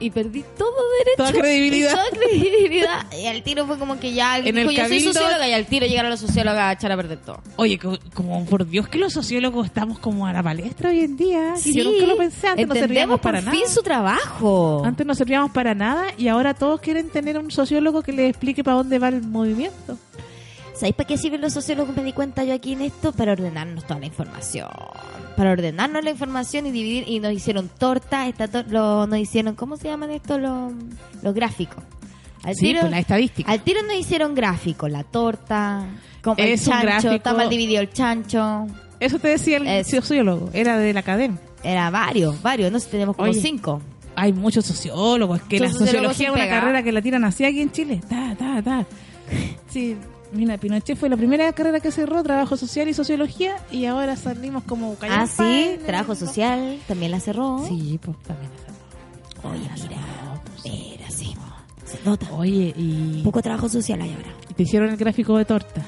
Y 0.00 0.10
perdí 0.10 0.44
todo 0.58 0.74
derecho. 0.98 1.16
Toda 1.16 1.32
credibilidad. 1.32 1.90
Y 1.92 1.94
toda 1.94 2.10
credibilidad. 2.10 3.06
Y 3.16 3.26
al 3.26 3.42
tiro 3.44 3.64
fue 3.64 3.78
como 3.78 3.98
que 4.00 4.12
ya 4.12 4.34
alguien 4.34 4.58
En 4.58 4.68
dijo, 4.68 4.70
el 4.70 4.76
yo 4.76 4.88
soy 4.88 5.00
socióloga 5.14 5.48
y 5.48 5.52
al 5.52 5.66
tiro 5.66 5.86
llegaron 5.86 6.10
los 6.10 6.18
sociólogos 6.18 6.58
a 6.60 6.72
echar 6.72 6.90
a 6.90 6.96
perder 6.96 7.18
todo. 7.18 7.40
Oye, 7.56 7.78
co- 7.78 7.96
como 8.12 8.44
por 8.44 8.66
Dios 8.66 8.88
que 8.88 8.98
los 8.98 9.12
sociólogos 9.12 9.66
estamos 9.66 10.00
como 10.00 10.26
a 10.26 10.32
la 10.32 10.42
palestra 10.42 10.90
hoy 10.90 10.98
en 10.98 11.16
día. 11.16 11.54
Si 11.56 11.72
yo 11.74 11.84
nunca 11.84 12.06
lo 12.06 12.16
pensé, 12.16 12.48
antes 12.48 12.66
no 12.66 12.74
Entendemos 12.74 12.80
servíamos 12.80 13.20
para 13.20 13.38
por 13.38 13.44
nada. 13.46 13.56
fin 13.56 13.68
su 13.72 13.82
trabajo. 13.82 14.82
Antes 14.84 15.06
no 15.06 15.14
servíamos 15.14 15.52
para 15.52 15.76
nada 15.76 16.06
y 16.18 16.26
ahora 16.26 16.54
todos 16.54 16.80
quieren 16.80 17.08
tener 17.10 17.38
un 17.38 17.52
sociólogo 17.52 18.02
que 18.02 18.12
les 18.12 18.30
explique 18.30 18.64
para 18.64 18.78
dónde 18.78 18.98
va 18.98 19.08
el 19.10 19.22
movimiento. 19.22 19.96
¿Sabéis 20.74 20.94
para 20.96 21.06
qué 21.06 21.16
sirven 21.16 21.40
los 21.40 21.52
sociólogos? 21.52 21.94
Me 21.96 22.02
di 22.02 22.12
cuenta 22.12 22.42
yo 22.44 22.52
aquí 22.52 22.72
en 22.72 22.82
esto, 22.82 23.12
para 23.12 23.32
ordenarnos 23.32 23.84
toda 23.86 24.00
la 24.00 24.06
información. 24.06 24.68
Para 25.36 25.52
ordenarnos 25.52 26.02
la 26.02 26.10
información 26.10 26.66
y 26.66 26.72
dividir. 26.72 27.04
Y 27.06 27.20
nos 27.20 27.32
hicieron 27.32 27.68
torta, 27.78 28.26
esta 28.28 28.48
tor- 28.48 28.66
lo, 28.68 29.06
nos 29.06 29.18
hicieron, 29.18 29.54
¿cómo 29.54 29.76
se 29.76 29.88
llaman 29.88 30.10
estos? 30.10 30.40
Los, 30.40 30.72
los 31.22 31.34
gráficos. 31.34 31.82
Al 32.42 32.54
Sí, 32.56 32.66
tiro, 32.66 32.80
pues 32.80 32.90
la 32.90 32.98
estadística. 32.98 33.50
al 33.50 33.60
tiro 33.62 33.82
nos 33.84 33.94
hicieron 33.96 34.34
gráficos, 34.34 34.90
la 34.90 35.02
torta, 35.04 35.86
como 36.22 36.36
el 36.38 36.60
chancho, 36.60 37.12
está 37.12 37.32
mal 37.32 37.48
dividido 37.48 37.80
el 37.80 37.90
chancho. 37.90 38.66
Eso 39.00 39.18
te 39.18 39.28
decía 39.28 39.56
el 39.58 39.66
Es- 39.66 39.88
sociólogo, 39.88 40.50
era 40.52 40.76
de 40.76 40.92
la 40.92 41.00
academia. 41.00 41.38
Era 41.62 41.88
varios, 41.90 42.42
varios, 42.42 42.70
no 42.70 42.78
sé, 42.80 42.88
tenemos 42.90 43.16
como 43.16 43.30
Oye, 43.30 43.40
cinco. 43.40 43.80
Hay 44.16 44.32
muchos 44.34 44.66
sociólogos, 44.66 45.40
que 45.42 45.58
la 45.58 45.66
Muchos 45.68 45.80
sociología 45.80 46.28
es 46.28 46.34
una 46.34 46.48
carrera 46.48 46.82
que 46.82 46.92
la 46.92 47.00
tiran 47.00 47.24
así 47.24 47.44
aquí 47.44 47.60
en 47.62 47.72
Chile. 47.72 48.00
Ta, 48.08 48.34
ta, 48.38 48.60
ta. 48.62 48.86
Sí, 49.70 49.96
mira, 50.34 50.58
Pinochet 50.58 50.96
fue 50.98 51.08
la 51.08 51.16
primera 51.16 51.52
carrera 51.52 51.80
que 51.80 51.90
cerró, 51.90 52.22
trabajo 52.22 52.56
social 52.56 52.88
y 52.88 52.94
sociología, 52.94 53.56
y 53.70 53.86
ahora 53.86 54.16
salimos 54.16 54.64
como 54.64 54.92
Ah, 54.92 54.96
callampa 55.00 55.26
sí, 55.44 55.76
trabajo 55.86 56.14
social, 56.14 56.78
también 56.86 57.10
la 57.12 57.20
cerró. 57.20 57.64
Sí, 57.68 57.98
pues 58.02 58.16
también 58.22 58.50
la 58.52 58.58
cerró. 58.58 59.50
Oye, 59.50 59.64
La 59.68 59.74
mira, 59.74 59.76
cerró, 59.76 60.40
pues. 60.44 60.64
mira, 60.64 61.10
sí, 61.10 61.34
se 61.84 61.98
nota. 62.04 62.32
Oye, 62.32 62.74
y 62.76 63.22
Poco 63.24 63.40
trabajo 63.42 63.68
social 63.68 64.00
hay 64.02 64.12
ahora. 64.12 64.28
te 64.56 64.62
hicieron 64.62 64.90
el 64.90 64.96
gráfico 64.96 65.36
de 65.38 65.44
torta. 65.44 65.82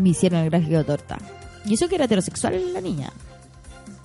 Me 0.00 0.10
hicieron 0.10 0.40
el 0.40 0.50
gráfico 0.50 0.76
de 0.76 0.84
torta. 0.84 1.18
Y 1.64 1.74
eso 1.74 1.88
que 1.88 1.94
era 1.96 2.04
heterosexual 2.04 2.72
la 2.72 2.80
niña. 2.80 3.10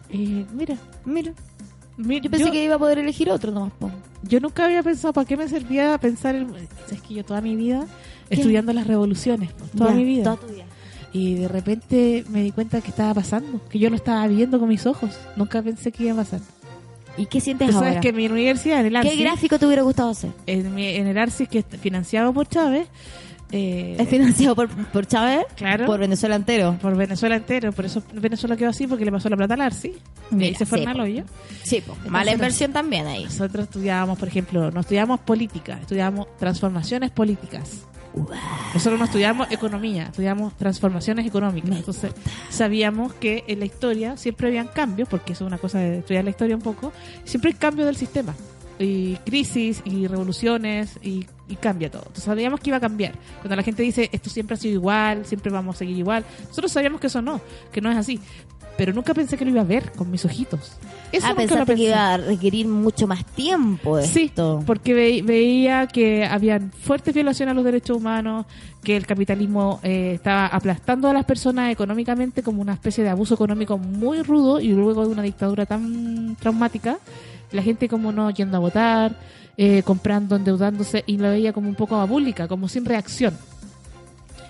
Eh, 0.10 0.46
mira, 0.54 0.76
Mira, 1.06 1.32
mira, 1.98 2.22
yo 2.24 2.30
pensé 2.32 2.52
que 2.52 2.64
iba 2.64 2.76
a 2.76 2.80
poder 2.80 3.00
elegir 3.00 3.30
otro 3.30 3.52
nomás. 3.52 3.72
po. 3.80 3.90
Yo 4.24 4.40
nunca 4.40 4.66
había 4.66 4.84
pensado 4.84 5.14
para 5.14 5.26
qué 5.28 5.36
me 5.38 5.48
servía 5.48 5.98
pensar 5.98 6.36
en... 6.36 6.54
Es 6.92 7.02
que 7.02 7.14
yo 7.16 7.26
toda 7.26 7.42
mi 7.42 7.56
vida 7.56 7.86
estudiando 8.32 8.74
las 8.74 8.88
revoluciones, 8.88 9.52
pues, 9.58 9.72
toda 9.72 9.90
Ya, 9.92 9.96
mi 9.96 10.04
vida. 10.04 10.24
Toda 10.24 10.38
tu 10.38 10.48
vida. 10.48 10.66
Y 11.14 11.36
de 11.36 11.48
repente 11.50 12.24
me 12.30 12.42
di 12.42 12.52
cuenta 12.52 12.80
que 12.82 12.90
estaba 12.90 13.14
pasando, 13.14 13.62
que 13.70 13.78
yo 13.80 13.90
lo 13.90 13.96
estaba 13.98 14.26
viendo 14.28 14.60
con 14.60 14.70
mis 14.70 14.86
ojos. 14.86 15.12
Nunca 15.36 15.62
pensé 15.62 15.92
que 15.92 16.06
iba 16.06 16.14
a 16.14 16.18
pasar. 16.18 16.40
¿Y 17.18 17.26
qué 17.26 17.42
sientes 17.42 17.70
Tú 17.70 17.76
ahora? 17.76 17.88
sabes 17.90 18.02
que 18.02 18.10
en 18.10 18.16
mi 18.16 18.28
universidad, 18.28 18.80
en 18.86 18.96
el 18.96 19.02
¿Qué 19.04 19.18
gráfico 19.18 19.60
te 19.60 19.66
hubiera 19.66 19.82
gustado 19.82 20.10
hacer? 20.12 20.32
en, 20.48 20.74
mi- 20.74 20.88
en 20.88 21.08
el 21.08 21.18
ARCI 21.18 21.46
que 21.48 21.60
es 21.60 21.66
financiado 21.82 22.32
por 22.34 22.48
Chávez, 22.48 22.88
eh, 23.54 23.98
¿Es 24.00 24.08
financiado 24.08 24.56
por, 24.56 24.70
por 24.70 25.06
Chávez? 25.06 25.44
Claro. 25.58 25.86
Por 25.86 26.00
Venezuela 26.00 26.38
entero. 26.38 26.78
por 26.82 26.96
Venezuela 26.96 27.36
entero, 27.36 27.74
por 27.74 27.84
eso 27.84 28.02
Venezuela 28.14 28.56
quedó 28.56 28.70
así, 28.70 28.88
porque 28.88 29.04
le 29.04 29.12
pasó 29.12 29.28
la 29.28 29.36
plata 29.36 29.56
al 29.56 29.62
ARCI. 29.62 29.92
Y 30.40 30.44
ahí 30.46 30.56
se 30.56 30.64
al 30.64 30.96
po. 30.96 31.02
hoyo. 31.02 31.26
Sí, 31.64 31.82
po. 31.82 31.98
Mala 32.10 32.32
inversión 32.32 32.72
también 32.72 33.06
ahí. 33.08 33.26
Nosotros 33.26 33.66
estudiábamos, 33.66 34.18
por 34.18 34.30
ejemplo, 34.30 34.72
no 34.72 34.80
estudiábamos 34.80 35.20
política, 35.20 35.78
estudiábamos 35.82 36.28
transformaciones 36.38 37.12
políticas. 37.12 37.86
Nosotros 38.74 39.00
no 39.00 39.06
estudiamos 39.06 39.52
economía, 39.52 40.04
estudiamos 40.04 40.56
transformaciones 40.58 41.26
económicas. 41.26 41.72
Entonces, 41.72 42.12
sabíamos 42.50 43.14
que 43.14 43.44
en 43.48 43.60
la 43.60 43.66
historia 43.66 44.18
siempre 44.18 44.48
habían 44.48 44.68
cambios, 44.68 45.08
porque 45.08 45.34
eso 45.34 45.46
es 45.46 45.48
una 45.48 45.58
cosa 45.58 45.80
de 45.80 46.00
estudiar 46.00 46.24
la 46.24 46.30
historia 46.30 46.56
un 46.56 46.62
poco, 46.62 46.92
siempre 47.24 47.52
hay 47.52 47.58
cambios 47.58 47.86
del 47.86 47.96
sistema. 47.96 48.36
Y 48.80 49.16
crisis, 49.18 49.84
y 49.86 50.08
revoluciones, 50.08 50.98
y, 51.04 51.28
y 51.48 51.56
cambia 51.56 51.92
todo. 51.92 52.02
Entonces, 52.02 52.24
sabíamos 52.24 52.60
que 52.60 52.72
iba 52.72 52.78
a 52.78 52.82
cambiar. 52.82 53.14
Cuando 53.40 53.56
la 53.56 53.64
gente 53.64 53.84
dice, 53.84 54.10
esto 54.12 54.30
siempre 54.30 54.56
ha 54.56 54.58
sido 54.58 54.74
igual, 54.74 55.26
siempre 55.26 55.52
vamos 55.52 55.76
a 55.76 55.80
seguir 55.80 55.98
igual, 55.98 56.26
nosotros 56.48 56.72
sabíamos 56.72 57.00
que 57.00 57.08
eso 57.08 57.22
no, 57.22 57.42
que 57.72 57.80
no 57.80 57.92
es 57.92 57.98
así. 57.98 58.20
Pero 58.82 58.94
nunca 58.94 59.14
pensé 59.14 59.38
que 59.38 59.46
lo 59.46 59.52
iba 59.52 59.62
a 59.62 59.64
ver 59.64 59.92
con 59.92 60.10
mis 60.10 60.26
ojitos. 60.26 60.72
Eso 61.12 61.28
ah, 61.28 61.30
lo 61.32 61.36
pensaste 61.36 61.66
que 61.66 61.72
pensé. 61.74 61.84
iba 61.84 62.14
a 62.16 62.18
requerir 62.18 62.68
mucho 62.68 63.06
más 63.06 63.24
tiempo 63.24 63.98
de 63.98 64.08
Sí, 64.08 64.24
esto. 64.24 64.64
porque 64.66 64.96
ve- 64.96 65.22
veía 65.24 65.86
que 65.86 66.26
habían 66.26 66.72
fuertes 66.72 67.14
violaciones 67.14 67.52
a 67.52 67.54
los 67.54 67.64
derechos 67.64 67.98
humanos, 67.98 68.48
que 68.84 68.98
el 68.98 69.06
capitalismo 69.06 69.80
eh, 69.84 70.14
estaba 70.16 70.48
aplastando 70.48 71.08
a 71.10 71.14
las 71.14 71.26
personas 71.26 71.72
económicamente 71.72 72.42
como 72.42 72.60
una 72.60 72.74
especie 72.74 73.04
de 73.04 73.12
abuso 73.12 73.36
económico 73.36 73.78
muy 73.78 74.24
rudo 74.24 74.60
y 74.60 74.70
luego 74.70 75.06
de 75.06 75.12
una 75.12 75.22
dictadura 75.22 75.68
tan 75.68 76.36
traumática, 76.40 76.98
la 77.52 77.62
gente 77.62 77.88
como 77.88 78.12
no 78.12 78.32
yendo 78.32 78.58
a 78.58 78.62
votar, 78.62 79.16
eh, 79.58 79.84
comprando, 79.84 80.36
endeudándose 80.38 81.04
y 81.06 81.18
lo 81.18 81.30
veía 81.30 81.54
como 81.54 81.70
un 81.70 81.76
poco 81.76 81.98
abúlica, 81.98 82.48
como 82.48 82.68
sin 82.68 82.84
reacción. 82.86 83.38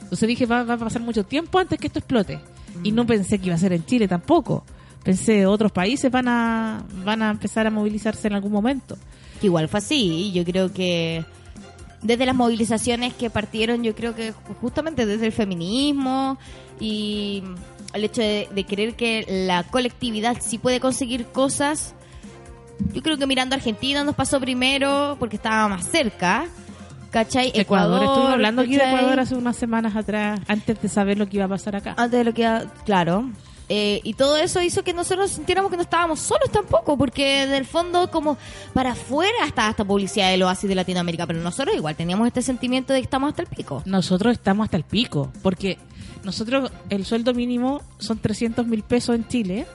Entonces 0.03 0.25
dije, 0.29 0.45
va, 0.45 0.63
va 0.63 0.75
a 0.75 0.77
pasar 0.77 1.01
mucho 1.01 1.25
tiempo 1.25 1.59
antes 1.59 1.77
que 1.77 1.87
esto 1.87 1.99
explote. 1.99 2.39
Y 2.83 2.91
no 2.91 3.05
pensé 3.05 3.39
que 3.39 3.47
iba 3.47 3.55
a 3.55 3.59
ser 3.59 3.73
en 3.73 3.85
Chile 3.85 4.07
tampoco. 4.07 4.63
Pensé, 5.03 5.45
otros 5.45 5.71
países 5.71 6.11
van 6.11 6.27
a, 6.27 6.83
van 7.03 7.21
a 7.21 7.31
empezar 7.31 7.65
a 7.67 7.71
movilizarse 7.71 8.27
en 8.27 8.35
algún 8.35 8.51
momento. 8.51 8.97
Igual 9.41 9.67
fue 9.67 9.79
así. 9.79 10.31
Yo 10.31 10.43
creo 10.45 10.71
que 10.71 11.25
desde 12.01 12.25
las 12.25 12.35
movilizaciones 12.35 13.13
que 13.13 13.29
partieron, 13.29 13.83
yo 13.83 13.95
creo 13.95 14.15
que 14.15 14.33
justamente 14.61 15.05
desde 15.05 15.27
el 15.27 15.31
feminismo 15.31 16.37
y 16.79 17.43
el 17.93 18.03
hecho 18.03 18.21
de, 18.21 18.47
de 18.53 18.65
creer 18.65 18.95
que 18.95 19.25
la 19.47 19.63
colectividad 19.63 20.37
sí 20.39 20.57
puede 20.57 20.79
conseguir 20.79 21.25
cosas. 21.25 21.95
Yo 22.93 23.01
creo 23.01 23.17
que 23.17 23.27
mirando 23.27 23.55
a 23.55 23.57
Argentina 23.57 24.03
nos 24.03 24.15
pasó 24.15 24.39
primero 24.39 25.15
porque 25.19 25.35
estaba 25.35 25.67
más 25.67 25.85
cerca. 25.87 26.47
¿Cachai? 27.11 27.51
Ecuador, 27.53 28.03
estuvimos 28.03 28.31
hablando 28.31 28.61
aquí 28.61 28.71
de 28.71 28.79
¿cachai? 28.79 28.95
Ecuador 28.95 29.19
hace 29.19 29.35
unas 29.35 29.57
semanas 29.57 29.95
atrás, 29.95 30.39
antes 30.47 30.81
de 30.81 30.87
saber 30.87 31.17
lo 31.17 31.27
que 31.27 31.37
iba 31.37 31.45
a 31.45 31.49
pasar 31.49 31.75
acá. 31.75 31.93
Antes 31.97 32.19
de 32.19 32.23
lo 32.23 32.33
que... 32.33 32.67
Claro. 32.85 33.29
Eh, 33.73 34.01
y 34.03 34.15
todo 34.15 34.35
eso 34.37 34.61
hizo 34.61 34.83
que 34.83 34.93
nosotros 34.93 35.31
sintiéramos 35.31 35.71
que 35.71 35.77
no 35.77 35.83
estábamos 35.83 36.19
solos 36.19 36.51
tampoco, 36.51 36.97
porque 36.97 37.43
en 37.43 37.53
el 37.53 37.65
fondo 37.65 38.11
como 38.11 38.37
para 38.73 38.91
afuera 38.91 39.45
estaba 39.45 39.69
esta 39.69 39.85
publicidad 39.85 40.29
del 40.29 40.43
oasis 40.43 40.67
de 40.67 40.75
Latinoamérica, 40.75 41.25
pero 41.25 41.39
nosotros 41.39 41.75
igual 41.75 41.95
teníamos 41.95 42.27
este 42.27 42.41
sentimiento 42.41 42.91
de 42.91 42.99
que 42.99 43.05
estamos 43.05 43.29
hasta 43.29 43.43
el 43.43 43.47
pico. 43.47 43.81
Nosotros 43.85 44.33
estamos 44.33 44.65
hasta 44.65 44.75
el 44.75 44.83
pico, 44.83 45.31
porque 45.41 45.77
nosotros 46.23 46.69
el 46.89 47.05
sueldo 47.05 47.33
mínimo 47.33 47.81
son 47.97 48.19
300 48.19 48.67
mil 48.67 48.83
pesos 48.83 49.15
en 49.15 49.27
Chile 49.27 49.65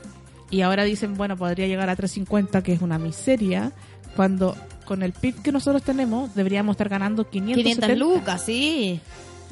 y 0.51 0.61
ahora 0.61 0.85
dicen, 0.85 1.15
bueno, 1.15 1.37
podría 1.37 1.67
llegar 1.67 1.89
a 1.89 1.97
350, 1.97 2.63
que 2.63 2.73
es 2.73 2.83
una 2.83 2.99
miseria, 2.99 3.73
cuando 4.17 4.57
con 4.85 5.03
el 5.03 5.13
PIB 5.13 5.43
que 5.43 5.53
nosotros 5.53 5.83
tenemos 5.83 6.35
deberíamos 6.35 6.75
estar 6.75 6.89
ganando 6.89 7.29
570, 7.29 7.87
500 7.87 7.99
lucas, 7.99 8.43
sí. 8.45 9.01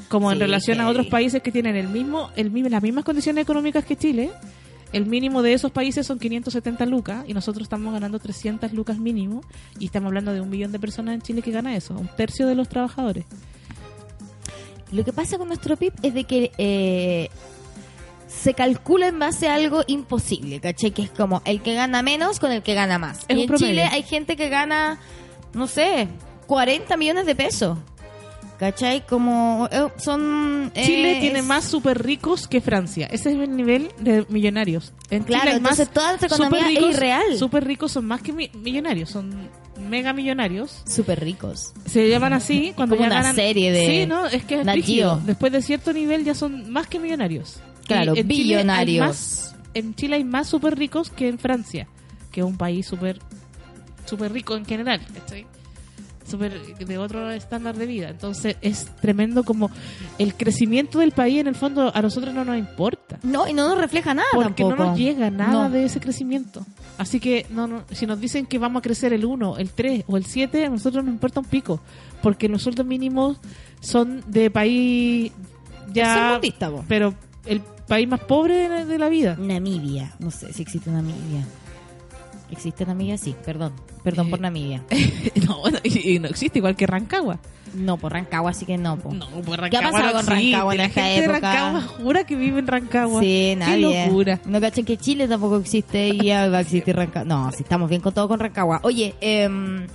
como 0.09 0.31
en 0.33 0.39
Sí, 0.39 0.43
relación 0.45 0.81
a 0.81 0.89
otros 0.89 1.07
países 1.07 1.43
que 1.43 1.53
tienen 1.53 1.77
el 1.77 1.89
mismo, 1.89 2.31
el 2.37 2.51
mismo, 2.51 2.69
las 2.71 2.83
mismas 2.83 3.05
condiciones 3.05 3.43
económicas 3.43 3.85
que 3.85 3.97
Chile. 3.97 4.31
el 4.93 5.07
mínimo 5.07 5.43
de 5.43 5.53
esos 5.55 5.73
países 5.73 6.07
son 6.07 6.19
570 6.21 6.87
lucas 6.87 7.25
y 7.27 7.35
nosotros 7.35 7.65
estamos 7.65 7.93
ganando 7.93 8.19
300 8.21 8.73
lucas 8.73 8.97
mínimo 8.99 9.41
y 9.81 9.87
estamos 9.87 10.09
hablando 10.09 10.33
de 10.33 10.41
un 10.41 10.49
millón 10.51 10.71
de 10.71 10.79
personas 10.79 11.15
en 11.17 11.23
Chile 11.23 11.43
que 11.43 11.51
gana 11.51 11.75
eso, 11.75 11.95
un 11.95 12.07
tercio 12.17 12.47
de 12.47 12.55
los 12.55 12.69
trabajadores. 12.69 13.25
Lo 14.93 15.05
que 15.05 15.13
pasa 15.13 15.39
con 15.39 15.49
nuestro 15.49 15.77
PIB 15.77 15.93
es 16.03 16.15
de 16.15 16.25
que 16.25 16.53
eh, 16.59 17.29
se 18.43 18.55
calcula 18.55 19.09
en 19.09 19.19
base 19.19 19.49
a 19.49 19.55
algo 19.55 19.83
imposible, 19.87 20.61
¿cachai? 20.61 20.91
Que 20.93 21.03
es 21.03 21.11
como 21.11 21.43
el 21.45 21.63
que 21.63 21.75
gana 21.75 22.03
menos 22.03 22.39
con 22.41 22.53
el 22.53 22.63
que 22.63 22.75
gana 22.75 22.99
más. 22.99 23.21
Es 23.29 23.31
y 23.31 23.33
un 23.35 23.41
en 23.41 23.47
promedio. 23.47 23.69
Chile 23.71 23.83
hay 23.91 24.03
gente 24.03 24.37
que 24.37 24.49
gana, 24.49 24.99
no 25.55 25.67
sé, 25.67 26.09
40 26.47 26.97
millones 26.97 27.27
de 27.27 27.35
pesos. 27.35 27.79
¿Cachai? 28.59 29.05
Como 29.05 29.69
eh, 29.73 29.89
son... 29.97 30.71
eh, 30.77 30.85
Chile 30.87 31.19
tiene 31.21 31.41
es- 31.41 31.45
más 31.45 31.65
súper 31.65 32.01
ricos 32.03 32.47
que 32.47 32.61
Francia. 32.61 33.09
Ese 33.11 33.31
es 33.33 33.37
el 33.39 33.57
nivel 33.57 33.91
de 33.99 34.25
millonarios. 34.29 34.93
En 35.11 35.25
Claro, 35.25 35.43
Chile 35.45 35.57
entonces 35.57 35.87
más 35.87 35.93
toda 35.95 36.09
nuestra 36.11 36.29
economía 36.29 36.69
es 36.71 36.95
irreal. 36.97 37.37
Súper 37.37 37.65
ricos 37.65 37.91
son 37.93 38.05
más 38.07 38.23
que 38.23 38.33
mi- 38.33 38.51
millonarios, 38.55 39.11
son 39.11 39.49
mega 39.89 40.13
millonarios. 40.13 40.83
Súper 40.87 41.19
ricos. 41.21 41.73
Se 41.87 42.09
llaman 42.09 42.33
así 42.33 42.73
cuando 42.77 42.95
Como 42.97 43.09
ya 43.09 43.13
una 43.17 43.23
ganan- 43.25 43.35
serie 43.35 43.73
de 43.73 43.87
Sí, 43.87 44.07
no, 44.07 44.27
es 44.27 44.45
que 44.45 44.61
es. 44.61 45.27
Después 45.27 45.51
de 45.53 45.61
cierto 45.61 45.93
nivel 45.93 46.25
ya 46.25 46.35
son 46.35 46.71
más 46.71 46.87
que 46.87 47.01
millonarios. 47.01 47.57
Claro, 47.85 48.13
en 48.17 48.29
Chile 48.29 48.57
hay 48.57 48.63
billonarios. 48.63 49.07
más- 49.07 49.57
en 49.75 49.95
Chile 49.95 50.17
hay 50.17 50.25
más 50.25 50.49
súper 50.49 50.79
ricos 50.79 51.11
que 51.11 51.29
en 51.29 51.39
Francia, 51.39 51.87
que 52.31 52.41
es 52.41 52.47
un 52.47 52.57
país 52.57 52.87
súper 52.87 53.19
súper 54.07 54.33
rico 54.33 54.55
en 54.57 54.65
general, 54.67 55.01
¿cachai? 55.15 55.47
Súper 56.27 56.77
de 56.79 56.99
otro 56.99 57.31
estándar 57.31 57.77
de 57.77 57.85
vida. 57.87 58.09
Entonces 58.09 58.57
es 58.63 58.87
tremendo 59.01 59.45
como 59.45 59.71
el 60.19 60.35
crecimiento 60.35 60.99
del 61.01 61.13
país 61.13 61.41
en 61.41 61.47
el 61.49 61.55
fondo 61.55 61.91
a 61.95 62.01
nosotros 62.01 62.33
no 62.35 62.45
nos 62.47 62.57
importa. 62.57 63.19
No, 63.23 63.47
y 63.47 63.53
no 63.53 63.69
nos 63.69 63.79
refleja 63.79 64.15
nada 64.15 64.29
Porque 64.33 64.63
tampoco. 64.63 64.85
no 64.85 64.91
nos 64.91 64.99
llega 64.99 65.31
nada 65.31 65.53
No. 65.69 65.71
de 65.71 65.85
ese 65.85 66.01
crecimiento. 66.01 66.65
Así 66.97 67.21
que 67.21 67.45
no, 67.51 67.67
no, 67.67 67.83
si 67.91 68.07
nos 68.07 68.21
dicen 68.21 68.47
que 68.47 68.59
vamos 68.59 68.81
a 68.81 68.83
crecer 68.83 69.13
el 69.13 69.25
1, 69.27 69.59
el 69.59 69.71
3 69.71 70.05
o 70.07 70.17
el 70.17 70.25
7, 70.25 70.65
a 70.65 70.71
nosotros 70.71 71.05
nos 71.05 71.13
importa 71.13 71.41
un 71.41 71.47
pico. 71.47 71.81
Porque 72.23 72.49
los 72.49 72.63
sueldos 72.63 72.87
mínimos 72.87 73.39
son 73.81 74.23
de 74.27 74.51
país 74.51 75.31
ya... 75.93 76.41
Pero 76.89 77.15
el 77.45 77.61
país 77.87 78.09
más 78.09 78.21
pobre 78.21 78.69
de, 78.69 78.85
de 78.85 78.99
la 78.99 79.09
vida. 79.09 79.37
Namibia. 79.39 80.15
No 80.19 80.31
sé 80.31 80.53
si 80.53 80.63
existe 80.63 80.91
Namibia. 80.91 81.45
¿Existe 82.51 82.85
Namibia? 82.87 83.19
Sí, 83.19 83.35
perdón. 83.45 83.73
Perdón 84.03 84.27
Eh, 84.27 84.31
por 84.31 84.41
Namibia. 84.41 84.83
no, 85.49 85.61
bueno, 85.61 85.79
y, 85.83 86.19
no 86.19 86.29
existe 86.29 86.59
igual 86.59 86.77
que 86.77 86.87
Rancagua. 86.87 87.39
No, 87.75 87.97
por 87.97 88.13
Rancagua 88.13 88.53
sí 88.53 88.67
que 88.67 88.79
no, 88.79 88.97
po. 88.99 89.13
No, 89.13 89.27
pues 89.27 89.59
¿Qué 89.71 89.77
ha 89.77 89.81
Rancagua 89.81 89.91
pasado 89.91 90.07
no 90.07 90.13
con 90.19 90.27
Rancagua 90.27 90.75
en 90.75 90.81
existe. 90.81 91.01
esta 91.01 91.01
La 91.01 91.15
gente 91.15 91.21
de 91.21 91.37
época? 91.37 91.53
Rancagua 91.53 91.81
jura 91.99 92.25
que 92.25 92.37
vive 92.37 92.59
en 92.61 92.67
Rancagua. 92.67 93.21
Sí, 93.21 93.55
nadie. 93.57 93.75
Qué 93.75 94.07
locura. 94.07 94.41
No 94.45 94.61
cachan 94.61 94.85
que 94.85 94.97
Chile 94.97 95.27
tampoco 95.27 95.57
existe 95.57 96.09
y 96.09 96.19
ya 96.27 96.49
va 96.49 96.59
a 96.59 96.61
existir 96.61 96.95
Rancagua. 96.95 97.25
No, 97.25 97.51
si 97.51 97.63
estamos 97.65 97.89
bien 97.89 98.01
con 98.01 98.13
todo 98.15 98.29
con 98.29 98.39
Rancagua. 98.39 98.81
Oye, 98.85 99.15
em, 99.21 99.87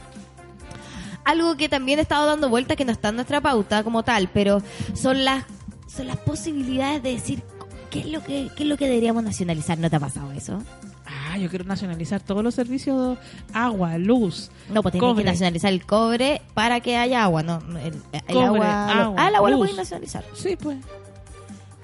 algo 1.24 1.56
que 1.56 1.70
también 1.70 2.00
he 2.00 2.02
estado 2.02 2.26
dando 2.26 2.50
vueltas 2.50 2.76
que 2.76 2.84
no 2.86 2.92
está 2.92 3.10
en 3.10 3.16
nuestra 3.16 3.40
pauta 3.40 3.84
como 3.84 4.04
tal, 4.04 4.30
pero 4.34 4.62
son 4.94 5.24
las 5.24 5.46
son 5.88 6.08
las 6.08 6.18
posibilidades 6.18 7.02
de 7.04 7.12
decir 7.12 7.44
qué 7.90 8.00
es 8.02 8.06
lo 8.08 8.24
que 8.24 8.50
qué 8.56 8.64
es 8.64 8.70
lo 8.70 8.78
que 8.78 8.86
deberíamos 8.88 9.24
nacionalizar. 9.24 9.78
¿No 9.78 9.90
te 9.90 9.96
ha 9.96 10.00
pasado 10.00 10.32
eso? 10.32 10.62
Ah, 11.06 11.38
yo 11.38 11.50
quiero 11.50 11.66
nacionalizar 11.66 12.22
todos 12.22 12.44
los 12.44 12.54
servicios, 12.56 13.18
agua, 13.54 13.98
luz, 13.98 14.52
No, 14.72 14.82
pues 14.84 14.96
Cobre. 14.96 15.24
que 15.24 15.30
nacionalizar 15.30 15.72
el 15.74 15.86
cobre 15.86 16.42
para 16.54 16.80
que 16.82 16.98
haya 16.98 17.24
agua, 17.24 17.42
no 17.44 17.60
el, 17.80 17.96
el 18.12 18.22
Cobre, 18.34 18.46
agua, 18.46 19.02
agua, 19.04 19.16
Ah, 19.18 19.30
el 19.30 19.36
agua 19.36 19.50
lo 19.50 19.56
luz. 19.58 19.66
puedes 19.66 19.78
nacionalizar. 19.78 20.24
Sí, 20.34 20.56
pues. 20.60 20.78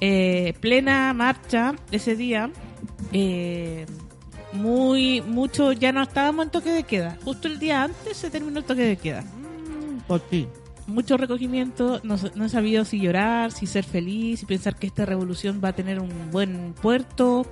eh, 0.00 0.54
plena 0.60 1.12
marcha 1.14 1.74
ese 1.90 2.16
día, 2.16 2.50
eh, 3.12 3.86
muy, 4.52 5.20
mucho, 5.20 5.72
ya 5.72 5.92
no 5.92 6.02
estábamos 6.02 6.46
en 6.46 6.50
toque 6.50 6.70
de 6.70 6.84
queda. 6.84 7.18
Justo 7.24 7.48
el 7.48 7.58
día 7.58 7.82
antes 7.82 8.16
se 8.16 8.30
terminó 8.30 8.58
el 8.58 8.64
toque 8.64 8.82
de 8.82 8.96
queda. 8.96 9.24
Por 10.06 10.20
ti. 10.20 10.48
Mucho 10.86 11.16
recogimiento, 11.16 12.00
no, 12.02 12.16
no 12.34 12.44
he 12.44 12.48
sabido 12.50 12.84
si 12.84 13.00
llorar, 13.00 13.52
si 13.52 13.66
ser 13.66 13.84
feliz, 13.84 14.40
si 14.40 14.46
pensar 14.46 14.76
que 14.76 14.86
esta 14.86 15.06
revolución 15.06 15.60
va 15.64 15.70
a 15.70 15.72
tener 15.72 15.98
un 15.98 16.30
buen 16.30 16.74
puerto 16.74 17.46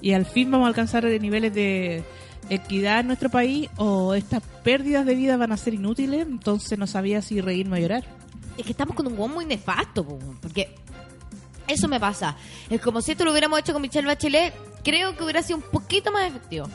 y 0.00 0.12
al 0.12 0.26
fin 0.26 0.50
vamos 0.50 0.64
a 0.64 0.68
alcanzar 0.68 1.04
niveles 1.04 1.54
de 1.54 2.02
equidad 2.48 3.00
en 3.00 3.06
nuestro 3.08 3.28
país 3.30 3.68
o 3.76 4.14
estas 4.14 4.42
pérdidas 4.64 5.06
de 5.06 5.14
vida 5.14 5.36
van 5.36 5.52
a 5.52 5.56
ser 5.56 5.74
inútiles, 5.74 6.22
entonces 6.26 6.78
no 6.78 6.86
sabía 6.86 7.22
si 7.22 7.40
reírme 7.40 7.78
o 7.78 7.80
llorar. 7.80 8.04
Es 8.56 8.64
que 8.64 8.72
estamos 8.72 8.94
con 8.96 9.06
un 9.06 9.16
guón 9.16 9.32
muy 9.32 9.44
nefasto, 9.46 10.04
po, 10.04 10.18
porque 10.40 10.74
eso 11.68 11.86
me 11.88 12.00
pasa. 12.00 12.36
Es 12.68 12.80
como 12.80 13.00
si 13.00 13.12
esto 13.12 13.24
lo 13.24 13.30
hubiéramos 13.30 13.58
hecho 13.60 13.72
con 13.72 13.82
Michelle 13.82 14.06
Bachelet, 14.06 14.52
creo 14.82 15.16
que 15.16 15.22
hubiera 15.24 15.42
sido 15.42 15.58
un 15.58 15.64
poquito 15.64 16.10
más 16.12 16.28
efectivo. 16.28 16.66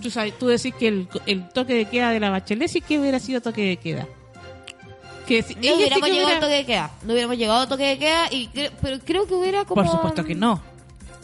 Tú, 0.00 0.10
sabes, 0.10 0.38
tú 0.38 0.46
decís 0.46 0.74
que 0.78 0.88
el, 0.88 1.08
el 1.26 1.48
toque 1.48 1.74
de 1.74 1.84
queda 1.86 2.10
de 2.10 2.20
la 2.20 2.30
Bachelet 2.30 2.68
sí 2.68 2.80
que 2.80 2.98
hubiera 3.00 3.18
sido 3.18 3.40
toque 3.40 3.62
de 3.66 3.76
queda. 3.78 4.06
Que 5.26 5.42
si- 5.42 5.54
No 5.56 5.62
sí 5.62 5.72
hubiéramos 5.74 6.06
que 6.08 6.14
llegado 6.14 6.26
hubiera- 6.26 6.34
al 6.36 6.40
toque 6.40 6.54
de 6.54 6.66
queda. 6.66 6.90
No 7.02 7.12
hubiéramos 7.12 7.36
llegado 7.38 7.60
al 7.62 7.68
toque 7.68 7.84
de 7.84 7.98
queda, 7.98 8.32
y 8.32 8.48
cre- 8.50 8.70
pero 8.80 8.98
creo 9.04 9.26
que 9.26 9.34
hubiera 9.34 9.64
como... 9.64 9.82
Por 9.82 9.90
supuesto 9.90 10.24
que 10.24 10.34
no. 10.36 10.62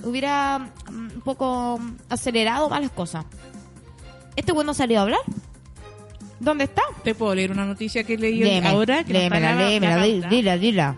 Hubiera 0.05 0.59
mm, 0.59 0.97
un 1.15 1.21
poco 1.25 1.81
acelerado 2.09 2.69
más 2.69 2.81
las 2.83 2.91
cosas. 2.91 3.25
¿Este 4.37 4.53
güey 4.53 4.67
no 4.67 4.75
salió 4.75 4.99
a 4.99 5.03
hablar? 5.03 5.21
¿Dónde 6.41 6.65
está? 6.65 6.83
Te 7.05 7.15
puedo 7.15 7.35
leer 7.35 7.53
una 7.53 7.65
noticia 7.65 8.03
que 8.03 8.17
leí 8.19 8.39
Léeme, 8.41 8.69
ahora. 8.69 9.05
Que 9.05 9.13
léemela, 9.13 9.55
léemela, 9.55 10.29
dila, 10.29 10.57
dila. 10.59 10.97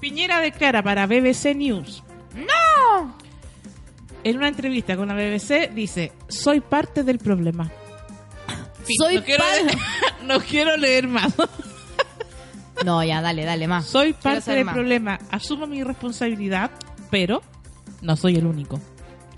Piñera 0.00 0.40
declara 0.40 0.82
para 0.82 1.06
BBC 1.06 1.54
News. 1.54 2.02
¡No! 2.34 3.14
En 4.24 4.36
una 4.36 4.48
entrevista 4.48 4.96
con 4.96 5.08
la 5.08 5.14
BBC 5.14 5.70
dice, 5.74 6.12
soy 6.28 6.60
parte 6.60 7.02
del 7.04 7.18
problema. 7.18 7.70
Soy 8.98 9.16
no 9.16 9.24
quiero, 9.24 9.44
leer, 9.44 9.78
no 10.24 10.40
quiero 10.40 10.76
leer 10.76 11.06
más. 11.08 11.34
No, 12.84 13.04
ya, 13.04 13.20
dale, 13.20 13.44
dale 13.44 13.68
más. 13.68 13.86
soy 13.86 14.12
parte 14.14 14.52
del 14.52 14.64
más. 14.64 14.74
problema. 14.74 15.18
Asumo 15.30 15.66
mi 15.66 15.82
responsabilidad, 15.82 16.70
pero 17.10 17.42
no 18.00 18.16
soy 18.16 18.36
el 18.36 18.46
único. 18.46 18.80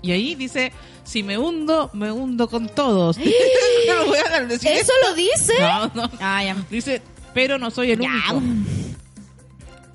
Y 0.01 0.11
ahí 0.11 0.33
dice, 0.35 0.71
si 1.03 1.21
me 1.23 1.37
hundo, 1.37 1.89
me 1.93 2.11
hundo 2.11 2.47
con 2.49 2.67
todos. 2.69 3.17
No 3.87 4.05
voy 4.05 4.17
a 4.31 4.41
decir 4.41 4.71
¿Eso 4.71 4.93
lo 5.07 5.15
dice? 5.15 5.53
No, 5.59 5.91
no. 5.95 6.11
Ah, 6.19 6.43
ya. 6.43 6.55
Dice, 6.69 7.01
pero 7.33 7.57
no 7.57 7.71
soy 7.71 7.91
el 7.91 7.99
Ya. 7.99 8.09
único. 8.31 8.41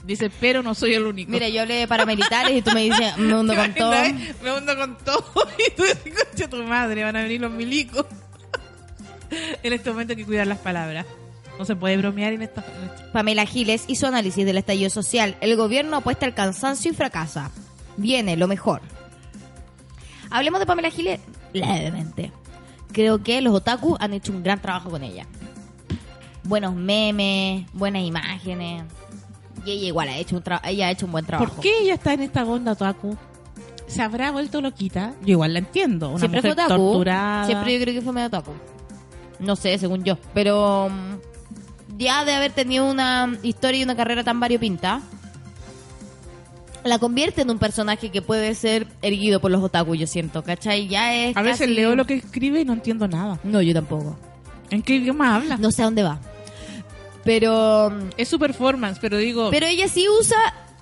Dice, 0.04 0.30
pero 0.40 0.62
no 0.62 0.74
soy 0.74 0.94
el 0.94 1.04
único. 1.04 1.30
Mira, 1.30 1.48
yo 1.48 1.62
hablé 1.62 1.74
de 1.76 1.88
paramilitares 1.88 2.56
y 2.56 2.62
tú 2.62 2.70
me 2.72 2.82
dices, 2.82 3.16
me 3.16 3.34
hundo 3.34 3.54
con 3.54 3.74
todo. 3.74 3.92
Me 4.42 4.52
hundo 4.56 4.76
con 4.76 4.98
todo. 4.98 5.24
Y 5.58 5.70
tú 5.74 5.82
dices, 5.84 5.98
concha 6.28 6.48
tu 6.48 6.62
madre, 6.64 7.02
van 7.04 7.16
a 7.16 7.22
venir 7.22 7.40
los 7.40 7.50
milicos. 7.52 8.06
en 9.62 9.72
este 9.72 9.90
momento 9.90 10.12
hay 10.12 10.16
que 10.18 10.24
cuidar 10.26 10.46
las 10.46 10.58
palabras. 10.58 11.06
No 11.58 11.64
se 11.64 11.74
puede 11.74 11.96
bromear 11.96 12.32
en 12.34 12.42
esta- 12.42 12.64
Pamela 13.12 13.46
Giles 13.46 13.84
hizo 13.88 14.06
análisis 14.06 14.44
del 14.44 14.58
estallido 14.58 14.90
social. 14.90 15.36
El 15.40 15.56
gobierno 15.56 15.96
apuesta 15.98 16.26
al 16.26 16.34
cansancio 16.34 16.90
y 16.92 16.94
fracasa. 16.94 17.50
Viene 17.97 18.36
lo 18.36 18.49
mejor. 18.49 18.82
Hablemos 20.30 20.61
de 20.61 20.66
Pamela 20.66 20.90
Giles 20.90 21.20
levemente. 21.53 22.32
Creo 22.92 23.22
que 23.22 23.40
los 23.40 23.55
otaku 23.55 23.97
han 24.01 24.12
hecho 24.12 24.32
un 24.32 24.42
gran 24.42 24.61
trabajo 24.61 24.90
con 24.90 25.03
ella. 25.03 25.26
Buenos 26.44 26.74
memes, 26.74 27.66
buenas 27.72 28.03
imágenes. 28.03 28.84
Y 29.64 29.70
ella 29.72 29.86
igual 29.88 30.09
ha 30.09 30.16
hecho 30.16 30.36
un 30.36 30.42
ella 30.64 30.86
ha 30.86 30.90
hecho 30.90 31.07
un 31.07 31.12
buen 31.12 31.24
trabajo. 31.24 31.53
¿Por 31.55 31.62
qué 31.62 31.78
ella 31.82 31.94
está 31.94 32.12
en 32.12 32.22
esta 32.22 32.44
onda 32.44 32.72
otaku? 32.72 33.16
¿Se 33.86 34.03
habrá 34.03 34.30
vuelto 34.30 34.61
loquita? 34.61 35.14
Yo 35.22 35.32
igual 35.32 35.53
la 35.53 35.61
entiendo. 35.61 36.11
Una 36.11 36.18
Siempre 36.18 36.40
fue 36.40 36.53
otaku. 36.53 36.68
torturada. 36.68 37.47
Siempre 37.47 37.74
yo 37.74 37.80
creo 37.80 37.94
que 37.94 38.03
fue 38.03 38.12
medio 38.12 38.28
otaku. 38.28 38.53
No 39.38 39.57
sé, 39.57 39.78
según 39.78 40.05
yo. 40.05 40.18
Pero 40.34 40.88
mm, 40.88 41.99
ya 41.99 42.24
de 42.24 42.34
haber 42.34 42.53
tenido 42.53 42.88
una 42.90 43.36
historia 43.42 43.80
y 43.80 43.84
una 43.84 43.97
carrera 43.97 44.24
tan 44.24 44.40
variopinta, 44.40 45.03
la 46.87 46.99
convierte 46.99 47.43
en 47.43 47.51
un 47.51 47.59
personaje 47.59 48.11
que 48.11 48.22
puede 48.22 48.55
ser 48.55 48.87
erguido 49.03 49.41
por 49.41 49.51
los 49.51 49.62
otaku, 49.62 49.95
yo 49.95 50.07
siento, 50.07 50.43
¿cachai? 50.43 50.89
Ya 50.89 51.14
es 51.14 51.37
A 51.37 51.43
veces 51.43 51.68
leo 51.68 51.95
lo 51.97 52.05
que 52.07 52.14
escribe 52.14 52.61
y 52.61 52.64
no 52.64 52.72
entiendo 52.72 53.09
nada. 53.09 53.39
No, 53.45 53.62
yo 53.62 53.74
tampoco. 53.74 54.16
¿En 54.70 54.82
qué 54.82 54.97
idioma 54.97 55.37
habla? 55.37 55.57
No 55.57 55.70
sé 55.70 55.82
a 55.82 55.87
dónde 55.87 56.03
va. 56.03 56.20
Pero... 57.24 57.93
Es 58.16 58.28
su 58.28 58.39
performance, 58.39 58.99
pero 59.01 59.16
digo... 59.16 59.51
Pero 59.51 59.66
ella 59.66 59.89
sí 59.89 60.07
usa... 60.09 60.37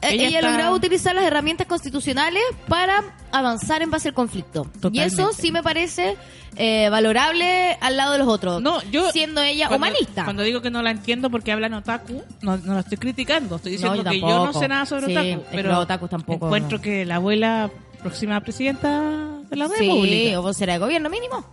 eh, 0.05 0.15
Ella 0.15 0.29
Ella, 0.29 0.39
está- 0.39 0.49
ha 0.49 0.51
logrado 0.53 0.75
utilizar 0.77 1.15
las 1.15 1.25
herramientas 1.25 1.67
constitucionales 1.67 2.43
para 2.69 3.03
avanzar 3.33 3.83
en 3.83 3.91
base 3.91 4.09
al 4.09 4.15
conflicto. 4.15 4.67
Y 4.93 5.01
eso 5.01 5.31
sí 5.33 5.51
me 5.53 5.63
parece 5.63 6.17
eh, 6.57 6.89
valorable 6.89 7.77
al 7.81 7.97
lado 7.97 8.13
de 8.13 8.19
los 8.19 8.29
otros. 8.29 8.63
No, 8.63 8.81
yo... 8.91 9.11
siendo 9.11 9.41
ella 9.43 9.69
cuando- 9.69 9.87
humanista. 9.89 10.25
Cuando 10.25 10.43
digo 10.43 10.61
que 10.63 10.71
no 10.71 10.83
la 10.83 10.91
entiendo 10.93 11.31
porque 11.31 11.51
hablan 11.53 11.75
otaku, 11.75 12.23
no, 12.43 12.57
no 12.59 12.75
la 12.75 12.81
estoy 12.81 12.99
criticando. 12.99 13.57
Estoy 13.57 13.73
diciendo 13.73 13.97
yo 13.97 14.05
que 14.11 14.21
yo 14.21 14.47
no 14.47 14.53
sé 14.53 14.69
nada 14.69 14.87
sobre 14.87 15.07
Sí, 15.07 15.17
otaku. 15.17 15.45
Pero 15.53 15.69
los 15.71 15.79
otakus 15.79 16.11
tampoco, 16.11 16.47
encuentro 16.47 16.79
no. 16.79 16.83
que 16.83 17.05
la 17.05 17.17
abuela 17.17 17.71
próxima 18.01 18.41
presidenta 18.41 19.01
de 19.51 19.57
la 19.57 19.69
sí, 19.69 19.75
República. 19.87 20.41
o 20.41 20.53
será 20.53 20.75
de 20.75 20.79
gobierno 20.79 21.09
mínimo. 21.11 21.45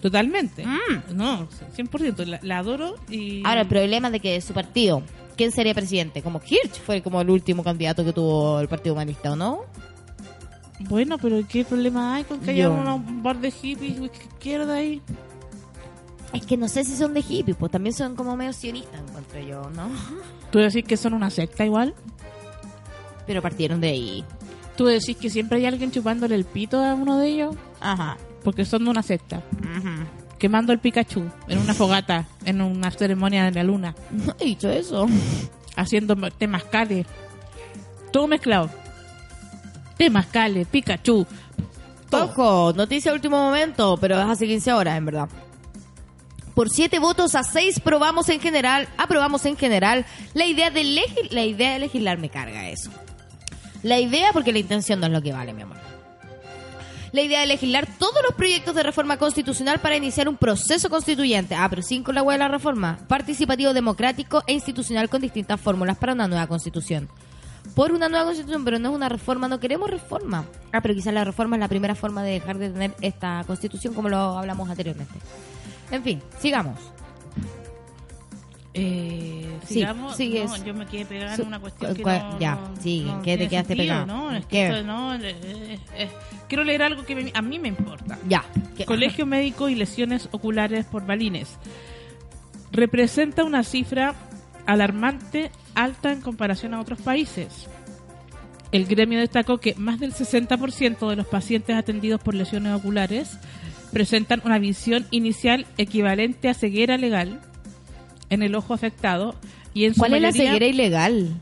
Totalmente. 0.00 0.64
Mm. 0.64 1.16
No, 1.16 1.48
100%. 1.76 2.24
La, 2.26 2.38
la 2.42 2.58
adoro 2.58 2.96
y... 3.08 3.42
Ahora, 3.44 3.62
el 3.62 3.66
problema 3.66 4.10
de 4.10 4.20
que 4.20 4.40
su 4.40 4.52
partido, 4.52 5.02
¿quién 5.36 5.52
sería 5.52 5.74
presidente? 5.74 6.22
Como 6.22 6.40
Hirsch 6.44 6.80
fue 6.84 7.02
como 7.02 7.20
el 7.20 7.30
último 7.30 7.62
candidato 7.62 8.04
que 8.04 8.12
tuvo 8.12 8.58
el 8.60 8.68
Partido 8.68 8.94
Humanista, 8.94 9.32
¿o 9.32 9.36
no? 9.36 9.60
Bueno, 10.80 11.16
pero 11.18 11.38
¿qué 11.48 11.64
problema 11.64 12.14
hay 12.16 12.24
con 12.24 12.40
que 12.40 12.50
haya 12.50 12.64
Yo. 12.64 12.72
una- 12.72 12.94
un 12.94 13.22
bar 13.22 13.38
de 13.40 13.50
hippies 13.50 13.98
de 13.98 14.06
izquierda 14.06 14.74
ahí? 14.74 15.00
Es 16.32 16.44
que 16.44 16.56
no 16.56 16.68
sé 16.68 16.84
si 16.84 16.96
son 16.96 17.14
de 17.14 17.20
hippie, 17.26 17.54
pues 17.54 17.72
también 17.72 17.94
son 17.94 18.14
como 18.14 18.36
medio 18.36 18.52
sionistas, 18.52 19.00
encuentro 19.00 19.40
yo, 19.40 19.70
¿no? 19.70 19.88
¿Tú 20.50 20.58
decís 20.58 20.84
que 20.84 20.96
son 20.96 21.14
una 21.14 21.30
secta 21.30 21.64
igual? 21.64 21.94
Pero 23.26 23.40
partieron 23.40 23.80
de 23.80 23.88
ahí. 23.88 24.24
¿Tú 24.76 24.84
decís 24.86 25.16
que 25.16 25.30
siempre 25.30 25.58
hay 25.58 25.66
alguien 25.66 25.90
chupándole 25.90 26.34
el 26.34 26.44
pito 26.44 26.84
a 26.84 26.94
uno 26.94 27.16
de 27.18 27.28
ellos? 27.28 27.56
Ajá. 27.80 28.18
Porque 28.44 28.64
son 28.66 28.84
de 28.84 28.90
una 28.90 29.02
secta. 29.02 29.42
Ujú. 29.60 30.04
Quemando 30.38 30.72
el 30.72 30.78
Pikachu 30.78 31.24
en 31.48 31.58
una 31.58 31.74
fogata, 31.74 32.26
en 32.44 32.60
una 32.60 32.90
ceremonia 32.90 33.44
de 33.44 33.52
la 33.52 33.62
luna. 33.62 33.94
No 34.10 34.34
he 34.38 34.44
dicho 34.44 34.68
eso. 34.68 35.06
Haciendo 35.76 36.16
temazcales. 36.30 37.06
Todo 38.12 38.26
mezclado. 38.26 38.70
Temazcales, 39.96 40.66
Pikachu. 40.66 41.26
Todo. 42.10 42.24
Ojo, 42.24 42.72
noticia 42.74 43.12
último 43.12 43.36
momento, 43.38 43.96
pero 44.00 44.20
es 44.20 44.26
hace 44.26 44.46
15 44.46 44.72
horas, 44.72 44.96
en 44.96 45.06
verdad. 45.06 45.28
Por 46.56 46.70
siete 46.70 46.98
votos 46.98 47.34
a 47.34 47.42
seis 47.42 47.80
probamos 47.80 48.30
en 48.30 48.40
general, 48.40 48.88
aprobamos 48.96 49.44
en 49.44 49.58
general 49.58 50.06
la 50.32 50.46
idea 50.46 50.70
de 50.70 50.84
la 51.30 51.44
idea 51.44 51.74
de 51.74 51.80
legislar 51.80 52.16
me 52.16 52.30
carga 52.30 52.70
eso. 52.70 52.90
La 53.82 54.00
idea 54.00 54.32
porque 54.32 54.52
la 54.52 54.60
intención 54.60 54.98
no 54.98 55.06
es 55.06 55.12
lo 55.12 55.20
que 55.20 55.34
vale, 55.34 55.52
mi 55.52 55.62
amor. 55.62 55.76
La 57.16 57.22
idea 57.22 57.40
de 57.40 57.46
legislar 57.46 57.88
todos 57.98 58.22
los 58.22 58.34
proyectos 58.34 58.74
de 58.74 58.82
reforma 58.82 59.16
constitucional 59.16 59.78
para 59.78 59.96
iniciar 59.96 60.28
un 60.28 60.36
proceso 60.36 60.90
constituyente. 60.90 61.54
Ah, 61.54 61.66
pero 61.70 61.80
sin 61.80 62.02
con 62.02 62.14
la 62.14 62.22
hueá 62.22 62.34
de 62.34 62.40
la 62.40 62.48
reforma. 62.48 62.98
Participativo, 63.08 63.72
democrático 63.72 64.42
e 64.46 64.52
institucional 64.52 65.08
con 65.08 65.22
distintas 65.22 65.58
fórmulas 65.58 65.96
para 65.96 66.12
una 66.12 66.28
nueva 66.28 66.46
constitución. 66.46 67.08
Por 67.74 67.92
una 67.92 68.10
nueva 68.10 68.26
constitución, 68.26 68.66
pero 68.66 68.78
no 68.78 68.90
es 68.90 68.94
una 68.94 69.08
reforma, 69.08 69.48
no 69.48 69.58
queremos 69.58 69.88
reforma. 69.88 70.44
Ah, 70.74 70.82
pero 70.82 70.92
quizás 70.92 71.14
la 71.14 71.24
reforma 71.24 71.56
es 71.56 71.60
la 71.60 71.68
primera 71.68 71.94
forma 71.94 72.22
de 72.22 72.32
dejar 72.32 72.58
de 72.58 72.68
tener 72.68 72.94
esta 73.00 73.42
constitución 73.46 73.94
como 73.94 74.10
lo 74.10 74.18
hablamos 74.18 74.68
anteriormente. 74.68 75.14
En 75.90 76.02
fin, 76.02 76.22
sigamos. 76.38 76.78
Eh, 78.76 79.42
Sí, 79.66 79.74
sigamos. 79.74 80.16
sigue. 80.16 80.44
No, 80.44 80.64
yo 80.64 80.74
me 80.74 80.86
quedé 80.86 81.04
pegada 81.06 81.34
en 81.34 81.46
una 81.46 81.58
cuestión 81.58 81.94
que 81.94 82.02
no, 82.04 82.38
ya, 82.38 82.58
sigue. 82.80 83.06
no 83.06 83.22
¿Qué 83.22 83.36
te 83.36 83.48
quedaste 83.48 83.74
sentido, 83.74 83.76
pegada? 83.94 84.06
No, 84.06 84.32
es 84.32 84.44
que 84.46 84.50
¿Qué? 84.50 84.66
esto 84.68 84.82
no, 84.84 85.14
eh, 85.14 85.18
eh, 85.42 85.78
eh, 85.96 86.08
quiero 86.48 86.62
leer 86.62 86.82
algo 86.82 87.04
que 87.04 87.14
me- 87.16 87.32
a 87.34 87.42
mí 87.42 87.58
me 87.58 87.68
importa. 87.68 88.16
Ya. 88.28 88.44
¿Qué? 88.76 88.84
Colegio 88.84 89.26
Médico 89.26 89.68
y 89.68 89.74
lesiones 89.74 90.28
oculares 90.30 90.84
por 90.86 91.04
balines. 91.04 91.56
Representa 92.72 93.44
una 93.44 93.62
cifra 93.64 94.14
alarmante 94.66 95.50
alta 95.74 96.12
en 96.12 96.20
comparación 96.20 96.74
a 96.74 96.80
otros 96.80 97.00
países. 97.00 97.66
El 98.72 98.86
gremio 98.86 99.18
destacó 99.20 99.58
que 99.58 99.74
más 99.76 99.98
del 100.00 100.12
60% 100.12 101.08
de 101.08 101.16
los 101.16 101.26
pacientes 101.26 101.76
atendidos 101.76 102.20
por 102.20 102.34
lesiones 102.34 102.72
oculares 102.74 103.38
presentan 103.92 104.42
una 104.44 104.58
visión 104.58 105.06
inicial 105.10 105.66
equivalente 105.78 106.48
a 106.48 106.54
ceguera 106.54 106.98
legal 106.98 107.40
en 108.30 108.42
el 108.42 108.54
ojo 108.54 108.74
afectado 108.74 109.34
y 109.74 109.84
en 109.84 109.94
su 109.94 110.00
¿Cuál 110.00 110.14
es 110.14 110.22
la 110.22 110.28
mayoría 110.30 110.48
ceguera 110.50 110.66
ilegal? 110.66 111.40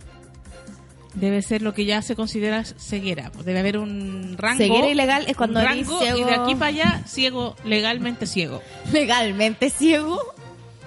debe 1.14 1.42
ser 1.42 1.62
lo 1.62 1.74
que 1.74 1.84
ya 1.84 2.02
se 2.02 2.16
considera 2.16 2.64
ceguera. 2.64 3.30
Debe 3.44 3.60
haber 3.60 3.78
un 3.78 4.36
rango. 4.36 4.58
Ceguera 4.58 4.88
ilegal 4.88 5.24
es 5.28 5.36
cuando 5.36 5.60
eres 5.60 5.86
rango, 5.86 6.00
ciego. 6.00 6.18
y 6.18 6.24
de 6.24 6.34
aquí 6.34 6.54
para 6.54 6.66
allá 6.66 7.02
ciego, 7.06 7.56
legalmente 7.64 8.26
ciego. 8.26 8.62
¿Legalmente 8.92 9.70
ciego? 9.70 10.20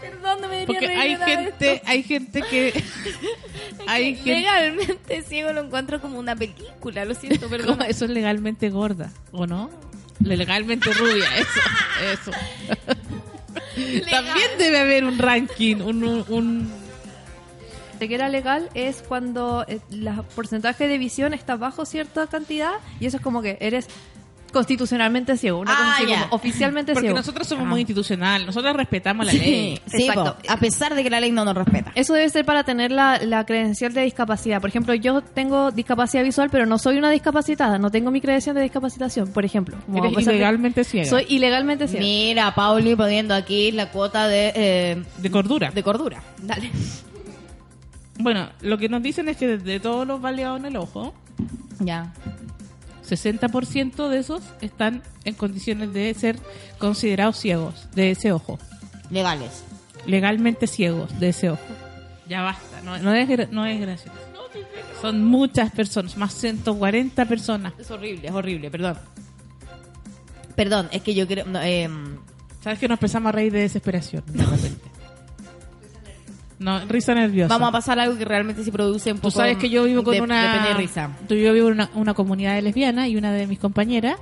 Perdón, 0.02 0.42
no 0.42 0.48
me 0.48 0.66
Porque 0.66 0.88
hay 0.88 1.16
gente, 1.16 1.74
esto. 1.74 1.88
hay 1.88 2.04
gente 2.04 2.42
que 2.50 2.84
hay 3.88 4.16
gente 4.16 4.32
Legalmente 4.32 5.22
ciego 5.24 5.54
lo 5.54 5.62
encuentro 5.62 6.02
como 6.02 6.20
una 6.20 6.36
película, 6.36 7.06
lo 7.06 7.16
siento, 7.16 7.48
perdón. 7.50 7.82
eso 7.88 8.06
es 8.06 8.12
legalmente 8.12 8.70
gorda, 8.70 9.12
¿o 9.32 9.48
no? 9.48 9.70
Legalmente 10.20 10.92
rubia, 10.94 11.26
eso, 11.38 11.60
eso. 12.14 12.32
También 14.10 14.48
debe 14.58 14.80
haber 14.80 15.04
un 15.06 15.18
ranking, 15.18 15.78
un, 15.78 16.04
un, 16.04 16.26
un- 16.30 16.88
Ceguera 18.00 18.30
legal 18.30 18.70
es 18.76 19.02
cuando 19.08 19.66
eh, 19.68 19.80
el 19.92 20.08
porcentaje 20.36 20.88
de 20.88 21.00
visión 21.00 21.34
está 21.34 21.56
bajo 21.56 21.84
cierta 21.84 22.28
cantidad 22.28 22.74
y 23.00 23.08
eso 23.08 23.18
es 23.18 23.24
como 23.24 23.42
que 23.42 23.58
eres 23.60 23.88
constitucionalmente 24.52 25.38
ciego, 25.38 25.60
una 25.60 25.72
cosa 25.72 25.88
Ah, 25.92 25.96
así 25.98 26.08
ya. 26.08 26.22
como 26.24 26.36
oficialmente 26.36 26.94
porque 26.94 27.08
ciego. 27.08 27.18
nosotros 27.18 27.48
somos 27.48 27.66
Ah. 27.66 27.70
muy 27.70 27.82
institucional, 27.82 28.46
nosotros 28.46 28.76
respetamos 28.76 29.26
la 29.26 29.34
ley. 29.34 29.80
Sí, 29.88 29.98
Exacto. 30.04 30.36
po, 30.42 30.52
a 30.52 30.58
pesar 30.58 30.96
de 30.96 31.04
que 31.04 31.10
la 31.10 31.20
ley 31.20 31.32
no 31.32 31.46
nos 31.46 31.56
respeta. 31.56 31.92
Eso 31.96 32.14
debe 32.14 32.30
ser 32.30 32.46
para 32.46 32.64
tener 32.64 32.92
la, 32.92 33.20
la 33.20 33.46
credencial 33.46 33.94
de 33.94 34.02
discapacidad. 34.04 34.60
Por 34.62 34.70
ejemplo, 34.70 34.94
yo 34.94 35.22
tengo 35.22 35.72
discapacidad 35.72 36.24
visual, 36.24 36.50
pero 36.50 36.66
no 36.66 36.78
soy 36.78 36.98
una 36.98 37.10
discapacitada. 37.12 37.78
No 37.78 37.90
tengo 37.92 38.12
mi 38.12 38.22
credencial 38.22 38.56
de 38.56 38.62
discapacitación, 38.62 39.32
por 39.32 39.46
ejemplo. 39.46 39.78
Eres 39.94 40.26
ilegalmente 40.28 40.84
ciega. 40.84 41.10
Soy 41.10 41.26
ilegalmente 41.30 41.88
ciego. 41.88 42.04
Mira, 42.06 42.54
Pauli 42.56 42.96
poniendo 42.96 43.34
aquí 43.36 43.72
la 43.72 43.90
cuota 43.92 44.28
de, 44.28 44.52
eh, 44.56 45.04
de 45.18 45.32
cordura. 45.32 45.72
de 45.72 45.84
cordura. 45.84 46.22
Dale. 46.42 46.72
Bueno, 48.20 48.50
lo 48.62 48.78
que 48.78 48.90
nos 48.90 49.04
dicen 49.04 49.30
es 49.30 49.38
que 49.38 49.48
de, 49.48 49.58
de 49.60 49.80
todos 49.80 50.08
los 50.08 50.20
baleados 50.22 50.60
en 50.60 50.66
el 50.66 50.78
ojo, 50.78 51.14
Ya. 51.80 52.12
60% 53.08 54.10
de 54.10 54.20
esos 54.20 54.42
están 54.62 55.02
en 55.26 55.34
condiciones 55.36 55.94
de 55.94 56.14
ser 56.14 56.38
considerados 56.78 57.38
ciegos 57.38 57.88
de 57.96 58.12
ese 58.12 58.32
ojo. 58.32 58.60
Legales. 59.10 59.64
legalmente 60.06 60.68
ciegos 60.68 61.18
de 61.20 61.30
ese 61.30 61.50
ojo. 61.52 61.62
Ya 62.28 62.42
basta, 62.42 62.82
no, 62.84 62.98
no 63.00 63.14
es, 63.14 63.28
gra- 63.30 63.50
no 63.50 63.66
es 63.66 63.80
gracioso. 63.80 64.18
Son 65.02 65.24
muchas 65.24 65.72
personas, 65.72 66.18
más 66.18 66.34
140 66.34 67.26
personas. 67.26 67.74
Es 67.78 67.90
horrible, 67.92 68.28
es 68.28 68.34
horrible, 68.34 68.72
perdón. 68.72 68.98
Perdón, 70.56 70.90
es 70.92 71.02
que 71.04 71.14
yo 71.14 71.28
creo... 71.28 71.46
no, 71.46 71.62
eh, 71.62 71.90
¿Sabes 72.64 72.80
que 72.80 72.88
nos 72.88 72.96
empezamos 72.98 73.30
a 73.30 73.32
reír 73.32 73.54
de 73.54 73.60
desesperación? 73.60 74.24
de 74.28 74.44
repente? 74.44 74.87
No, 76.60 76.80
risa 76.88 77.14
nerviosa. 77.14 77.54
vamos 77.54 77.70
a 77.70 77.72
pasar 77.72 78.00
a 78.00 78.04
algo 78.04 78.18
que 78.18 78.26
realmente 78.26 78.64
sí 78.64 78.72
produce 78.72 79.12
un 79.12 79.18
Tú 79.18 79.24
poco 79.30 79.38
sabes 79.40 79.58
que 79.58 79.70
yo 79.70 79.84
vivo 79.84 80.04
con 80.04 80.14
de- 80.16 80.22
una... 80.22 80.68
de 80.70 80.74
risa. 80.74 81.12
Tú- 81.28 81.36
Yo 81.36 81.54
vivo 81.54 81.68
en 81.68 81.74
una, 81.74 81.92
una 81.94 82.14
comunidad 82.16 82.56
de 82.56 82.64
lesbianas 82.64 83.08
y 83.10 83.16
una 83.16 83.32
de 83.32 83.46
mis 83.46 83.60
compañeras 83.60 84.16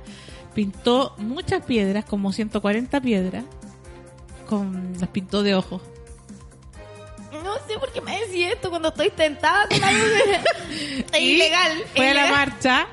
pintó 0.54 1.14
muchas 1.18 1.64
piedras, 1.64 2.04
como 2.04 2.32
140 2.32 3.00
piedras, 3.00 3.44
con 4.46 4.92
las 5.00 5.08
pintó 5.08 5.42
de 5.42 5.54
ojos. 5.54 5.80
No 7.44 7.54
se 7.66 7.74
sé 7.74 7.78
por 7.78 7.92
qué 7.92 8.00
me 8.00 8.18
decís 8.20 8.48
esto 8.52 8.70
cuando 8.70 8.88
estoy 8.88 9.10
tentada 9.10 9.66
con 9.68 9.82
algo 9.82 10.04
es 11.12 11.20
ilegal. 11.20 11.72
Fue 11.94 12.10
a 12.10 12.14
la 12.14 12.30
marcha 12.30 12.86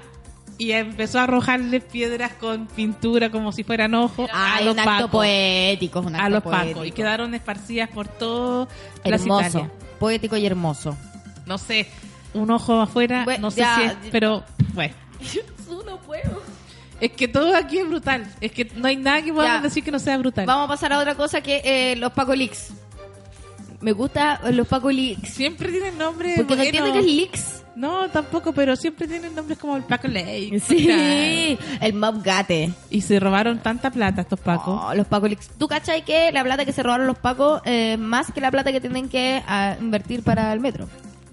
y 0.57 0.71
empezó 0.71 1.19
a 1.19 1.23
arrojarle 1.23 1.81
piedras 1.81 2.33
con 2.33 2.67
pintura 2.67 3.29
como 3.29 3.51
si 3.51 3.63
fueran 3.63 3.93
ojos 3.95 4.29
a 4.33 4.55
Ay, 4.55 4.65
los 4.65 4.73
un 4.73 4.79
acto 4.79 4.91
pacos. 4.91 5.11
poético, 5.11 5.99
es 5.99 6.05
un 6.05 6.15
acto 6.15 6.25
A 6.25 6.29
los 6.29 6.43
poético. 6.43 6.67
pacos. 6.73 6.87
Y 6.87 6.91
quedaron 6.91 7.33
esparcidas 7.33 7.89
por 7.89 8.07
todo 8.07 8.67
hermoso, 9.03 9.47
Italia. 9.49 9.71
poético 9.99 10.37
y 10.37 10.45
hermoso. 10.45 10.97
No 11.45 11.57
sé, 11.57 11.87
un 12.33 12.49
ojo 12.51 12.79
afuera, 12.81 13.23
Bueno, 13.25 13.41
no 13.43 13.51
sé 13.51 13.61
ya, 13.61 13.75
si 13.75 13.81
es, 13.83 13.95
pero 14.11 14.43
bueno. 14.73 14.93
no 15.85 15.97
puedo. 15.97 16.41
Es 17.01 17.11
que 17.11 17.27
todo 17.27 17.53
aquí 17.55 17.79
es 17.79 17.87
brutal. 17.89 18.25
Es 18.39 18.51
que 18.53 18.65
no 18.75 18.87
hay 18.87 18.95
nada 18.95 19.21
que 19.21 19.33
podamos 19.33 19.57
Ya. 19.57 19.61
decir 19.63 19.83
que 19.83 19.91
no 19.91 19.99
sea 19.99 20.17
brutal. 20.17 20.45
Vamos 20.45 20.65
a 20.65 20.67
pasar 20.69 20.93
a 20.93 20.99
otra 20.99 21.15
cosa 21.15 21.41
que 21.41 21.61
eh, 21.65 21.95
los 21.97 22.13
Paco 22.13 22.33
Leaks. 22.35 22.71
Me 23.83 23.91
gusta 23.91 24.39
los 24.51 24.67
Paco 24.67 24.89
Leaks. 24.89 25.29
Siempre 25.29 25.69
tienen 25.69 25.97
nombres. 25.97 26.37
Porque 26.37 26.55
no 26.55 26.61
buenos. 26.61 26.65
entiendo 26.65 26.93
que 26.93 26.99
es 26.99 27.05
Leaks. 27.05 27.63
No, 27.75 28.07
tampoco, 28.09 28.53
pero 28.53 28.75
siempre 28.75 29.07
tienen 29.07 29.35
nombres 29.35 29.57
como 29.57 29.75
el 29.75 29.83
Paco 29.83 30.07
Lake. 30.07 30.61
Sí, 30.65 31.57
el 31.81 31.93
Mob 31.93 32.23
Gate. 32.23 32.71
Y 32.89 33.01
se 33.01 33.19
robaron 33.19 33.59
tanta 33.59 33.91
plata 33.91 34.21
estos 34.21 34.39
Pacos. 34.39 34.79
Oh, 34.85 34.93
los 34.93 35.07
Paco 35.07 35.27
Leaks. 35.27 35.49
¿Tú 35.57 35.67
cachai 35.67 36.05
que 36.05 36.31
la 36.31 36.43
plata 36.43 36.65
que 36.65 36.71
se 36.71 36.81
robaron 36.81 37.07
los 37.07 37.17
Pacos 37.17 37.61
es 37.65 37.99
más 37.99 38.31
que 38.31 38.39
la 38.39 38.51
plata 38.51 38.71
que 38.71 38.79
tienen 38.79 39.09
que 39.09 39.43
ah, 39.47 39.75
invertir 39.81 40.23
para 40.23 40.53
el 40.53 40.61
metro? 40.61 40.87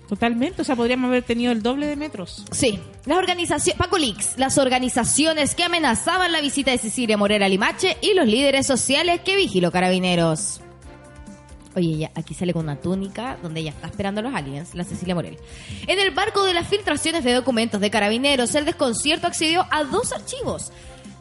Totalmente. 0.09 0.63
O 0.63 0.65
sea, 0.65 0.75
podríamos 0.75 1.09
haber 1.09 1.23
tenido 1.23 1.53
el 1.53 1.63
doble 1.63 1.87
de 1.87 1.95
metros. 1.95 2.45
Sí. 2.51 2.81
Las 3.07 3.19
organizaciones, 3.19 3.79
Paco 3.79 3.97
Leaks, 3.97 4.39
las 4.39 4.59
organizaciones 4.59 5.55
que 5.55 5.63
amenazaban 5.63 6.33
la 6.33 6.41
visita 6.41 6.73
de 6.73 6.79
Cecilia 6.79 7.17
Morera 7.17 7.49
Limache 7.49 7.97
y 8.01 8.15
los 8.15 8.27
líderes 8.27 8.67
sociales 8.67 9.21
que 9.21 9.37
vigiló 9.37 9.71
Carabineros. 9.71 10.61
Oye, 11.77 11.89
ella 11.95 12.11
aquí 12.17 12.35
sale 12.35 12.53
con 12.53 12.65
una 12.65 12.77
túnica 12.77 13.39
donde 13.43 13.61
ella 13.61 13.71
está 13.71 13.87
esperando 13.87 14.21
a 14.21 14.25
los 14.25 14.35
aliens, 14.35 14.75
la 14.75 14.83
Cecilia 14.85 15.15
Morel. 15.15 15.39
En 15.87 16.01
el 16.01 16.11
barco 16.11 16.45
de 16.45 16.53
las 16.53 16.67
filtraciones 16.67 17.23
de 17.23 17.33
documentos 17.33 17.81
de 17.81 17.91
Carabineros, 17.91 18.55
el 18.57 18.65
desconcierto 18.65 19.29
accedió 19.29 19.67
a 19.71 19.85
dos 19.85 20.13
archivos 20.13 20.73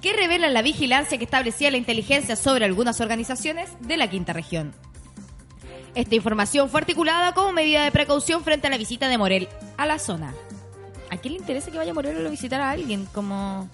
que 0.01 0.13
revelan 0.13 0.53
la 0.53 0.61
vigilancia 0.63 1.17
que 1.17 1.25
establecía 1.25 1.69
la 1.69 1.77
inteligencia 1.77 2.35
sobre 2.35 2.65
algunas 2.65 2.99
organizaciones 2.99 3.69
de 3.81 3.97
la 3.97 4.09
quinta 4.09 4.33
región. 4.33 4.73
Esta 5.93 6.15
información 6.15 6.69
fue 6.69 6.79
articulada 6.79 7.33
como 7.33 7.51
medida 7.51 7.83
de 7.83 7.91
precaución 7.91 8.43
frente 8.43 8.67
a 8.67 8.69
la 8.69 8.77
visita 8.77 9.07
de 9.07 9.17
Morel 9.17 9.49
a 9.77 9.85
la 9.85 9.99
zona. 9.99 10.33
¿A 11.11 11.17
quién 11.17 11.33
le 11.33 11.39
interesa 11.39 11.71
que 11.71 11.77
vaya 11.77 11.93
Morel 11.93 12.25
a 12.25 12.29
visitar 12.29 12.61
a 12.61 12.71
alguien? 12.71 13.05
Como... 13.07 13.69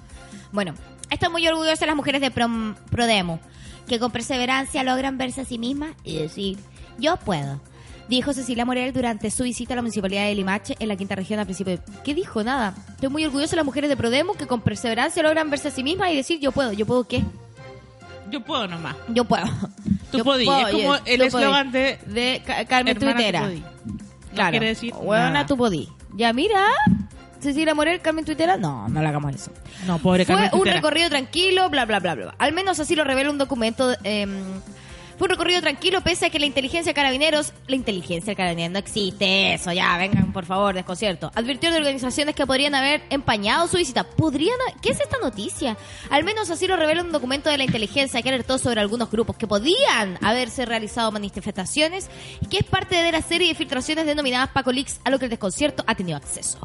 Bueno, 0.51 0.73
están 1.09 1.32
muy 1.32 1.45
orgullosas 1.47 1.86
las 1.86 1.95
mujeres 1.95 2.21
de 2.21 2.32
Prom- 2.34 2.76
Prodemo, 2.89 3.39
que 3.88 3.99
con 3.99 4.11
perseverancia 4.11 4.83
logran 4.83 5.17
verse 5.17 5.41
a 5.41 5.45
sí 5.45 5.57
mismas 5.57 5.91
y 6.03 6.17
decir, 6.17 6.57
yo 6.97 7.17
puedo. 7.17 7.59
Dijo 8.07 8.33
Cecilia 8.33 8.65
Morel 8.65 8.93
durante 8.93 9.31
su 9.31 9.43
visita 9.43 9.73
a 9.73 9.77
la 9.77 9.81
municipalidad 9.81 10.25
de 10.25 10.36
Limache 10.36 10.75
en 10.79 10.88
la 10.89 10.95
quinta 10.95 11.15
región 11.15 11.39
a 11.39 11.45
principio 11.45 11.77
de... 11.77 11.81
¿Qué 12.03 12.13
dijo? 12.13 12.43
Nada. 12.43 12.75
Estoy 12.89 13.09
muy 13.09 13.25
orgullosa 13.25 13.51
de 13.51 13.55
las 13.57 13.65
mujeres 13.65 13.89
de 13.89 13.97
Prodemo 13.97 14.33
que 14.33 14.45
con 14.45 14.61
perseverancia 14.61 15.23
logran 15.23 15.49
verse 15.49 15.69
a 15.69 15.71
sí 15.71 15.83
mismas 15.83 16.11
y 16.11 16.15
decir, 16.15 16.39
yo 16.39 16.51
puedo. 16.51 16.71
¿Yo 16.71 16.86
puedo 16.86 17.07
qué? 17.07 17.23
Yo 18.29 18.41
puedo 18.43 18.67
nomás. 18.67 18.95
Yo 19.09 19.25
puedo. 19.25 19.45
Tú 20.11 20.19
Yo 20.19 20.23
podí. 20.23 20.45
puedo, 20.45 20.67
Es 20.67 20.71
como 20.73 20.95
yo- 20.97 21.01
el 21.05 21.21
eslogan 21.21 21.71
de 21.71 21.97
de 22.05 22.43
Ca- 22.45 22.65
Carmen. 22.65 22.95
No 23.01 23.13
Claro. 24.33 24.51
quiere 24.51 24.67
decir 24.67 24.93
Huevona, 24.95 25.45
tú 25.47 25.57
podí. 25.57 25.89
Ya, 26.15 26.31
mira. 26.31 26.63
Cecilia 27.45 27.73
Morel, 27.73 28.01
Carmen 28.01 28.25
Tuitera. 28.25 28.57
No, 28.57 28.87
no 28.89 29.01
le 29.01 29.07
hagamos 29.07 29.33
eso. 29.33 29.51
No, 29.85 29.99
pobre 29.99 30.25
Fue 30.25 30.35
Carmen 30.35 30.51
un 30.53 30.65
recorrido 30.65 31.09
tranquilo, 31.09 31.69
bla, 31.69 31.85
bla, 31.85 31.99
bla, 31.99 32.15
bla. 32.15 32.35
Al 32.37 32.53
menos 32.53 32.79
así 32.79 32.95
lo 32.95 33.03
revela 33.03 33.29
un 33.31 33.37
documento. 33.37 33.95
eh, 34.03 34.27
fue 35.17 35.27
un 35.27 35.29
recorrido 35.29 35.61
tranquilo, 35.61 36.01
pese 36.01 36.25
a 36.25 36.29
que 36.29 36.39
la 36.39 36.45
inteligencia 36.45 36.89
de 36.89 36.93
carabineros. 36.93 37.53
La 37.67 37.77
inteligencia 37.77 38.31
de 38.31 38.35
carabineros 38.35 38.73
no 38.73 38.79
existe, 38.79 39.53
eso, 39.53 39.71
ya, 39.71 39.97
vengan, 39.97 40.33
por 40.33 40.45
favor, 40.45 40.75
desconcierto. 40.75 41.31
Advirtió 41.35 41.71
de 41.71 41.77
organizaciones 41.77 42.35
que 42.35 42.45
podrían 42.45 42.75
haber 42.75 43.01
empañado 43.09 43.67
su 43.67 43.77
visita. 43.77 44.03
¿Podrían? 44.03 44.57
¿Qué 44.81 44.89
es 44.89 44.99
esta 44.99 45.17
noticia? 45.19 45.77
Al 46.09 46.25
menos 46.25 46.49
así 46.49 46.67
lo 46.67 46.75
revela 46.75 47.01
un 47.01 47.13
documento 47.13 47.49
de 47.49 47.57
la 47.57 47.63
inteligencia 47.63 48.21
que 48.21 48.27
alertó 48.27 48.57
sobre 48.57 48.81
algunos 48.81 49.09
grupos 49.09 49.37
que 49.37 49.47
podían 49.47 50.19
haberse 50.21 50.65
realizado 50.65 51.13
manifestaciones 51.13 52.09
y 52.41 52.47
que 52.47 52.57
es 52.57 52.65
parte 52.65 52.95
de 53.01 53.11
la 53.13 53.21
serie 53.21 53.47
de 53.47 53.55
filtraciones 53.55 54.05
denominadas 54.05 54.49
Paco 54.49 54.73
Leaks, 54.73 54.99
a 55.05 55.09
lo 55.09 55.17
que 55.17 55.25
el 55.25 55.31
desconcierto 55.31 55.83
ha 55.87 55.95
tenido 55.95 56.17
acceso. 56.17 56.59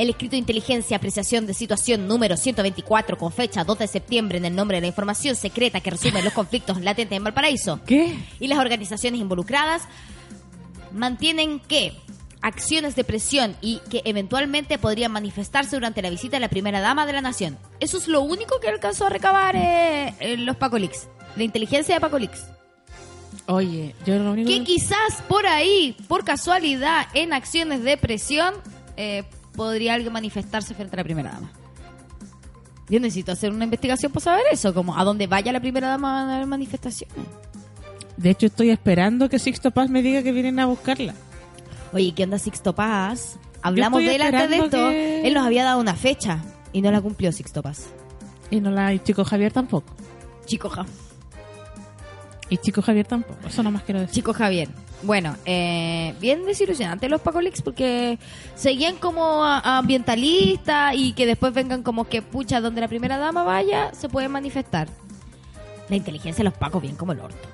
El 0.00 0.08
escrito 0.08 0.30
de 0.30 0.38
inteligencia, 0.38 0.96
apreciación 0.96 1.46
de 1.46 1.52
situación 1.52 2.08
número 2.08 2.34
124 2.34 3.18
con 3.18 3.30
fecha 3.30 3.64
2 3.64 3.80
de 3.80 3.86
septiembre 3.86 4.38
en 4.38 4.46
el 4.46 4.56
nombre 4.56 4.78
de 4.78 4.80
la 4.80 4.86
información 4.86 5.36
secreta 5.36 5.82
que 5.82 5.90
resume 5.90 6.22
los 6.22 6.32
conflictos 6.32 6.80
latentes 6.80 7.18
en 7.18 7.22
Valparaíso. 7.22 7.80
¿Qué? 7.84 8.16
Y 8.38 8.48
las 8.48 8.60
organizaciones 8.60 9.20
involucradas 9.20 9.82
mantienen 10.90 11.60
que 11.60 11.92
acciones 12.40 12.96
de 12.96 13.04
presión 13.04 13.54
y 13.60 13.80
que 13.90 14.00
eventualmente 14.06 14.78
podrían 14.78 15.12
manifestarse 15.12 15.76
durante 15.76 16.00
la 16.00 16.08
visita 16.08 16.38
de 16.38 16.40
la 16.40 16.48
primera 16.48 16.80
dama 16.80 17.04
de 17.04 17.12
la 17.12 17.20
nación. 17.20 17.58
Eso 17.78 17.98
es 17.98 18.08
lo 18.08 18.22
único 18.22 18.58
que 18.58 18.70
alcanzó 18.70 19.04
a 19.04 19.10
recabar 19.10 19.54
eh, 19.54 20.14
eh, 20.18 20.38
los 20.38 20.56
Pacolix. 20.56 21.08
La 21.36 21.42
inteligencia 21.42 21.96
de 21.96 22.00
Pacolix. 22.00 22.46
Oye, 23.48 23.94
yo 24.06 24.18
lo 24.18 24.32
único 24.32 24.48
Que 24.48 24.64
quizás 24.64 25.20
por 25.28 25.46
ahí, 25.46 25.94
por 26.08 26.24
casualidad, 26.24 27.06
en 27.12 27.34
acciones 27.34 27.82
de 27.82 27.98
presión, 27.98 28.54
eh, 28.96 29.24
podría 29.60 29.92
alguien 29.92 30.10
manifestarse 30.10 30.74
frente 30.74 30.96
a 30.96 30.98
la 30.98 31.04
primera 31.04 31.32
dama. 31.32 31.52
Yo 32.88 32.98
necesito 32.98 33.30
hacer 33.32 33.52
una 33.52 33.64
investigación 33.64 34.10
para 34.10 34.24
saber 34.24 34.44
eso, 34.50 34.72
como 34.72 34.96
a 34.98 35.04
dónde 35.04 35.26
vaya 35.26 35.52
la 35.52 35.60
primera 35.60 35.86
dama 35.88 36.22
a 36.22 36.26
dar 36.26 36.46
manifestaciones. 36.46 37.14
De 38.16 38.30
hecho, 38.30 38.46
estoy 38.46 38.70
esperando 38.70 39.28
que 39.28 39.38
Sixto 39.38 39.70
Paz 39.70 39.90
me 39.90 40.00
diga 40.00 40.22
que 40.22 40.32
vienen 40.32 40.58
a 40.60 40.64
buscarla. 40.66 41.12
Oye, 41.92 42.12
¿qué 42.14 42.24
onda 42.24 42.38
Sixto 42.38 42.74
Paz? 42.74 43.38
Hablamos 43.60 44.00
de 44.00 44.14
él 44.16 44.22
antes 44.22 44.48
de 44.48 44.56
esto. 44.56 44.70
que- 44.78 45.26
Él 45.28 45.34
nos 45.34 45.44
había 45.44 45.64
dado 45.64 45.78
una 45.78 45.94
fecha 45.94 46.42
y 46.72 46.80
no 46.80 46.90
la 46.90 47.02
cumplió 47.02 47.30
Sixto 47.32 47.62
Paz. 47.62 47.88
Y 48.50 48.60
no 48.62 48.70
la 48.70 48.94
y 48.94 48.98
Chico 49.00 49.24
Javier 49.26 49.52
tampoco. 49.52 49.92
Chico, 50.46 50.70
Ja- 50.70 50.86
Y 52.48 52.56
Chico 52.56 52.80
Javier 52.80 53.06
tampoco. 53.06 53.46
Eso 53.46 53.62
nomás 53.62 53.82
quiero 53.82 54.00
decir. 54.00 54.14
Chico 54.14 54.32
Javier. 54.32 54.70
Bueno, 55.02 55.36
eh, 55.46 56.14
bien 56.20 56.44
desilusionante 56.44 57.08
los 57.08 57.20
Pacolix 57.22 57.62
porque 57.62 58.18
seguían 58.54 58.96
como 58.96 59.44
ambientalistas 59.44 60.94
y 60.94 61.12
que 61.14 61.26
después 61.26 61.54
vengan 61.54 61.82
como 61.82 62.04
que, 62.04 62.22
pucha, 62.22 62.60
donde 62.60 62.80
la 62.80 62.88
primera 62.88 63.16
dama 63.18 63.42
vaya, 63.42 63.92
se 63.94 64.08
pueden 64.08 64.30
manifestar. 64.30 64.88
La 65.88 65.96
inteligencia 65.96 66.42
de 66.44 66.50
los 66.50 66.58
Pacos 66.58 66.82
bien 66.82 66.96
como 66.96 67.12
el 67.12 67.20
orto. 67.20 67.48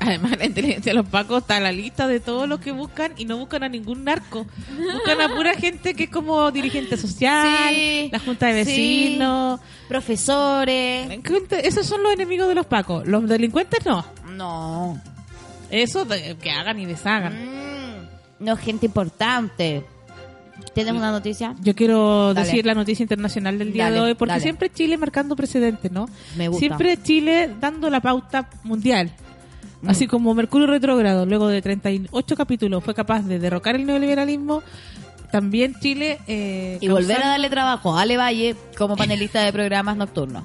Además, 0.00 0.36
la 0.38 0.44
inteligencia 0.44 0.90
de 0.92 0.96
los 0.96 1.08
pacos 1.08 1.38
está 1.40 1.56
a 1.56 1.60
la 1.60 1.72
lista 1.72 2.06
de 2.06 2.20
todos 2.20 2.46
los 2.48 2.60
que 2.60 2.70
buscan 2.70 3.12
y 3.16 3.24
no 3.24 3.38
buscan 3.38 3.62
a 3.64 3.68
ningún 3.68 4.04
narco. 4.04 4.46
Buscan 4.92 5.20
a 5.20 5.34
pura 5.34 5.54
gente 5.54 5.94
que 5.94 6.04
es 6.04 6.10
como 6.10 6.50
dirigente 6.52 6.96
social, 6.96 7.74
Sí, 7.74 8.08
la 8.12 8.18
junta 8.18 8.46
de 8.46 8.64
sí. 8.64 8.70
vecinos. 8.70 9.60
Profesores. 9.88 11.08
Esos 11.62 11.86
son 11.86 12.02
los 12.02 12.12
enemigos 12.12 12.46
de 12.46 12.54
los 12.54 12.66
pacos. 12.66 13.06
Los 13.06 13.26
delincuentes 13.26 13.84
no. 13.86 14.04
No. 14.32 15.00
Eso 15.70 16.04
de- 16.04 16.36
que 16.36 16.50
hagan 16.50 16.78
y 16.80 16.86
deshagan. 16.86 17.32
Mm, 17.34 18.44
no, 18.44 18.56
gente 18.56 18.86
importante. 18.86 19.84
¿Tienes 20.74 20.92
una 20.94 21.10
noticia? 21.10 21.54
Yo 21.60 21.74
quiero 21.74 22.32
Dale. 22.34 22.46
decir 22.46 22.66
la 22.66 22.74
noticia 22.74 23.02
internacional 23.02 23.58
del 23.58 23.72
día 23.72 23.84
Dale, 23.84 23.96
de 23.96 24.00
hoy, 24.02 24.14
porque 24.14 24.32
dale. 24.32 24.42
siempre 24.42 24.70
Chile 24.70 24.96
marcando 24.98 25.34
precedentes, 25.36 25.90
¿no? 25.90 26.06
Me 26.36 26.48
gusta. 26.48 26.60
Siempre 26.60 27.02
Chile 27.02 27.50
dando 27.60 27.88
la 27.90 28.00
pauta 28.00 28.48
mundial. 28.64 29.10
Mm. 29.82 29.90
Así 29.90 30.06
como 30.06 30.34
Mercurio 30.34 30.66
retrógrado, 30.66 31.24
luego 31.26 31.48
de 31.48 31.60
38 31.62 32.36
capítulos, 32.36 32.82
fue 32.84 32.94
capaz 32.94 33.22
de 33.22 33.38
derrocar 33.38 33.74
el 33.76 33.86
neoliberalismo, 33.86 34.62
también 35.30 35.74
Chile... 35.80 36.18
eh, 36.26 36.78
Y 36.80 36.88
volver 36.88 37.22
a 37.22 37.28
darle 37.28 37.50
trabajo 37.50 37.96
a 37.96 38.02
Ale 38.02 38.16
Valle 38.16 38.56
como 38.78 38.96
panelista 38.96 39.42
de 39.42 39.52
programas 39.52 39.96
nocturnos. 39.96 40.44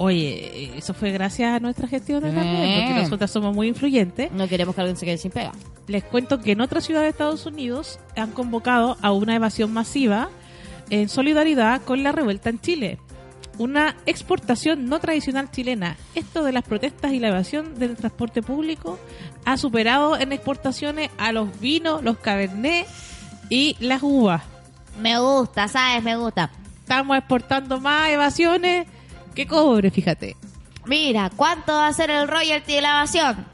Oye, 0.00 0.70
eso 0.78 0.94
fue 0.94 1.10
gracias 1.10 1.56
a 1.56 1.58
nuestra 1.60 1.88
gestión 1.88 2.22
también, 2.22 2.46
Eh. 2.46 2.84
porque 2.86 3.02
nosotras 3.02 3.30
somos 3.32 3.52
muy 3.54 3.66
influyentes. 3.66 4.30
No 4.30 4.46
queremos 4.46 4.74
que 4.74 4.80
alguien 4.80 4.96
se 4.96 5.04
quede 5.04 5.18
sin 5.18 5.32
pega. 5.32 5.50
Les 5.88 6.04
cuento 6.04 6.40
que 6.40 6.52
en 6.52 6.60
otra 6.60 6.80
ciudad 6.80 7.02
de 7.02 7.08
Estados 7.08 7.46
Unidos 7.46 7.98
han 8.16 8.30
convocado 8.30 8.96
a 9.02 9.10
una 9.10 9.34
evasión 9.34 9.72
masiva 9.72 10.28
en 10.90 11.08
solidaridad 11.08 11.82
con 11.82 12.02
la 12.04 12.12
revuelta 12.12 12.48
en 12.48 12.60
Chile. 12.60 12.98
Una 13.58 13.96
exportación 14.06 14.86
no 14.86 15.00
tradicional 15.00 15.50
chilena. 15.50 15.96
Esto 16.14 16.44
de 16.44 16.52
las 16.52 16.62
protestas 16.62 17.12
y 17.12 17.18
la 17.18 17.28
evasión 17.28 17.76
del 17.76 17.96
transporte 17.96 18.40
público 18.40 19.00
ha 19.44 19.56
superado 19.56 20.16
en 20.16 20.30
exportaciones 20.32 21.10
a 21.18 21.32
los 21.32 21.58
vinos, 21.58 22.04
los 22.04 22.18
cabernet 22.18 22.86
y 23.50 23.74
las 23.80 24.00
uvas. 24.04 24.42
Me 25.00 25.18
gusta, 25.18 25.66
¿sabes? 25.66 26.04
Me 26.04 26.16
gusta. 26.16 26.50
Estamos 26.82 27.18
exportando 27.18 27.80
más 27.80 28.10
evasiones 28.10 28.86
que 29.38 29.46
cobre, 29.46 29.92
fíjate. 29.92 30.34
Mira, 30.86 31.30
¿cuánto 31.36 31.70
va 31.70 31.86
a 31.86 31.92
ser 31.92 32.10
el 32.10 32.26
royalty 32.26 32.72
de 32.72 32.82
la 32.82 32.90
evasión? 32.90 33.46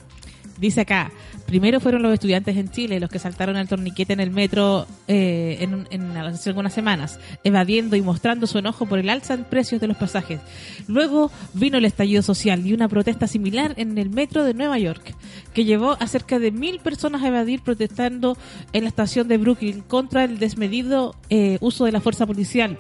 Dice 0.57 0.81
acá, 0.81 1.13
primero 1.45 1.79
fueron 1.79 2.01
los 2.01 2.15
estudiantes 2.15 2.57
en 2.57 2.71
Chile 2.71 2.99
los 3.01 3.11
que 3.11 3.19
saltaron 3.19 3.59
el 3.59 3.69
torniquete 3.69 4.15
en 4.15 4.21
el 4.21 4.31
metro 4.31 4.87
eh, 5.09 5.59
en, 5.61 5.87
en 5.91 6.17
hace 6.17 6.49
algunas 6.49 6.73
semanas, 6.73 7.21
evadiendo 7.43 7.97
y 7.97 8.01
mostrando 8.01 8.47
su 8.47 8.57
enojo 8.57 8.87
por 8.87 8.99
el 8.99 9.11
alza 9.11 9.35
en 9.35 9.45
precios 9.45 9.79
de 9.79 9.89
los 9.89 9.99
pasajes. 9.99 10.41
Luego 10.89 11.31
vino 11.53 11.77
el 11.77 11.85
estallido 11.85 12.23
social 12.23 12.67
y 12.67 12.73
una 12.73 12.89
protesta 12.89 13.27
similar 13.27 13.75
en 13.77 13.99
el 13.99 14.09
metro 14.09 14.43
de 14.43 14.55
Nueva 14.55 14.79
York. 14.79 15.15
que 15.53 15.67
llevó 15.67 15.99
a 16.01 16.07
cerca 16.07 16.39
de 16.39 16.51
mil 16.51 16.81
personas 16.81 17.23
a 17.23 17.29
evadir 17.29 17.61
protestando 17.61 18.39
en 18.73 18.85
la 18.85 18.89
estación 18.89 19.29
de 19.29 19.37
Brooklyn 19.37 19.83
contra 19.83 20.25
el 20.25 20.39
desmedido 20.39 21.15
eh, 21.29 21.59
uso 21.61 21.85
de 21.85 21.93
la 21.93 22.01
fuerza 22.01 22.25
policial 22.25 22.79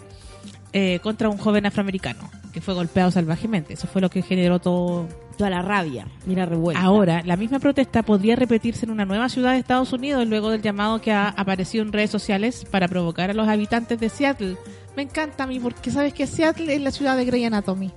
eh, 0.72 1.00
contra 1.02 1.28
un 1.28 1.36
joven 1.36 1.66
afroamericano 1.66 2.30
que 2.54 2.60
fue 2.60 2.72
golpeado 2.72 3.10
salvajemente. 3.10 3.74
Eso 3.74 3.88
fue 3.88 4.00
lo 4.00 4.08
que 4.08 4.22
generó 4.22 4.60
todo. 4.60 5.08
Toda 5.36 5.50
la 5.50 5.62
rabia, 5.62 6.06
mira 6.26 6.46
revuelta. 6.46 6.80
Ahora, 6.80 7.20
la 7.24 7.36
misma 7.36 7.58
protesta 7.58 8.04
podría 8.04 8.36
repetirse 8.36 8.86
en 8.86 8.92
una 8.92 9.04
nueva 9.04 9.28
ciudad 9.28 9.50
de 9.50 9.58
Estados 9.58 9.92
Unidos 9.92 10.28
luego 10.28 10.50
del 10.50 10.62
llamado 10.62 11.00
que 11.00 11.10
ha 11.10 11.26
aparecido 11.30 11.82
en 11.82 11.92
redes 11.92 12.12
sociales 12.12 12.64
para 12.70 12.86
provocar 12.86 13.30
a 13.30 13.34
los 13.34 13.48
habitantes 13.48 13.98
de 13.98 14.08
Seattle. 14.10 14.56
Me 14.94 15.02
encanta 15.02 15.42
a 15.42 15.46
mí 15.48 15.58
porque 15.58 15.90
sabes 15.90 16.14
que 16.14 16.28
Seattle 16.28 16.72
es 16.72 16.80
la 16.80 16.92
ciudad 16.92 17.16
de 17.16 17.24
Grey 17.24 17.44
Anatomy. 17.44 17.90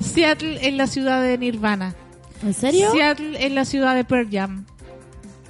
Seattle 0.00 0.60
es 0.62 0.72
la 0.74 0.86
ciudad 0.86 1.20
de 1.20 1.36
Nirvana. 1.36 1.96
¿En 2.44 2.54
serio? 2.54 2.92
Seattle 2.92 3.44
es 3.44 3.50
la 3.50 3.64
ciudad 3.64 3.96
de 3.96 4.04
Pearl 4.04 4.28
Jam. 4.30 4.66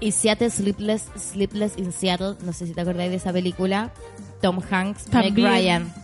Y 0.00 0.12
Seattle 0.12 0.48
Sleepless, 0.48 1.10
Sleepless 1.14 1.76
in 1.76 1.92
Seattle, 1.92 2.36
no 2.42 2.54
sé 2.54 2.66
si 2.66 2.72
te 2.72 2.80
acordáis 2.80 3.10
de 3.10 3.16
esa 3.16 3.34
película. 3.34 3.92
Tom 4.40 4.60
Hanks, 4.70 5.12
Meg. 5.12 5.36
Ryan. 5.36 6.03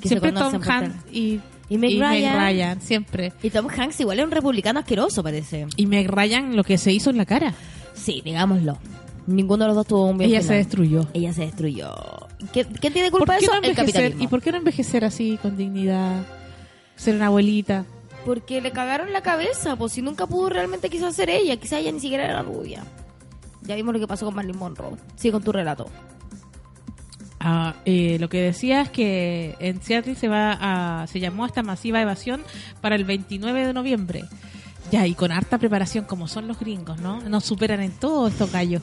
Que 0.00 0.08
siempre 0.08 0.30
se 0.30 0.36
Tom 0.38 0.60
Hanks 0.62 0.94
y, 1.12 1.40
Y 1.68 1.78
Meg 1.78 1.90
y 1.92 1.98
Meg 1.98 2.08
Ryan. 2.10 2.36
Ryan, 2.40 2.80
siempre. 2.80 3.32
Y 3.42 3.50
Tom 3.50 3.66
Hanks 3.68 4.00
igual 4.00 4.18
es 4.18 4.24
un 4.24 4.30
republicano 4.30 4.80
asqueroso, 4.80 5.22
parece. 5.22 5.66
Y 5.76 5.86
Meg 5.86 6.08
Ryan 6.08 6.54
lo 6.56 6.64
que 6.64 6.78
se 6.78 6.92
hizo 6.92 7.10
en 7.10 7.16
la 7.16 7.26
cara. 7.26 7.54
Sí, 7.94 8.22
digámoslo. 8.24 8.78
Ninguno 9.26 9.64
de 9.64 9.68
los 9.68 9.76
dos 9.76 9.86
tuvo 9.88 10.06
un 10.06 10.18
bien 10.18 10.30
Ella 10.30 10.42
se 10.42 10.54
destruyó. 10.54 11.08
Ella 11.12 11.32
se 11.32 11.40
destruyó. 11.42 11.92
¿Qué- 12.52 12.64
¿Quién 12.64 12.92
tiene 12.92 13.10
¿Por 13.10 13.20
culpa 13.20 13.34
de 13.34 13.40
eso? 13.40 13.50
no 13.50 13.58
el 13.58 13.64
envejecer? 13.64 13.86
capitalismo. 13.86 14.22
¿Y 14.22 14.26
por 14.28 14.40
qué 14.42 14.52
no 14.52 14.58
envejecer 14.58 15.04
así 15.04 15.38
con 15.42 15.56
dignidad? 15.56 16.22
Ser 16.94 17.16
una 17.16 17.26
abuelita. 17.26 17.84
Porque 18.24 18.60
le 18.60 18.70
cagaron 18.70 19.12
la 19.12 19.22
cabeza, 19.22 19.74
pues 19.76 19.92
si 19.92 20.02
nunca 20.02 20.26
pudo 20.26 20.48
realmente 20.50 20.88
quizás 20.90 21.14
ser 21.16 21.30
ella, 21.30 21.56
quizás 21.56 21.80
ella 21.80 21.90
ni 21.92 22.00
siquiera 22.00 22.24
era 22.24 22.42
rubia. 22.42 22.84
Ya 23.62 23.74
vimos 23.74 23.94
lo 23.94 24.00
que 24.00 24.06
pasó 24.06 24.26
con 24.26 24.34
Marilyn 24.36 24.58
Monroe. 24.58 24.96
Sigue 25.16 25.32
con 25.32 25.42
tu 25.42 25.50
relato. 25.50 25.88
Ah, 27.38 27.74
eh, 27.84 28.16
lo 28.18 28.28
que 28.28 28.40
decía 28.40 28.80
es 28.80 28.90
que 28.90 29.54
en 29.60 29.82
Seattle 29.82 30.14
se 30.14 30.28
va 30.28 30.56
a, 30.60 31.06
se 31.06 31.20
llamó 31.20 31.46
esta 31.46 31.62
masiva 31.62 32.00
evasión 32.00 32.42
para 32.80 32.96
el 32.96 33.04
29 33.04 33.66
de 33.66 33.72
noviembre. 33.72 34.24
Ya, 34.90 35.04
y 35.06 35.14
con 35.14 35.32
harta 35.32 35.58
preparación, 35.58 36.04
como 36.04 36.28
son 36.28 36.46
los 36.46 36.60
gringos, 36.60 37.00
¿no? 37.00 37.20
Nos 37.22 37.44
superan 37.44 37.80
en 37.80 37.90
todo 37.90 38.28
estos 38.28 38.52
gallos. 38.52 38.82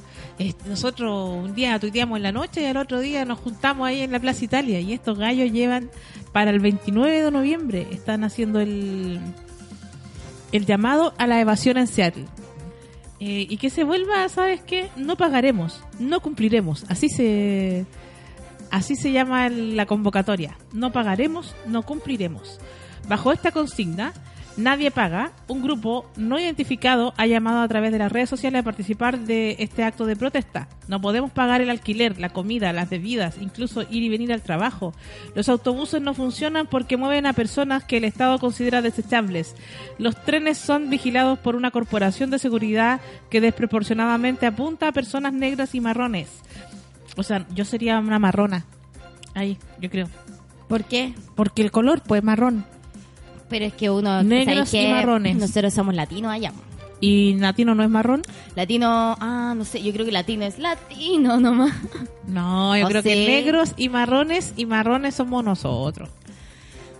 Nosotros 0.67 1.29
un 1.29 1.55
día 1.55 1.79
tuiteamos 1.79 2.17
en 2.17 2.23
la 2.23 2.33
noche 2.33 2.61
y 2.61 2.65
al 2.65 2.75
otro 2.75 2.99
día 2.99 3.23
nos 3.23 3.39
juntamos 3.39 3.87
ahí 3.87 4.01
en 4.01 4.11
la 4.11 4.19
Plaza 4.19 4.43
Italia. 4.43 4.81
Y 4.81 4.91
estos 4.91 5.17
gallos 5.17 5.51
llevan 5.51 5.89
para 6.33 6.51
el 6.51 6.59
29 6.59 7.23
de 7.23 7.31
noviembre, 7.31 7.87
están 7.91 8.25
haciendo 8.25 8.59
el, 8.59 9.21
el 10.51 10.65
llamado 10.65 11.13
a 11.17 11.25
la 11.25 11.39
evasión 11.39 11.77
en 11.77 11.87
Seattle. 11.87 12.25
Eh, 13.21 13.47
y 13.49 13.55
que 13.55 13.69
se 13.69 13.85
vuelva, 13.85 14.27
¿sabes 14.27 14.59
qué? 14.61 14.89
No 14.97 15.15
pagaremos, 15.15 15.81
no 15.99 16.19
cumpliremos. 16.19 16.83
Así 16.89 17.07
se, 17.07 17.85
Así 18.73 18.95
se 18.95 19.11
llama 19.11 19.49
la 19.49 19.85
convocatoria. 19.85 20.57
No 20.71 20.91
pagaremos, 20.91 21.55
no 21.67 21.83
cumpliremos. 21.83 22.59
Bajo 23.07 23.31
esta 23.31 23.51
consigna, 23.51 24.13
nadie 24.57 24.89
paga. 24.89 25.31
Un 25.47 25.61
grupo 25.61 26.09
no 26.17 26.39
identificado 26.39 27.13
ha 27.17 27.27
llamado 27.27 27.61
a 27.61 27.67
través 27.67 27.91
de 27.91 27.99
las 27.99 28.11
redes 28.11 28.31
sociales 28.31 28.61
a 28.61 28.63
participar 28.63 29.19
de 29.19 29.57
este 29.59 29.83
acto 29.83 30.07
de 30.07 30.15
protesta. 30.15 30.69
No 30.87 30.99
podemos 30.99 31.29
pagar 31.29 31.61
el 31.61 31.69
alquiler, 31.69 32.19
la 32.19 32.29
comida, 32.29 32.73
las 32.73 32.89
bebidas, 32.89 33.37
incluso 33.39 33.83
ir 33.83 34.01
y 34.01 34.09
venir 34.09 34.33
al 34.33 34.41
trabajo. 34.41 34.95
Los 35.35 35.49
autobuses 35.49 36.01
no 36.01 36.15
funcionan 36.15 36.65
porque 36.65 36.97
mueven 36.97 37.27
a 37.27 37.33
personas 37.33 37.83
que 37.83 37.97
el 37.97 38.05
Estado 38.05 38.39
considera 38.39 38.81
desechables. 38.81 39.55
Los 39.99 40.19
trenes 40.23 40.57
son 40.57 40.89
vigilados 40.89 41.37
por 41.37 41.55
una 41.55 41.69
corporación 41.69 42.31
de 42.31 42.39
seguridad 42.39 43.01
que 43.29 43.39
desproporcionadamente 43.39 44.47
apunta 44.47 44.87
a 44.87 44.93
personas 44.93 45.31
negras 45.31 45.75
y 45.75 45.79
marrones. 45.79 46.41
O 47.15 47.23
sea, 47.23 47.45
yo 47.53 47.65
sería 47.65 47.99
una 47.99 48.19
marrona. 48.19 48.65
Ahí, 49.35 49.57
yo 49.79 49.89
creo. 49.89 50.07
¿Por 50.67 50.83
qué? 50.85 51.13
Porque 51.35 51.61
el 51.61 51.71
color, 51.71 52.01
pues, 52.01 52.23
marrón. 52.23 52.65
Pero 53.49 53.65
es 53.65 53.73
que 53.73 53.89
uno... 53.89 54.23
Negros 54.23 54.69
¿sabes 54.69 54.73
y 54.73 54.77
qué? 54.77 54.91
marrones. 54.91 55.35
Nosotros 55.35 55.73
somos 55.73 55.93
latinos 55.93 56.31
allá. 56.31 56.51
¿Y 56.99 57.33
latino 57.35 57.75
no 57.75 57.83
es 57.83 57.89
marrón? 57.89 58.21
Latino... 58.55 59.15
Ah, 59.19 59.53
no 59.55 59.65
sé. 59.65 59.83
Yo 59.83 59.91
creo 59.93 60.05
que 60.05 60.11
latino 60.11 60.45
es 60.45 60.57
latino 60.57 61.39
nomás. 61.39 61.73
No, 62.27 62.75
yo 62.77 62.85
¿O 62.85 62.89
creo 62.89 63.03
que 63.03 63.15
negros 63.15 63.73
y 63.77 63.89
marrones 63.89 64.53
y 64.55 64.65
marrones 64.65 65.15
somos 65.15 65.43
nosotros. 65.43 66.09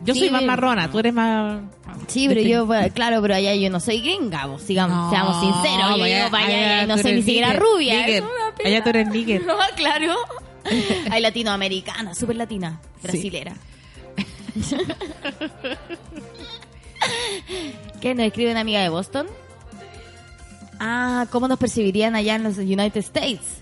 Yo 0.04 0.14
Sí, 0.14 0.20
soy 0.20 0.32
más 0.32 0.44
marrona, 0.44 0.92
tú 0.92 1.00
eres 1.00 1.14
más... 1.14 1.62
Sí, 2.08 2.28
pero 2.28 2.42
yo, 2.42 2.66
bueno, 2.66 2.88
claro, 2.94 3.22
pero 3.22 3.36
allá 3.36 3.56
yo 3.56 3.70
no 3.70 3.80
soy 3.80 4.02
gringa, 4.02 4.48
vos, 4.48 4.62
sigamos, 4.62 4.98
No, 4.98 5.10
seamos 5.10 5.40
sinceros. 5.40 5.98
Yo 5.98 6.04
allá 6.04 6.26
allá 6.28 6.88
no 6.88 6.98
soy 6.98 7.14
ni 7.14 7.22
siquiera 7.22 7.54
rubia. 7.54 8.06
Pena. 8.54 8.70
Allá 8.70 8.84
tú 8.84 8.90
eres. 8.90 9.08
No, 9.46 9.56
claro. 9.76 10.16
Hay 11.12 11.22
latinoamericana, 11.22 12.14
súper 12.16 12.36
latina, 12.38 12.80
brasilera. 13.02 13.54
¿Qué 18.02 18.16
nos 18.16 18.26
escribe 18.26 18.52
una 18.52 18.62
amiga 18.62 18.82
de 18.82 18.90
Boston? 18.90 19.28
Ah, 20.80 21.28
¿cómo 21.32 21.48
nos 21.48 21.60
percibirían 21.60 22.16
allá 22.16 22.36
en 22.36 22.44
los 22.44 22.58
United 22.58 22.98
States? 22.98 23.62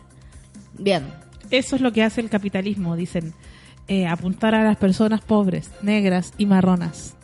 Bien. 0.77 1.05
Eso 1.49 1.75
es 1.75 1.81
lo 1.81 1.91
que 1.91 2.03
hace 2.03 2.21
el 2.21 2.29
capitalismo, 2.29 2.95
dicen. 2.95 3.33
eh, 3.87 4.07
apuntar 4.07 4.55
a 4.55 4.63
las 4.63 4.77
personas 4.77 5.21
pobres, 5.21 5.69
negras 5.81 6.33
y 6.37 6.45
marronas. 6.45 7.15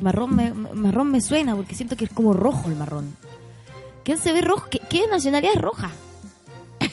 Marrón 0.00 0.36
me, 0.36 0.52
marrón 0.54 1.10
me 1.10 1.20
suena 1.20 1.56
porque 1.56 1.74
siento 1.74 1.96
que 1.96 2.04
es 2.04 2.10
como 2.10 2.32
rojo 2.32 2.68
el 2.68 2.76
marrón. 2.76 3.14
¿Quién 4.04 4.18
se 4.18 4.32
ve 4.32 4.40
rojo? 4.40 4.66
¿Qué, 4.70 4.80
qué 4.88 5.06
nacionalidad 5.08 5.54
es 5.54 5.60
roja? 5.60 5.90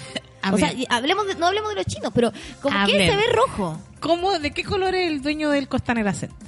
O 0.54 0.58
sea, 0.58 0.72
hablemos 0.90 1.28
de- 1.28 1.36
no 1.36 1.48
hablemos 1.48 1.70
de 1.72 1.76
los 1.76 1.86
chinos, 1.88 2.10
pero 2.16 2.32
como 2.62 2.78
Hablemos. 2.78 3.10
se 3.10 3.16
ve 3.18 3.34
rojo. 3.34 3.78
¿cómo, 4.00 4.40
¿de 4.40 4.52
qué 4.52 4.64
color 4.64 4.96
es 4.96 5.12
el 5.12 5.22
dueño 5.22 5.50
del 5.50 5.68
Costanera 5.68 6.14
Center? 6.14 6.48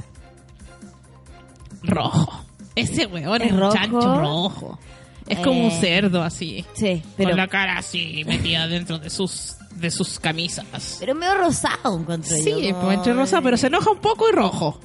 Rojo. 1.84 2.45
Ese 2.76 3.05
weón 3.07 3.41
¿Es 3.41 3.55
rojo? 3.55 3.74
chancho 3.74 4.20
rojo. 4.20 4.80
Es 5.28 5.39
como 5.39 5.66
un 5.66 5.72
Eh, 5.72 5.78
cerdo 5.82 6.24
así. 6.24 6.66
Sí, 6.74 7.03
pero, 7.18 7.32
Con 7.32 7.38
la 7.39 7.47
cara 7.47 7.78
así 7.78 8.24
metida 8.26 8.68
dentro 8.68 8.99
de 8.99 9.10
sus 9.10 9.55
de 9.76 9.91
sus 9.91 10.20
camisas. 10.20 10.97
pero 10.99 11.14
medio 11.16 11.36
rosado 11.36 11.97
encuentro 11.97 12.36
Sí, 12.36 12.70
yo. 12.70 12.82
pues 12.82 12.97
entre 12.97 13.14
rosa, 13.14 13.41
pero 13.41 13.55
se 13.57 13.68
enoja 13.68 13.91
un 13.91 13.99
poco 13.99 14.28
y 14.30 14.32
rojo. 14.32 14.80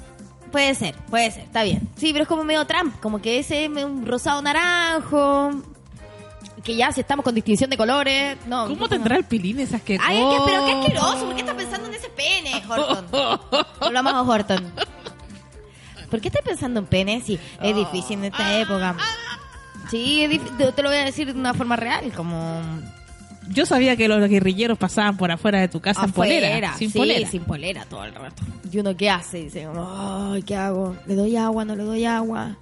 Puede 0.54 0.72
ser, 0.76 0.94
puede 1.10 1.32
ser, 1.32 1.42
está 1.42 1.64
bien. 1.64 1.88
Sí, 1.96 2.12
pero 2.12 2.22
es 2.22 2.28
como 2.28 2.44
medio 2.44 2.64
Trump, 2.64 2.94
como 3.00 3.20
que 3.20 3.40
ese 3.40 3.64
es 3.64 3.70
un 3.84 4.06
rosado 4.06 4.40
naranjo. 4.40 5.50
Que 6.62 6.76
ya 6.76 6.92
si 6.92 7.00
estamos 7.00 7.24
con 7.24 7.34
distinción 7.34 7.68
de 7.70 7.76
colores. 7.76 8.36
No, 8.46 8.68
¿Cómo 8.68 8.88
tendrá 8.88 9.16
el 9.16 9.24
pilín 9.24 9.58
esas 9.58 9.82
que 9.82 9.98
Ay, 10.00 10.16
es 10.16 10.22
que, 10.24 10.42
pero 10.46 10.64
qué 10.64 10.72
asqueroso. 10.74 11.26
¿Por 11.26 11.34
qué 11.34 11.40
estás 11.40 11.56
pensando 11.56 11.88
en 11.88 11.94
ese 11.94 12.08
pene, 12.10 12.62
Horton? 12.68 13.06
Volvamos 13.80 14.14
a 14.14 14.22
Horton. 14.22 14.72
¿Por 16.08 16.20
qué 16.20 16.28
estás 16.28 16.42
pensando 16.42 16.78
en 16.78 16.86
pene? 16.86 17.20
Sí, 17.26 17.36
es 17.60 17.74
difícil 17.74 18.18
en 18.20 18.26
esta 18.26 18.56
época. 18.60 18.94
Sí, 19.90 20.22
es 20.22 20.30
dif- 20.30 20.56
te- 20.56 20.70
te 20.70 20.82
lo 20.84 20.88
voy 20.88 20.98
a 20.98 21.04
decir 21.04 21.32
de 21.34 21.38
una 21.38 21.52
forma 21.52 21.74
real, 21.74 22.12
como... 22.12 22.62
Yo 23.50 23.66
sabía 23.66 23.96
que 23.96 24.08
los 24.08 24.26
guerrilleros 24.28 24.78
pasaban 24.78 25.16
por 25.16 25.30
afuera 25.30 25.60
de 25.60 25.68
tu 25.68 25.80
casa 25.80 26.04
en 26.04 26.12
polera, 26.12 26.48
Afuera, 26.48 26.74
sin 26.78 26.90
sí, 26.90 26.98
polera. 26.98 27.28
sin 27.28 27.42
polera 27.44 27.84
todo 27.84 28.04
el 28.04 28.14
rato. 28.14 28.42
¿Y 28.72 28.78
uno 28.78 28.96
qué 28.96 29.10
hace? 29.10 29.38
Dice, 29.44 29.68
ay, 29.76 30.42
¿qué 30.42 30.56
hago? 30.56 30.96
¿Le 31.06 31.14
doy 31.14 31.36
agua? 31.36 31.64
¿No 31.64 31.76
le 31.76 31.84
doy 31.84 32.04
agua? 32.04 32.56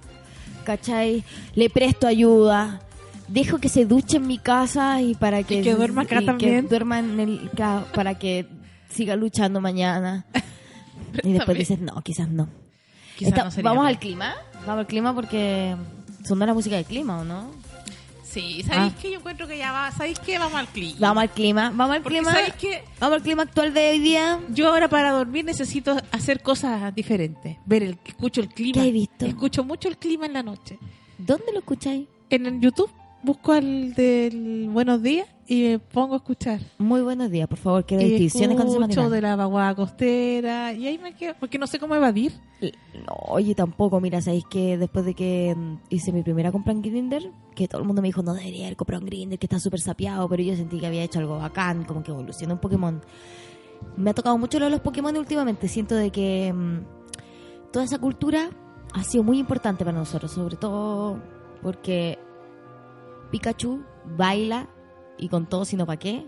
¿Cachai? 0.65 1.23
Le 1.55 1.69
presto 1.69 2.05
ayuda. 2.07 2.81
Dejo 3.27 3.57
que 3.59 3.69
se 3.69 3.85
duche 3.85 4.17
en 4.17 4.27
mi 4.27 4.37
casa 4.37 5.01
y 5.01 5.15
para 5.15 5.43
que... 5.43 5.59
Y 5.59 5.63
que 5.63 5.73
duerma 5.73 6.03
acá 6.03 6.21
y 6.21 6.25
también. 6.25 6.63
Que 6.63 6.69
duerma 6.69 6.99
en 6.99 7.19
el... 7.19 7.49
para 7.93 8.15
que 8.19 8.45
siga 8.89 9.15
luchando 9.15 9.61
mañana. 9.61 10.25
y 11.23 11.31
después 11.31 11.57
dices, 11.57 11.79
no, 11.79 12.01
quizás 12.01 12.27
no. 12.29 12.49
Quizá 13.17 13.29
Está- 13.29 13.43
no 13.45 13.51
sería 13.51 13.69
¿Vamos 13.71 13.87
al 13.87 13.99
clima? 13.99 14.33
Vamos 14.67 14.79
al 14.81 14.87
clima 14.87 15.15
porque... 15.15 15.75
Sonó 16.25 16.45
la 16.45 16.53
música 16.53 16.75
del 16.75 16.85
clima, 16.85 17.19
¿o 17.19 17.23
no? 17.25 17.51
Sí, 18.33 18.63
¿sabéis 18.63 18.93
Ah. 18.93 18.99
qué? 19.01 19.11
Yo 19.11 19.19
encuentro 19.19 19.47
que 19.47 19.57
ya 19.57 19.71
va, 19.71 19.91
¿sabéis 19.91 20.17
qué? 20.19 20.39
Vamos 20.39 20.55
al 20.59 20.67
clima. 20.67 20.97
Vamos 20.99 21.21
al 21.23 21.29
clima. 21.29 21.69
Vamos 21.75 21.95
al 21.97 22.01
Porque 22.01 22.17
clima. 22.17 22.31
¿sabéis 22.33 22.53
qué? 22.55 22.83
Vamos 22.99 23.15
al 23.17 23.21
clima 23.21 23.43
actual 23.43 23.73
de 23.73 23.89
hoy 23.91 23.99
día. 23.99 24.39
Yo 24.49 24.69
ahora 24.69 24.87
para 24.89 25.11
dormir 25.11 25.45
necesito 25.45 25.95
hacer 26.11 26.41
cosas 26.41 26.93
diferentes. 26.95 27.57
Ver 27.65 27.83
el, 27.83 27.99
escucho 28.05 28.41
el 28.41 28.49
clima. 28.49 28.73
¿Qué 28.81 28.87
has 28.87 28.93
visto? 28.93 29.25
Escucho 29.25 29.63
mucho 29.63 29.87
el 29.87 29.97
clima 29.97 30.25
en 30.25 30.33
la 30.33 30.41
noche. 30.43 30.79
¿Dónde 31.17 31.51
lo 31.53 31.59
escucháis? 31.59 32.07
En 32.29 32.45
el 32.47 32.59
YouTube 32.59 32.89
busco 33.23 33.55
el 33.55 33.93
del 33.93 34.69
Buenos 34.69 35.01
Días 35.01 35.27
y 35.47 35.63
me 35.63 35.79
pongo 35.79 36.13
a 36.13 36.17
escuchar. 36.17 36.59
Muy 36.77 37.01
buenos 37.01 37.31
días, 37.31 37.47
por 37.47 37.57
favor. 37.57 37.85
Quiero 37.85 38.03
distinciones 38.03 38.55
cuando 38.55 38.73
se 38.73 38.79
manejan. 38.79 39.09
de 39.09 39.21
la 39.21 39.35
vaguada 39.35 39.73
costera 39.75 40.73
y 40.73 40.87
ahí 40.87 40.97
me 40.97 41.15
quedo, 41.15 41.33
porque 41.39 41.57
no 41.57 41.67
sé 41.67 41.79
cómo 41.79 41.95
evadir. 41.95 42.33
No, 42.61 43.15
oye, 43.27 43.55
tampoco. 43.55 43.99
Mira, 44.01 44.21
sabéis 44.21 44.45
que 44.49 44.77
después 44.77 45.05
de 45.05 45.13
que 45.13 45.55
mm, 45.55 45.77
hice 45.89 46.11
mi 46.11 46.21
primera 46.21 46.51
compra 46.51 46.73
en 46.73 46.81
Grinder, 46.81 47.31
que 47.55 47.67
todo 47.67 47.81
el 47.81 47.87
mundo 47.87 48.01
me 48.01 48.09
dijo, 48.09 48.23
no 48.23 48.33
debería 48.33 48.65
haber 48.65 48.75
comprado 48.75 49.01
en 49.01 49.07
Grinder, 49.07 49.39
que 49.39 49.45
está 49.45 49.59
súper 49.59 49.79
sapeado, 49.79 50.27
pero 50.27 50.43
yo 50.43 50.55
sentí 50.55 50.79
que 50.79 50.87
había 50.87 51.03
hecho 51.03 51.19
algo 51.19 51.37
bacán, 51.37 51.85
como 51.85 52.03
que 52.03 52.11
evolucionó 52.11 52.55
un 52.55 52.59
Pokémon. 52.59 53.01
Me 53.97 54.09
ha 54.09 54.13
tocado 54.13 54.37
mucho 54.37 54.59
lo 54.59 54.65
de 54.65 54.71
los 54.71 54.81
Pokémon 54.81 55.15
últimamente. 55.15 55.67
Siento 55.67 55.95
de 55.95 56.09
que 56.09 56.53
mm, 56.53 57.71
toda 57.71 57.85
esa 57.85 57.99
cultura 57.99 58.49
ha 58.93 59.03
sido 59.03 59.23
muy 59.23 59.39
importante 59.39 59.85
para 59.85 59.97
nosotros, 59.97 60.31
sobre 60.31 60.57
todo 60.57 61.21
porque 61.61 62.19
Pikachu 63.33 63.83
baila 64.15 64.69
y 65.17 65.27
con 65.27 65.47
todo, 65.47 65.65
sino 65.65 65.87
para 65.87 65.97
qué. 65.97 66.27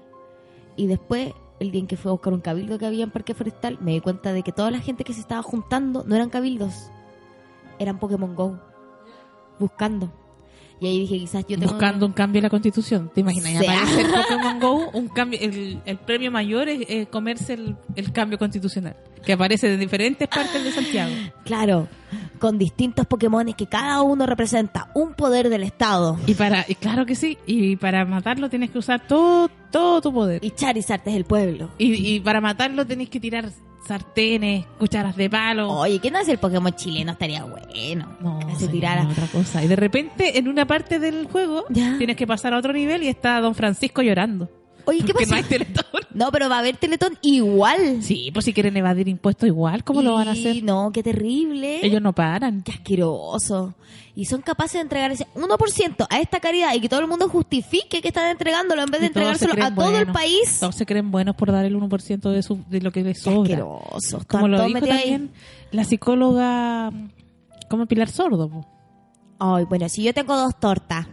Y 0.75 0.87
después, 0.87 1.33
el 1.59 1.69
día 1.69 1.81
en 1.81 1.85
que 1.85 1.97
fue 1.97 2.09
a 2.09 2.13
buscar 2.13 2.33
un 2.33 2.41
cabildo 2.41 2.79
que 2.79 2.87
había 2.87 3.03
en 3.03 3.11
Parque 3.11 3.35
Forestal, 3.35 3.77
me 3.79 3.91
di 3.91 4.01
cuenta 4.01 4.33
de 4.33 4.41
que 4.41 4.51
toda 4.51 4.71
la 4.71 4.79
gente 4.79 5.03
que 5.03 5.13
se 5.13 5.19
estaba 5.19 5.43
juntando 5.43 6.03
no 6.03 6.15
eran 6.15 6.31
cabildos, 6.31 6.89
eran 7.77 7.99
Pokémon 7.99 8.33
Go, 8.33 8.59
buscando. 9.59 10.11
Y 10.79 10.87
ahí 10.87 10.99
dije, 10.99 11.17
quizás 11.19 11.45
yo 11.47 11.57
tengo... 11.57 11.71
Buscando 11.71 12.05
un 12.05 12.11
cambio 12.11 12.39
en 12.39 12.43
la 12.43 12.49
constitución. 12.49 13.09
¿Te 13.13 13.21
imaginas? 13.21 13.53
Sí. 13.59 13.65
Aparece 13.65 14.01
el 14.01 14.07
Pokémon 14.11 14.59
Go, 14.59 14.89
un 14.91 15.07
cambio, 15.07 15.39
el, 15.41 15.81
el 15.85 15.97
premio 15.97 16.31
mayor 16.31 16.67
es 16.67 17.07
comerse 17.07 17.53
el, 17.53 17.75
el 17.95 18.11
cambio 18.11 18.37
constitucional. 18.37 18.95
Que 19.23 19.33
aparece 19.33 19.67
de 19.69 19.77
diferentes 19.77 20.27
partes 20.27 20.63
de 20.63 20.71
Santiago. 20.71 21.11
Claro, 21.45 21.87
con 22.39 22.57
distintos 22.59 23.07
Pokémon 23.07 23.53
que 23.53 23.65
cada 23.65 24.01
uno 24.01 24.25
representa 24.25 24.91
un 24.93 25.13
poder 25.13 25.49
del 25.49 25.63
Estado. 25.63 26.17
Y 26.27 26.35
para, 26.35 26.65
y 26.67 26.75
claro 26.75 27.05
que 27.05 27.15
sí, 27.15 27.37
y 27.47 27.75
para 27.77 28.05
matarlo 28.05 28.49
tienes 28.49 28.69
que 28.69 28.77
usar 28.77 29.07
todo, 29.07 29.49
todo 29.71 30.01
tu 30.01 30.13
poder. 30.13 30.43
Y 30.43 30.51
Charizard 30.51 31.01
es 31.05 31.15
el 31.15 31.25
pueblo. 31.25 31.71
Y, 31.77 32.15
y 32.15 32.19
para 32.19 32.39
matarlo 32.41 32.85
tenés 32.85 33.09
que 33.09 33.19
tirar 33.19 33.49
sartenes, 33.87 34.65
cucharas 34.79 35.15
de 35.15 35.29
palo. 35.29 35.71
Oye, 35.71 35.99
¿qué 35.99 36.11
no 36.11 36.19
es 36.19 36.27
el 36.27 36.37
Pokémon 36.37 36.73
chileno? 36.73 37.11
Estaría 37.13 37.43
bueno. 37.43 38.17
No, 38.19 38.39
se 38.57 38.67
tirara. 38.67 39.07
otra 39.07 39.27
cosa. 39.27 39.63
Y 39.63 39.67
de 39.67 39.75
repente, 39.75 40.37
en 40.37 40.47
una 40.47 40.65
parte 40.65 40.99
del 40.99 41.27
juego, 41.27 41.65
Ya. 41.69 41.97
tienes 41.97 42.15
que 42.15 42.25
pasar 42.27 42.53
a 42.53 42.57
otro 42.57 42.73
nivel 42.73 43.03
y 43.03 43.07
está 43.07 43.39
Don 43.41 43.55
Francisco 43.55 44.01
llorando. 44.01 44.49
Oye, 44.85 45.03
¿qué 45.03 45.13
pasa? 45.15 45.25
no 45.31 45.35
hay 45.35 45.43
Teletón. 45.43 45.85
No, 46.13 46.31
pero 46.31 46.47
va 46.49 46.57
a 46.57 46.59
haber 46.59 46.77
Teletón 46.77 47.17
igual. 47.21 48.01
Sí, 48.01 48.29
pues 48.33 48.45
si 48.45 48.53
quieren 48.53 48.75
evadir 48.77 49.07
impuestos 49.07 49.47
igual, 49.47 49.83
¿cómo 49.83 50.01
lo 50.01 50.13
van 50.13 50.27
a 50.27 50.31
hacer? 50.31 50.63
No, 50.63 50.91
qué 50.93 51.03
terrible. 51.03 51.85
Ellos 51.85 52.01
no 52.01 52.13
paran. 52.13 52.61
Qué 52.63 52.71
asqueroso. 52.71 53.73
Y 54.17 54.25
son 54.25 54.41
capaces 54.41 54.75
de 54.75 54.79
entregar 54.79 55.11
ese 55.11 55.27
1% 55.35 56.07
a 56.09 56.19
esta 56.21 56.39
caridad 56.39 56.73
y 56.73 56.79
que 56.79 56.87
todo 56.87 57.01
el 57.01 57.07
mundo 57.07 57.27
justifique 57.27 58.01
que 58.01 58.07
están 58.07 58.29
entregándolo 58.31 58.81
en 58.83 58.89
vez 58.89 59.01
de 59.01 59.07
entregárselo 59.07 59.61
a 59.61 59.75
todo 59.75 59.97
el 59.99 60.07
país. 60.07 60.57
Todos 60.61 60.75
se 60.75 60.85
creen 60.85 61.11
buenos 61.11 61.35
por 61.35 61.51
dar 61.51 61.65
el 61.65 61.75
1% 61.75 62.29
de, 62.31 62.41
su, 62.41 62.63
de 62.69 62.79
lo 62.81 62.91
que 62.93 63.03
les 63.03 63.17
Qué 63.17 63.23
sobra. 63.25 63.41
asqueroso. 63.41 64.21
Como 64.29 64.47
lo 64.47 64.63
dijo 64.63 64.77
ahí. 64.77 64.87
también 64.89 65.31
la 65.71 65.83
psicóloga, 65.83 66.91
como 67.69 67.87
Pilar 67.87 68.09
Sordo. 68.09 68.65
Ay, 69.37 69.65
bueno, 69.65 69.89
si 69.89 70.03
yo 70.03 70.13
tengo 70.13 70.37
dos 70.37 70.57
tortas, 70.61 71.07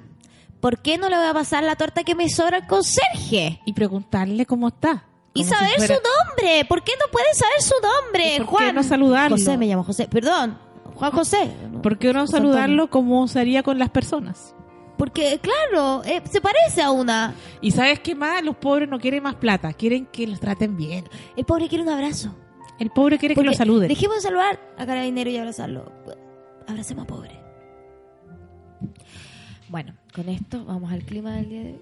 ¿por 0.62 0.78
qué 0.78 0.96
no 0.96 1.10
le 1.10 1.16
voy 1.18 1.26
a 1.26 1.34
pasar 1.34 1.62
la 1.64 1.76
torta 1.76 2.04
que 2.04 2.14
me 2.14 2.30
sobra 2.30 2.56
al 2.56 2.66
conserje? 2.66 3.60
Y 3.66 3.74
preguntarle 3.74 4.46
cómo 4.46 4.68
está. 4.68 5.04
Y 5.34 5.44
si 5.44 5.50
saber 5.50 5.74
fuera- 5.76 5.94
su 5.96 6.00
nombre. 6.02 6.64
¿Por 6.66 6.82
qué 6.84 6.92
no 6.98 7.10
puede 7.12 7.34
saber 7.34 7.60
su 7.60 7.74
nombre, 7.82 8.34
¿Y 8.36 8.38
por 8.38 8.46
qué 8.46 8.64
Juan? 8.64 8.74
no 8.74 8.82
saludarlo? 8.82 9.36
José 9.36 9.58
me 9.58 9.66
llamo 9.66 9.84
José. 9.84 10.08
Perdón, 10.08 10.58
Juan 10.94 11.10
José. 11.12 11.50
¿Por 11.82 11.98
qué 11.98 12.12
no 12.14 12.20
José 12.20 12.32
saludarlo 12.32 12.88
como 12.88 13.28
se 13.28 13.40
haría 13.40 13.62
con 13.62 13.78
las 13.78 13.90
personas? 13.90 14.54
Porque, 14.98 15.40
claro, 15.40 16.02
eh, 16.04 16.22
se 16.30 16.40
parece 16.40 16.80
a 16.80 16.92
una. 16.92 17.34
Y 17.60 17.72
sabes 17.72 17.98
qué 18.00 18.14
más, 18.14 18.42
los 18.44 18.56
pobres 18.56 18.88
no 18.88 19.00
quieren 19.00 19.22
más 19.22 19.34
plata, 19.34 19.72
quieren 19.72 20.06
que 20.06 20.26
los 20.28 20.38
traten 20.38 20.76
bien. 20.76 21.08
El 21.36 21.44
pobre 21.44 21.68
quiere 21.68 21.82
un 21.82 21.90
abrazo. 21.90 22.36
El 22.78 22.90
pobre 22.90 23.18
quiere 23.18 23.34
que 23.34 23.42
lo 23.42 23.52
saluden. 23.52 23.88
Dejemos 23.88 24.16
de 24.16 24.22
saludar 24.22 24.60
a 24.78 24.86
Carabinero 24.86 25.28
y 25.30 25.36
abrazarlo. 25.38 25.90
Abracemos 26.68 27.04
a 27.04 27.06
pobre. 27.06 27.40
Bueno, 29.68 29.94
con 30.14 30.28
esto 30.28 30.64
vamos 30.64 30.92
al 30.92 31.02
clima 31.04 31.36
del 31.36 31.48
día 31.48 31.62
de 31.62 31.72
hoy. 31.74 31.78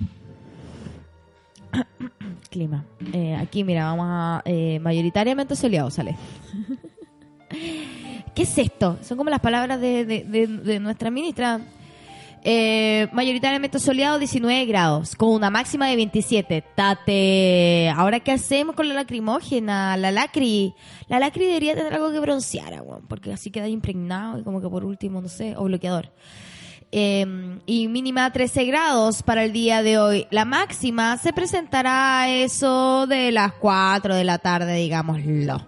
clima. 2.50 2.84
Eh, 3.12 3.34
aquí, 3.36 3.64
mira, 3.64 3.84
vamos 3.84 4.06
a... 4.08 4.42
eh, 4.44 4.78
mayoritariamente 4.80 5.54
soleado 5.56 5.90
sale. 5.90 6.16
¿Qué 8.34 8.42
es 8.42 8.58
esto? 8.58 8.98
Son 9.02 9.16
como 9.18 9.30
las 9.30 9.40
palabras 9.40 9.80
de, 9.80 10.04
de- 10.04 10.80
nuestra 10.80 11.10
ministra. 11.10 11.60
Eh, 12.42 13.08
mayoritariamente 13.12 13.78
soleado, 13.78 14.18
19 14.18 14.64
grados, 14.64 15.14
con 15.14 15.28
una 15.30 15.50
máxima 15.50 15.88
de 15.88 15.96
27. 15.96 16.64
Tate, 16.74 17.90
¿ahora 17.94 18.20
qué 18.20 18.32
hacemos 18.32 18.74
con 18.76 18.88
la 18.88 18.94
lacrimógena? 18.94 19.96
La 19.98 20.10
lacri. 20.10 20.72
La 21.08 21.18
lacri 21.18 21.44
debería 21.44 21.74
tener 21.74 21.92
algo 21.92 22.10
que 22.12 22.20
broncear, 22.20 22.82
porque 23.08 23.32
así 23.32 23.50
queda 23.50 23.68
impregnado 23.68 24.38
y 24.38 24.42
como 24.42 24.62
que 24.62 24.68
por 24.70 24.84
último, 24.84 25.20
no 25.20 25.28
sé, 25.28 25.54
o 25.56 25.64
bloqueador. 25.64 26.12
Eh, 26.92 27.24
y 27.66 27.88
mínima 27.88 28.32
13 28.32 28.64
grados 28.64 29.22
para 29.22 29.44
el 29.44 29.52
día 29.52 29.82
de 29.82 29.98
hoy. 29.98 30.26
La 30.30 30.44
máxima 30.44 31.16
se 31.18 31.32
presentará 31.32 32.22
a 32.22 32.28
eso 32.28 33.06
de 33.06 33.30
las 33.30 33.52
4 33.52 34.14
de 34.14 34.24
la 34.24 34.38
tarde, 34.38 34.74
digámoslo. 34.74 35.64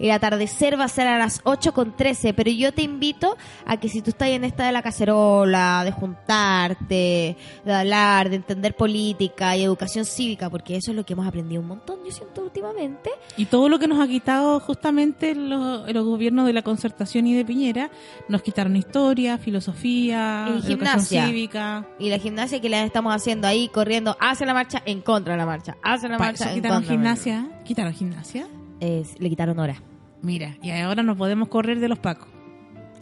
El 0.00 0.10
atardecer 0.10 0.80
va 0.80 0.84
a 0.84 0.88
ser 0.88 1.06
a 1.06 1.18
las 1.18 1.40
8 1.44 1.72
con 1.72 1.94
13, 1.94 2.32
pero 2.34 2.50
yo 2.50 2.72
te 2.72 2.82
invito 2.82 3.36
a 3.66 3.76
que 3.76 3.88
si 3.88 4.00
tú 4.00 4.10
estás 4.10 4.28
en 4.30 4.44
esta 4.44 4.64
de 4.64 4.72
la 4.72 4.82
cacerola, 4.82 5.84
de 5.84 5.92
juntarte, 5.92 7.36
de 7.64 7.72
hablar, 7.72 8.30
de 8.30 8.36
entender 8.36 8.74
política 8.74 9.56
y 9.56 9.62
educación 9.62 10.04
cívica, 10.04 10.48
porque 10.48 10.76
eso 10.76 10.90
es 10.90 10.96
lo 10.96 11.04
que 11.04 11.12
hemos 11.12 11.26
aprendido 11.26 11.60
un 11.60 11.68
montón, 11.68 11.98
yo 12.04 12.10
siento 12.10 12.42
últimamente, 12.42 13.10
Y 13.36 13.44
todo 13.46 13.68
lo 13.68 13.78
que 13.78 13.86
nos 13.88 14.00
ha 14.00 14.08
quitado 14.08 14.58
justamente 14.60 15.34
los, 15.34 15.92
los 15.92 16.04
gobiernos 16.04 16.46
de 16.46 16.52
la 16.54 16.62
concertación 16.62 17.26
y 17.26 17.34
de 17.34 17.44
Piñera, 17.44 17.90
nos 18.28 18.42
quitaron 18.42 18.76
historia, 18.76 19.38
filosofía, 19.38 20.46
Y 20.48 20.72
educación 20.72 21.26
cívica. 21.26 21.86
y 21.98 22.08
la 22.08 22.18
gimnasia 22.18 22.60
que 22.60 22.68
la 22.68 22.82
estamos 22.84 23.14
haciendo 23.14 23.46
ahí, 23.46 23.68
corriendo 23.68 24.16
hacia 24.20 24.46
la 24.46 24.54
marcha, 24.54 24.82
en 24.86 25.02
contra 25.02 25.34
de 25.34 25.38
la 25.38 25.46
marcha, 25.46 25.76
hacia 25.82 26.08
la 26.08 26.18
marcha, 26.18 26.44
eso 26.44 26.48
en 26.48 26.54
quitaron 26.54 26.76
contra 26.78 26.96
marcha. 26.96 27.22
gimnasia. 27.24 27.62
¿Quitaron 27.64 27.92
gimnasia? 27.92 28.46
Eh, 28.80 29.04
le 29.18 29.28
quitaron 29.28 29.58
hora. 29.58 29.82
Mira, 30.22 30.56
y 30.62 30.70
ahora 30.70 31.02
no 31.02 31.16
podemos 31.16 31.48
correr 31.48 31.80
de 31.80 31.88
los 31.88 31.98
pacos. 31.98 32.28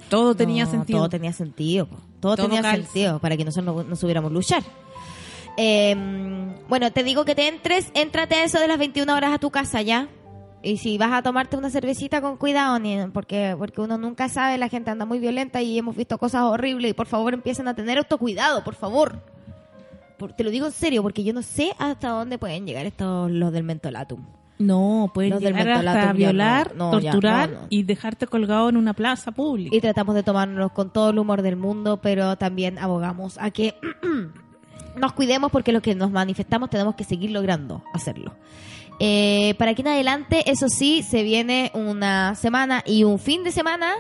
Todo 0.09 0.35
tenía 0.35 0.65
No, 0.65 0.71
sentido. 0.71 0.99
Todo 1.01 1.09
tenía 1.09 1.33
sentido. 1.33 1.87
po. 1.87 1.97
Todo, 2.21 2.37
Todo 2.37 2.47
tenía 2.47 2.63
calza. 2.63 2.85
sentido 2.85 3.19
para 3.19 3.37
que 3.37 3.45
nosotros 3.45 3.77
no, 3.77 3.83
no 3.85 3.97
supiéramos 3.97 4.33
luchar. 4.33 4.63
Eh, 5.57 5.95
bueno, 6.69 6.91
te 6.93 7.03
digo 7.03 7.25
que 7.25 7.35
te 7.35 7.49
entres, 7.49 7.91
éntrate 7.95 8.37
a 8.37 8.45
eso 8.45 8.59
de 8.61 8.69
las 8.69 8.79
21 8.79 9.13
horas 9.15 9.33
a 9.33 9.39
tu 9.39 9.51
casa 9.51 9.83
ya. 9.83 10.09
Y 10.63 10.79
si 10.79 10.99
vas 10.99 11.13
a 11.13 11.23
tomarte 11.23 11.57
una 11.57 11.71
cervecita 11.71 12.21
con 12.21 12.37
cuidado, 12.37 12.79
ni- 12.79 13.07
porque, 13.13 13.55
porque 13.59 13.81
uno 13.81 13.97
nunca 13.99 14.29
sabe, 14.29 14.59
la 14.59 14.69
gente 14.69 14.91
anda 14.91 15.05
muy 15.05 15.19
violenta 15.21 15.63
y 15.63 15.79
hemos 15.79 15.97
visto 15.97 16.19
cosas 16.19 16.43
horribles. 16.43 16.91
Y 16.91 16.95
por 16.95 17.07
favor 17.07 17.35
empiecen 17.35 17.69
a 17.69 17.75
tener 17.75 17.99
autocuidado, 17.99 18.65
por 18.65 18.75
favor. 18.75 19.21
Por- 20.19 20.33
te 20.33 20.43
lo 20.43 20.51
digo 20.51 20.67
en 20.67 20.73
serio, 20.73 21.03
porque 21.03 21.23
yo 21.23 21.33
no 21.33 21.43
sé 21.43 21.73
hasta 21.79 22.09
dónde 22.11 22.39
pueden 22.39 22.67
llegar 22.67 22.87
estos 22.87 23.31
los 23.31 23.53
del 23.53 23.63
mentolatum. 23.63 24.25
No, 24.59 25.11
pueden 25.15 25.31
Los 25.31 25.41
llegar 25.41 25.69
hasta 25.69 26.13
violar, 26.13 26.75
no, 26.75 26.91
torturar 26.91 27.51
no. 27.51 27.59
y 27.69 27.85
dejarte 27.85 28.27
colgado 28.27 28.69
en 28.69 28.77
una 28.77 28.93
plaza 28.93 29.31
pública. 29.31 29.75
y 29.75 29.81
tratamos 29.81 30.15
de 30.17 30.23
tomarnos 30.25 30.73
con 30.73 30.91
todo 30.91 31.11
el 31.11 31.19
humor 31.19 31.43
del 31.43 31.57
mundo, 31.57 31.99
pero 32.03 32.37
también 32.37 32.79
abogamos 32.79 33.39
a 33.39 33.51
que 33.51 33.77
nos 34.97 35.13
cuidemos 35.13 35.53
porque 35.53 35.73
lo 35.73 35.81
que 35.81 35.95
nos 35.95 36.11
manifestamos 36.11 36.71
tenemos 36.71 36.97
que 36.97 37.05
seguir 37.05 37.31
logrando 37.31 37.85
hacerlo. 37.93 38.35
Eh, 39.01 39.55
para 39.59 39.71
aquí 39.71 39.83
en 39.83 39.89
adelante, 39.89 40.51
eso 40.51 40.69
sí, 40.69 41.03
se 41.03 41.23
viene 41.23 41.71
una 41.75 42.35
semana 42.35 42.83
y 42.85 43.05
un 43.05 43.21
fin 43.21 43.45
de 43.45 43.53
semana 43.53 43.93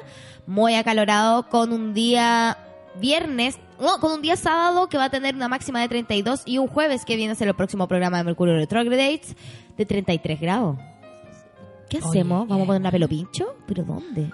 muy 0.46 0.74
acalorado 0.74 1.48
con 1.48 1.72
un 1.72 1.94
día 1.94 2.58
viernes, 3.00 3.58
no, 3.80 4.00
con 4.00 4.12
un 4.12 4.22
día 4.22 4.36
sábado 4.36 4.88
que 4.88 4.96
va 4.96 5.04
a 5.04 5.10
tener 5.10 5.34
una 5.34 5.48
máxima 5.48 5.80
de 5.80 5.88
32 5.88 6.42
y 6.46 6.58
un 6.58 6.68
jueves 6.68 7.04
que 7.04 7.16
viene 7.16 7.32
a 7.32 7.34
ser 7.34 7.48
el 7.48 7.54
próximo 7.54 7.86
programa 7.88 8.18
de 8.18 8.24
Mercurio 8.24 8.54
Retrogrades 8.54 9.36
de 9.76 9.86
33 9.86 10.40
grados. 10.40 10.78
¿Qué 11.88 11.98
Oye, 11.98 12.06
hacemos? 12.06 12.48
¿Vamos 12.48 12.64
a 12.64 12.66
poner 12.66 12.80
una 12.82 12.90
pelo 12.90 13.08
pincho? 13.08 13.56
¿Pero 13.66 13.84
dónde? 13.84 14.30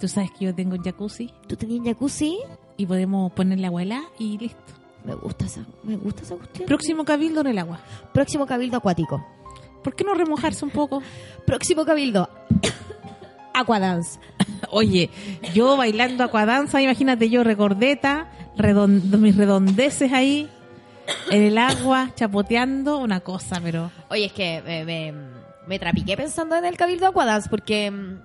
Tú 0.00 0.08
sabes 0.08 0.30
que 0.32 0.46
yo 0.46 0.54
tengo 0.54 0.74
un 0.74 0.82
jacuzzi 0.82 1.32
¿Tú 1.46 1.56
tenías 1.56 1.84
jacuzzi? 1.84 2.38
y 2.76 2.84
podemos 2.86 3.32
ponerle 3.32 3.66
abuela 3.66 4.02
y 4.18 4.36
listo. 4.38 4.74
Me 5.04 5.14
gusta 5.14 5.46
esa, 5.46 5.60
me 5.84 5.96
gusta 5.96 6.22
esa 6.22 6.34
cuestión. 6.36 6.66
Próximo 6.66 7.04
cabildo 7.04 7.40
en 7.42 7.46
el 7.46 7.58
agua. 7.58 7.80
Próximo 8.12 8.44
cabildo 8.46 8.76
acuático. 8.76 9.24
¿Por 9.84 9.94
qué 9.94 10.02
no 10.02 10.14
remojarse 10.14 10.64
un 10.64 10.72
poco? 10.72 11.00
Próximo 11.46 11.84
cabildo. 11.84 12.28
Aquadance. 13.54 14.18
Oye, 14.70 15.10
yo 15.54 15.76
bailando 15.76 16.24
aquadanza, 16.24 16.82
imagínate 16.82 17.30
yo 17.30 17.44
recordeta, 17.44 18.28
mis 18.56 19.36
redondeces 19.36 20.12
ahí 20.12 20.48
en 21.30 21.42
el 21.42 21.58
agua, 21.58 22.10
chapoteando, 22.14 22.98
una 22.98 23.20
cosa, 23.20 23.60
pero 23.62 23.90
Oye, 24.10 24.26
es 24.26 24.32
que 24.32 24.62
me, 24.64 24.84
me, 24.84 25.14
me 25.66 25.78
trapiqué 25.78 26.16
pensando 26.16 26.56
en 26.56 26.64
el 26.64 26.76
cabildo 26.76 27.06
Aquadance 27.06 27.48
porque 27.48 27.90
mm, 27.90 28.18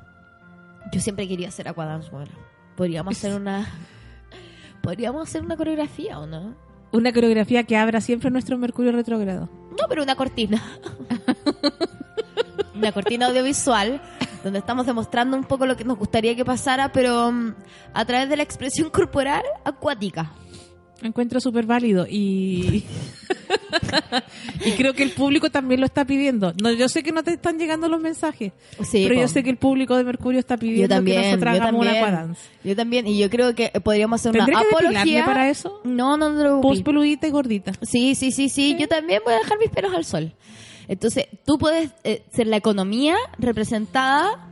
yo 0.91 0.99
siempre 0.99 1.27
quería 1.27 1.49
hacer 1.49 1.67
Aquadance, 1.67 2.09
bueno. 2.09 2.32
Podríamos 2.75 3.17
hacer 3.17 3.36
una... 3.36 3.67
Podríamos 4.82 5.29
hacer 5.29 5.43
una 5.43 5.55
coreografía, 5.55 6.19
¿o 6.19 6.25
no? 6.25 6.55
una 6.91 7.13
coreografía 7.13 7.63
que 7.63 7.77
abra 7.77 8.01
siempre 8.01 8.29
nuestro 8.29 8.57
Mercurio 8.57 8.91
retrógrado. 8.91 9.49
No, 9.79 9.88
pero 9.88 10.03
una 10.03 10.15
cortina. 10.15 10.61
una 12.75 12.91
cortina 12.91 13.27
audiovisual 13.27 14.01
donde 14.43 14.59
estamos 14.59 14.85
demostrando 14.85 15.37
un 15.37 15.43
poco 15.43 15.65
lo 15.65 15.75
que 15.77 15.83
nos 15.83 15.97
gustaría 15.97 16.35
que 16.35 16.45
pasara, 16.45 16.91
pero 16.91 17.31
mm, 17.31 17.53
a 17.93 18.05
través 18.05 18.29
de 18.29 18.37
la 18.37 18.43
expresión 18.43 18.89
corporal 18.91 19.43
acuática. 19.63 20.31
Encuentro 21.03 21.39
súper 21.39 21.65
válido 21.65 22.05
y 22.07 22.83
y 24.65 24.71
creo 24.73 24.93
que 24.93 25.01
el 25.01 25.11
público 25.11 25.49
también 25.49 25.79
lo 25.79 25.87
está 25.87 26.05
pidiendo. 26.05 26.53
No, 26.61 26.71
yo 26.71 26.87
sé 26.89 27.01
que 27.01 27.11
no 27.11 27.23
te 27.23 27.31
están 27.31 27.57
llegando 27.57 27.87
los 27.87 27.99
mensajes, 27.99 28.53
Sí, 28.83 29.03
pero 29.03 29.15
po. 29.15 29.21
yo 29.21 29.27
sé 29.27 29.43
que 29.43 29.49
el 29.49 29.57
público 29.57 29.95
de 29.97 30.03
Mercurio 30.03 30.39
está 30.39 30.55
Yo 30.55 30.59
pidiendo 30.61 30.95
también, 30.95 31.21
que 31.21 31.27
nosotros 31.29 31.55
hagamos 31.55 31.81
una 31.81 31.91
aquadance. 31.91 32.41
Yo 32.63 32.75
también, 32.75 33.07
y 33.07 33.17
yo 33.17 33.31
creo 33.31 33.55
que 33.55 33.69
podríamos 33.83 34.21
hacer 34.21 34.31
una 34.35 34.45
¿Tendré 34.45 34.63
que 34.63 34.75
apología. 34.75 35.25
para 35.25 35.49
eso? 35.49 35.81
No, 35.83 36.17
no, 36.17 36.29
no. 36.29 36.61
Pus 36.61 36.83
peludita 36.83 37.27
y 37.27 37.31
gordita. 37.31 37.71
Sí, 37.81 38.13
sí, 38.13 38.31
sí, 38.31 38.49
sí. 38.49 38.75
Yo 38.79 38.87
también 38.87 39.21
voy 39.25 39.33
a 39.33 39.37
dejar 39.37 39.57
mis 39.57 39.69
pelos 39.71 39.93
al 39.95 40.05
sol. 40.05 40.33
Entonces, 40.91 41.25
tú 41.45 41.57
puedes 41.57 41.89
eh, 42.03 42.21
ser 42.33 42.47
la 42.47 42.57
economía 42.57 43.15
representada 43.39 44.47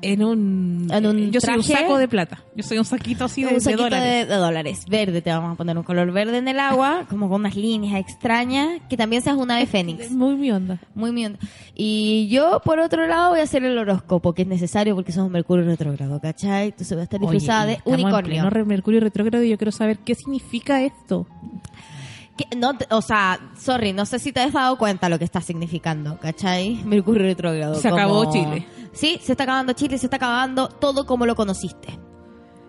En 0.00 0.22
un, 0.22 0.86
En 0.92 1.06
un 1.06 1.32
yo 1.32 1.40
soy 1.40 1.56
un 1.56 1.62
saco 1.64 1.98
de 1.98 2.06
plata. 2.06 2.44
Yo 2.54 2.62
soy 2.62 2.78
un 2.78 2.84
saquito 2.84 3.24
así 3.24 3.42
de, 3.42 3.54
un 3.54 3.58
de 3.58 3.74
dólares. 3.74 4.28
de, 4.28 4.32
de 4.32 4.40
dólares. 4.40 4.84
Verde, 4.88 5.22
te 5.22 5.30
vamos 5.30 5.54
a 5.54 5.56
poner 5.56 5.76
un 5.76 5.82
color 5.82 6.12
verde 6.12 6.38
en 6.38 6.46
el 6.46 6.60
agua, 6.60 7.06
como 7.10 7.28
con 7.28 7.40
unas 7.40 7.56
líneas 7.56 7.98
extrañas, 7.98 8.80
que 8.88 8.96
también 8.96 9.22
seas 9.22 9.36
una 9.36 9.56
ave 9.56 9.66
fénix. 9.66 10.10
Muy 10.12 10.36
mi 10.36 10.52
onda. 10.52 10.78
Muy 10.94 11.10
bien. 11.10 11.36
Y 11.74 12.28
yo, 12.28 12.60
por 12.64 12.78
otro 12.78 13.08
lado, 13.08 13.30
voy 13.30 13.40
a 13.40 13.42
hacer 13.44 13.64
el 13.64 13.76
horóscopo, 13.76 14.34
que 14.34 14.42
es 14.42 14.48
necesario 14.48 14.94
porque 14.94 15.10
somos 15.10 15.30
Mercurio 15.32 15.64
retrógrado, 15.64 16.20
¿cachai? 16.20 16.66
Entonces 16.68 16.90
voy 16.90 17.00
a 17.00 17.04
estar 17.04 17.18
disfrazada 17.18 17.66
de 17.66 17.78
unicornio. 17.86 18.48
re- 18.50 18.64
Mercurio 18.64 19.00
retrógrado 19.00 19.42
y 19.42 19.48
yo 19.48 19.56
quiero 19.58 19.72
saber 19.72 19.98
qué 19.98 20.14
significa 20.14 20.80
esto. 20.82 21.26
Que 22.38 22.56
no 22.56 22.72
o 22.90 23.02
sea, 23.02 23.40
sorry, 23.58 23.92
no 23.92 24.06
sé 24.06 24.20
si 24.20 24.32
te 24.32 24.40
has 24.40 24.52
dado 24.52 24.78
cuenta 24.78 25.08
lo 25.08 25.18
que 25.18 25.24
está 25.24 25.40
significando, 25.40 26.18
¿cachai? 26.20 26.82
Mercurio 26.84 27.24
retrógrado. 27.24 27.74
Se 27.74 27.88
acabó 27.88 28.32
Chile. 28.32 28.66
Sí, 28.92 29.18
se 29.20 29.32
está 29.32 29.42
acabando 29.42 29.72
Chile, 29.72 29.98
se 29.98 30.06
está 30.06 30.16
acabando 30.16 30.68
todo 30.68 31.04
como 31.04 31.26
lo 31.26 31.34
conociste. 31.34 31.98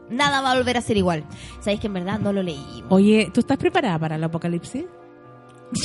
Nada 0.09 0.41
va 0.41 0.51
a 0.51 0.55
volver 0.55 0.75
a 0.77 0.81
ser 0.81 0.97
igual. 0.97 1.23
Sabéis 1.59 1.79
que 1.79 1.87
en 1.87 1.93
verdad 1.93 2.19
no 2.19 2.33
lo 2.33 2.41
leí. 2.41 2.83
Oye, 2.89 3.29
¿tú 3.31 3.41
estás 3.41 3.57
preparada 3.57 3.99
para 3.99 4.15
el 4.15 4.23
apocalipsis? 4.23 4.85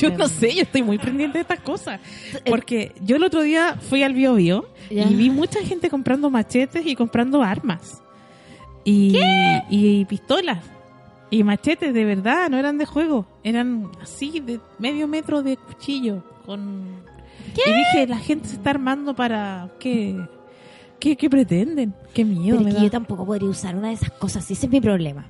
Yo 0.00 0.10
no 0.16 0.28
sé, 0.28 0.54
yo 0.54 0.62
estoy 0.62 0.82
muy 0.82 0.96
pendiente 0.98 1.36
de 1.38 1.42
estas 1.42 1.60
cosas. 1.60 2.00
Porque 2.46 2.94
yo 3.02 3.16
el 3.16 3.24
otro 3.24 3.42
día 3.42 3.76
fui 3.78 4.02
al 4.02 4.14
Bio 4.14 4.34
Bio 4.34 4.66
y 4.88 5.14
vi 5.14 5.28
mucha 5.28 5.60
gente 5.60 5.90
comprando 5.90 6.30
machetes 6.30 6.86
y 6.86 6.96
comprando 6.96 7.42
armas. 7.42 8.02
Y, 8.84 9.18
y 9.68 10.04
pistolas. 10.06 10.58
Y 11.30 11.42
machetes 11.42 11.92
de 11.92 12.04
verdad, 12.04 12.48
no 12.50 12.58
eran 12.58 12.78
de 12.78 12.86
juego. 12.86 13.26
Eran 13.42 13.90
así, 14.00 14.40
de 14.40 14.60
medio 14.78 15.08
metro 15.08 15.42
de 15.42 15.56
cuchillo. 15.56 16.22
Con... 16.46 17.02
Y 17.66 17.72
dije, 17.72 18.06
la 18.06 18.18
gente 18.18 18.48
se 18.48 18.56
está 18.56 18.70
armando 18.70 19.14
para... 19.14 19.70
¿Qué, 19.80 20.20
qué, 21.00 21.16
qué 21.16 21.30
pretenden? 21.30 21.94
Qué 22.12 22.24
miedo 22.24 22.58
Pero 22.58 22.64
me 22.64 22.70
que 22.70 22.76
da. 22.76 22.82
yo 22.84 22.90
tampoco 22.90 23.24
podría 23.26 23.48
usar 23.48 23.74
una 23.76 23.88
de 23.88 23.94
esas 23.94 24.10
cosas, 24.12 24.48
ese 24.50 24.66
es 24.66 24.72
mi 24.72 24.80
problema. 24.80 25.26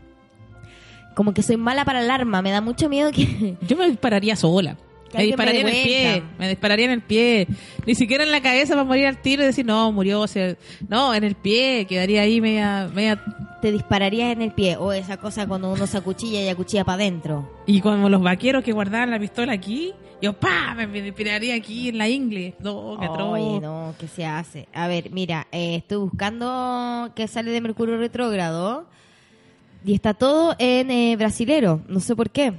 Como 1.14 1.32
que 1.32 1.42
soy 1.42 1.56
mala 1.56 1.84
para 1.84 2.02
el 2.02 2.10
arma, 2.10 2.42
me 2.42 2.50
da 2.50 2.60
mucho 2.60 2.88
miedo 2.88 3.10
que... 3.12 3.56
Yo 3.66 3.76
me 3.76 3.88
dispararía 3.88 4.36
sola. 4.36 4.76
Que 5.14 5.22
Me 5.22 5.26
dispararía 5.26 5.60
en 5.60 5.68
el 5.68 5.82
pie, 5.84 6.22
me 6.38 6.48
dispararía 6.48 6.84
en 6.86 6.90
el 6.90 7.00
pie. 7.00 7.46
Ni 7.86 7.94
siquiera 7.94 8.24
en 8.24 8.32
la 8.32 8.42
cabeza 8.42 8.74
para 8.74 8.84
morir 8.84 9.06
al 9.06 9.22
tiro 9.22 9.42
y 9.42 9.46
decir, 9.46 9.64
no, 9.64 9.92
murió. 9.92 10.20
O 10.20 10.26
sea, 10.26 10.56
no, 10.88 11.14
en 11.14 11.24
el 11.24 11.34
pie, 11.34 11.86
quedaría 11.88 12.22
ahí 12.22 12.40
media, 12.40 12.90
media... 12.92 13.22
Te 13.62 13.72
dispararías 13.72 14.30
en 14.32 14.42
el 14.42 14.52
pie, 14.52 14.76
o 14.76 14.92
esa 14.92 15.16
cosa 15.16 15.46
cuando 15.46 15.72
uno 15.72 15.86
se 15.86 15.96
acuchilla 15.96 16.42
y 16.42 16.48
acuchilla 16.48 16.84
para 16.84 16.96
adentro. 16.96 17.50
Y 17.64 17.80
como 17.80 18.10
los 18.10 18.20
vaqueros 18.20 18.62
que 18.62 18.72
guardaban 18.72 19.10
la 19.10 19.18
pistola 19.18 19.54
aquí, 19.54 19.94
yo, 20.20 20.34
pa, 20.34 20.74
me, 20.74 20.86
dispararía 20.86 21.54
aquí 21.54 21.88
en 21.88 21.96
la 21.96 22.08
ingle. 22.08 22.54
No, 22.60 23.00
atroz. 23.00 23.40
Oye, 23.40 23.60
no, 23.60 23.94
¿qué 23.98 24.06
se 24.06 24.26
hace? 24.26 24.68
A 24.74 24.86
ver, 24.86 25.10
mira, 25.12 25.46
eh, 25.50 25.76
estoy 25.76 25.96
buscando 25.98 27.12
que 27.14 27.26
sale 27.26 27.50
de 27.52 27.60
Mercurio 27.62 27.96
retrógrado 27.96 28.86
y 29.84 29.94
está 29.94 30.14
todo 30.14 30.56
en 30.58 30.90
eh, 30.90 31.16
brasilero, 31.16 31.82
no 31.88 32.00
sé 32.00 32.16
por 32.16 32.30
qué. 32.30 32.54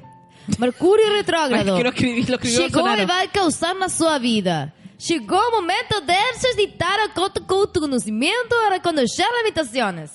Mercurio 0.59 1.05
Ay, 1.07 1.17
retrógrado. 1.17 1.77
que 1.77 1.83
lo 1.83 1.89
escribí, 1.89 2.23
lo 2.23 2.35
escribí 2.35 2.55
Chegou 2.55 2.87
e 2.87 3.05
vai 3.05 3.27
causar 3.29 3.75
na 3.75 3.89
sua 3.89 4.19
vida. 4.19 4.73
Chegou 4.97 5.39
o 5.39 5.61
momento 5.61 6.01
de 6.01 6.13
exercitar 6.33 6.97
tu 7.13 7.79
conhecimento 7.79 8.55
para 8.63 8.81
conocer 8.81 9.25
limitaciones. 9.43 10.11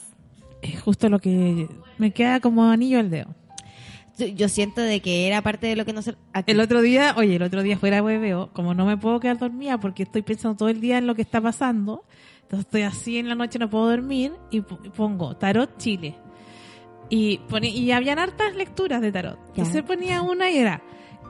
Es 0.62 0.80
justo 0.80 1.08
lo 1.08 1.18
que 1.18 1.68
me 1.98 2.12
queda 2.12 2.40
como 2.40 2.64
anillo 2.64 2.98
al 2.98 3.10
dedo. 3.10 3.34
Yo, 4.18 4.26
yo 4.26 4.48
siento 4.48 4.80
de 4.80 5.00
que 5.00 5.26
era 5.26 5.42
parte 5.42 5.66
de 5.66 5.76
lo 5.76 5.84
que 5.84 5.92
nosotros... 5.92 6.22
aquí. 6.32 6.52
El 6.52 6.60
otro 6.60 6.82
día, 6.82 7.14
oye, 7.16 7.36
el 7.36 7.42
otro 7.42 7.62
día 7.62 7.78
fuera 7.78 7.96
de 7.96 8.02
hueveo, 8.02 8.50
como 8.52 8.74
no 8.74 8.84
me 8.84 8.96
puedo 8.96 9.18
quedar 9.20 9.38
dormida 9.38 9.78
porque 9.78 10.02
estoy 10.02 10.22
pensando 10.22 10.56
todo 10.56 10.68
el 10.68 10.80
día 10.80 10.98
en 10.98 11.06
lo 11.06 11.14
que 11.14 11.22
está 11.22 11.40
pasando, 11.40 12.04
entonces 12.42 12.66
estoy 12.66 12.82
así 12.82 13.18
en 13.18 13.28
la 13.28 13.34
noche, 13.34 13.58
no 13.58 13.70
puedo 13.70 13.88
dormir 13.88 14.32
y 14.50 14.60
pongo 14.60 15.36
Tarot 15.36 15.78
Chile. 15.78 16.16
Y, 17.10 17.38
pone, 17.48 17.68
y 17.68 17.90
habían 17.92 18.18
hartas 18.18 18.54
lecturas 18.54 19.00
de 19.02 19.12
Tarot. 19.12 19.36
Ya. 19.36 19.62
Entonces 19.62 19.82
ponía 19.82 20.22
una 20.22 20.50
y 20.50 20.58
era 20.58 20.80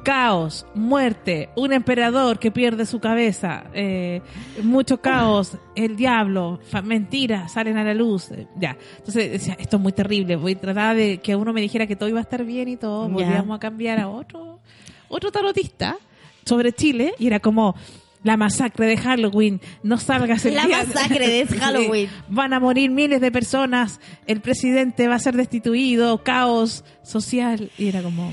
caos, 0.02 0.66
muerte, 0.74 1.50
un 1.56 1.72
emperador 1.72 2.38
que 2.38 2.50
pierde 2.50 2.86
su 2.86 3.00
cabeza, 3.00 3.64
eh, 3.74 4.22
mucho 4.62 5.00
caos, 5.00 5.58
el 5.74 5.96
diablo, 5.96 6.60
mentiras 6.84 7.52
salen 7.52 7.76
a 7.76 7.84
la 7.84 7.94
luz. 7.94 8.30
eh, 8.30 8.46
ya. 8.56 8.76
Entonces 8.98 9.30
decía, 9.30 9.56
esto 9.58 9.76
es 9.76 9.82
muy 9.82 9.92
terrible. 9.92 10.36
Voy 10.36 10.52
a 10.52 10.60
tratar 10.60 10.96
de 10.96 11.18
que 11.18 11.36
uno 11.36 11.52
me 11.52 11.60
dijera 11.60 11.86
que 11.86 11.96
todo 11.96 12.08
iba 12.08 12.18
a 12.18 12.22
estar 12.22 12.44
bien 12.44 12.68
y 12.68 12.76
todo. 12.76 13.08
Volvíamos 13.08 13.56
a 13.56 13.60
cambiar 13.60 14.00
a 14.00 14.08
otro, 14.08 14.60
otro 15.08 15.30
tarotista 15.30 15.96
sobre 16.44 16.72
Chile 16.72 17.14
y 17.18 17.26
era 17.26 17.40
como 17.40 17.74
la 18.22 18.36
masacre 18.36 18.86
de 18.86 18.96
Halloween, 18.96 19.60
no 19.82 19.96
salgas 19.98 20.44
el 20.44 20.54
La 20.54 20.66
día- 20.66 20.84
masacre 20.84 21.26
de. 21.28 21.46
Halloween. 21.58 22.08
Van 22.28 22.52
a 22.52 22.60
morir 22.60 22.90
miles 22.90 23.20
de 23.20 23.30
personas, 23.32 24.00
el 24.26 24.40
presidente 24.40 25.08
va 25.08 25.14
a 25.14 25.18
ser 25.18 25.36
destituido, 25.36 26.22
caos 26.22 26.84
social 27.02 27.70
y 27.78 27.88
era 27.88 28.02
como 28.02 28.30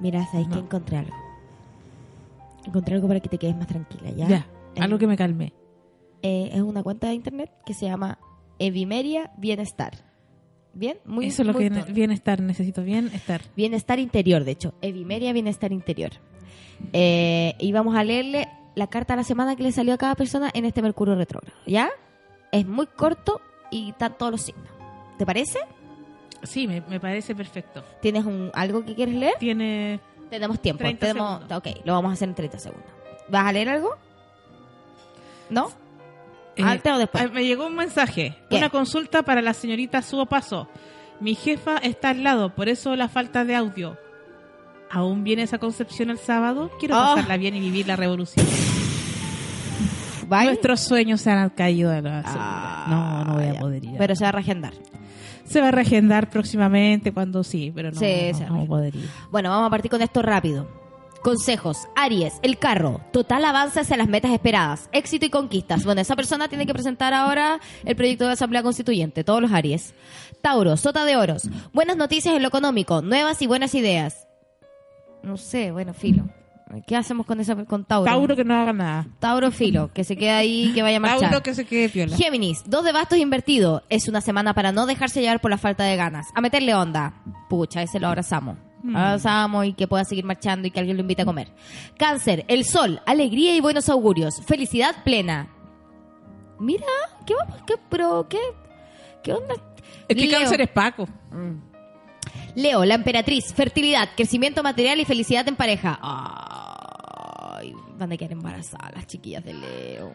Mira, 0.00 0.24
sabes 0.32 0.48
que 0.48 0.58
encontré 0.58 0.96
algo. 0.98 1.14
Encontré 2.66 2.94
algo 2.94 3.08
para 3.08 3.20
que 3.20 3.28
te 3.28 3.38
quedes 3.38 3.56
más 3.56 3.66
tranquila, 3.66 4.10
¿ya? 4.10 4.28
ya, 4.28 4.46
Eh, 4.76 4.80
algo 4.80 4.98
que 4.98 5.06
me 5.06 5.16
calme. 5.16 5.52
eh, 6.22 6.50
es 6.52 6.60
una 6.62 6.82
cuenta 6.82 7.08
de 7.08 7.14
internet 7.14 7.50
que 7.66 7.74
se 7.74 7.86
llama 7.86 8.18
Evimeria 8.58 9.32
Bienestar. 9.38 9.92
¿Bien? 10.74 10.96
Muy, 11.04 11.26
Eso 11.26 11.42
es 11.42 11.46
lo 11.48 11.52
muy 11.52 11.64
que 11.64 11.70
tonto. 11.70 11.92
bienestar, 11.92 12.40
necesito 12.40 12.82
bienestar. 12.82 13.42
Bienestar 13.56 13.98
interior, 13.98 14.42
de 14.44 14.52
hecho. 14.52 14.74
Evimeria 14.80 15.32
Bienestar 15.34 15.70
Interior. 15.72 16.12
Eh, 16.92 17.54
y 17.58 17.72
vamos 17.72 17.94
a 17.96 18.04
leerle 18.04 18.48
la 18.74 18.86
carta 18.86 19.14
a 19.14 19.16
la 19.16 19.24
semana 19.24 19.56
que 19.56 19.62
le 19.62 19.72
salió 19.72 19.94
a 19.94 19.98
cada 19.98 20.14
persona 20.14 20.50
en 20.54 20.64
este 20.64 20.82
Mercurio 20.82 21.14
retrógrado. 21.14 21.56
¿Ya? 21.66 21.90
Es 22.50 22.66
muy 22.66 22.86
corto 22.86 23.40
y 23.70 23.90
están 23.90 24.16
todos 24.18 24.32
los 24.32 24.40
signos. 24.42 24.66
¿Te 25.18 25.26
parece? 25.26 25.58
Sí, 26.42 26.66
me, 26.66 26.80
me 26.82 26.98
parece 27.00 27.34
perfecto. 27.34 27.84
¿Tienes 28.00 28.24
un, 28.24 28.50
algo 28.54 28.84
que 28.84 28.94
quieres 28.94 29.14
leer? 29.14 29.34
Tiene 29.38 30.00
Tenemos 30.30 30.60
tiempo. 30.60 30.80
30 30.82 31.00
Tenemos, 31.06 31.34
segundos. 31.40 31.58
ok, 31.58 31.68
lo 31.84 31.92
vamos 31.92 32.10
a 32.10 32.12
hacer 32.14 32.28
en 32.28 32.34
30 32.34 32.58
segundos. 32.58 32.90
¿Vas 33.28 33.46
a 33.46 33.52
leer 33.52 33.68
algo? 33.68 33.96
¿No? 35.50 35.68
Eh, 36.56 36.62
¿Antes 36.64 36.92
o 36.92 36.98
después? 36.98 37.24
ah, 37.24 37.28
Me 37.32 37.44
llegó 37.44 37.66
un 37.66 37.76
mensaje. 37.76 38.36
¿Qué? 38.50 38.56
Una 38.56 38.70
consulta 38.70 39.22
para 39.22 39.40
la 39.42 39.54
señorita 39.54 40.02
Subo 40.02 40.26
Paso. 40.26 40.68
Mi 41.20 41.34
jefa 41.34 41.76
está 41.78 42.10
al 42.10 42.24
lado, 42.24 42.54
por 42.54 42.68
eso 42.68 42.96
la 42.96 43.08
falta 43.08 43.44
de 43.44 43.54
audio. 43.54 43.96
¿Aún 44.92 45.24
viene 45.24 45.42
esa 45.42 45.58
concepción 45.58 46.10
el 46.10 46.18
sábado? 46.18 46.70
Quiero 46.78 46.96
Oh. 46.96 47.14
pasarla 47.14 47.36
bien 47.38 47.56
y 47.56 47.60
vivir 47.60 47.86
la 47.88 47.96
revolución. 47.96 48.46
Nuestros 50.28 50.80
sueños 50.80 51.20
se 51.20 51.30
han 51.30 51.50
caído 51.50 51.90
de 51.90 52.02
la 52.02 52.22
Ah, 52.24 52.86
No, 52.88 53.24
no 53.24 53.34
voy 53.34 53.48
a 53.56 53.60
poder 53.60 53.84
ir. 53.84 53.94
Pero 53.98 54.14
se 54.16 54.24
va 54.24 54.28
a 54.28 54.32
reagendar. 54.32 54.72
Se 55.44 55.60
va 55.60 55.68
a 55.68 55.70
reagendar 55.70 56.30
próximamente 56.30 57.12
cuando 57.12 57.42
sí, 57.44 57.72
pero 57.74 57.90
no, 57.90 57.98
Sí, 57.98 58.32
no, 58.48 58.58
no 58.58 58.66
poder 58.66 58.94
ir. 58.96 59.08
Bueno, 59.30 59.50
vamos 59.50 59.66
a 59.66 59.70
partir 59.70 59.90
con 59.90 60.00
esto 60.02 60.22
rápido. 60.22 60.66
Consejos. 61.22 61.78
Aries, 61.94 62.34
el 62.42 62.58
carro. 62.58 63.00
Total 63.12 63.44
avance 63.44 63.80
hacia 63.80 63.96
las 63.96 64.08
metas 64.08 64.32
esperadas. 64.32 64.88
Éxito 64.92 65.26
y 65.26 65.30
conquistas. 65.30 65.84
Bueno, 65.84 66.00
esa 66.00 66.16
persona 66.16 66.48
tiene 66.48 66.66
que 66.66 66.72
presentar 66.72 67.14
ahora 67.14 67.60
el 67.84 67.94
proyecto 67.94 68.26
de 68.26 68.32
Asamblea 68.32 68.62
Constituyente. 68.62 69.22
Todos 69.24 69.40
los 69.42 69.52
Aries. 69.52 69.94
Tauro, 70.40 70.76
sota 70.76 71.04
de 71.04 71.16
oros. 71.16 71.48
Buenas 71.72 71.96
noticias 71.96 72.34
en 72.34 72.42
lo 72.42 72.48
económico. 72.48 73.02
Nuevas 73.02 73.40
y 73.42 73.46
buenas 73.46 73.74
ideas. 73.74 74.26
No 75.22 75.36
sé, 75.36 75.72
bueno, 75.72 75.94
filo. 75.94 76.24
¿Qué 76.86 76.96
hacemos 76.96 77.26
con 77.26 77.38
esa 77.38 77.54
con 77.66 77.84
Tauro? 77.84 78.10
Tauro 78.10 78.34
que 78.34 78.44
no 78.44 78.54
haga 78.54 78.72
nada. 78.72 79.06
Tauro 79.18 79.50
filo, 79.50 79.90
que 79.92 80.04
se 80.04 80.16
quede 80.16 80.30
ahí, 80.30 80.72
que 80.74 80.82
vaya 80.82 80.96
a 80.96 81.00
marchar. 81.00 81.30
Tauro 81.30 81.42
que 81.42 81.54
se 81.54 81.66
quede 81.66 81.90
piola. 81.90 82.16
Géminis, 82.16 82.62
dos 82.66 82.82
de 82.84 82.92
bastos 82.92 83.18
invertido. 83.18 83.82
Es 83.90 84.08
una 84.08 84.22
semana 84.22 84.54
para 84.54 84.72
no 84.72 84.86
dejarse 84.86 85.20
llevar 85.20 85.40
por 85.40 85.50
la 85.50 85.58
falta 85.58 85.84
de 85.84 85.96
ganas. 85.96 86.28
A 86.34 86.40
meterle 86.40 86.74
onda. 86.74 87.12
Pucha, 87.50 87.82
ese 87.82 88.00
lo 88.00 88.08
abrazamos. 88.08 88.56
Mm. 88.82 88.96
Abrazamos 88.96 89.66
y 89.66 89.74
que 89.74 89.86
pueda 89.86 90.04
seguir 90.04 90.24
marchando 90.24 90.66
y 90.66 90.70
que 90.70 90.80
alguien 90.80 90.96
lo 90.96 91.02
invite 91.02 91.22
a 91.22 91.26
comer. 91.26 91.48
Cáncer, 91.98 92.46
el 92.48 92.64
sol, 92.64 93.02
alegría 93.04 93.54
y 93.54 93.60
buenos 93.60 93.90
augurios. 93.90 94.40
Felicidad 94.46 95.04
plena. 95.04 95.48
Mira, 96.58 96.86
¿qué 97.26 97.34
vamos? 97.34 97.60
¿Qué, 97.66 97.74
pero, 97.90 98.26
qué? 98.28 98.40
¿Qué 99.22 99.34
onda? 99.34 99.54
Es 100.08 100.16
que 100.16 100.26
Leo. 100.26 100.40
cáncer 100.40 100.62
es 100.62 100.68
Paco. 100.70 101.06
Leo, 102.54 102.84
la 102.84 102.94
emperatriz, 102.94 103.52
fertilidad, 103.54 104.10
crecimiento 104.14 104.62
material 104.62 105.00
y 105.00 105.04
felicidad 105.04 105.46
en 105.48 105.56
pareja. 105.56 105.98
Ay, 106.02 107.72
van 107.96 108.12
a 108.12 108.16
quedar 108.16 108.32
embarazadas 108.32 108.92
las 108.94 109.06
chiquillas 109.06 109.44
de 109.44 109.54
Leo. 109.54 110.12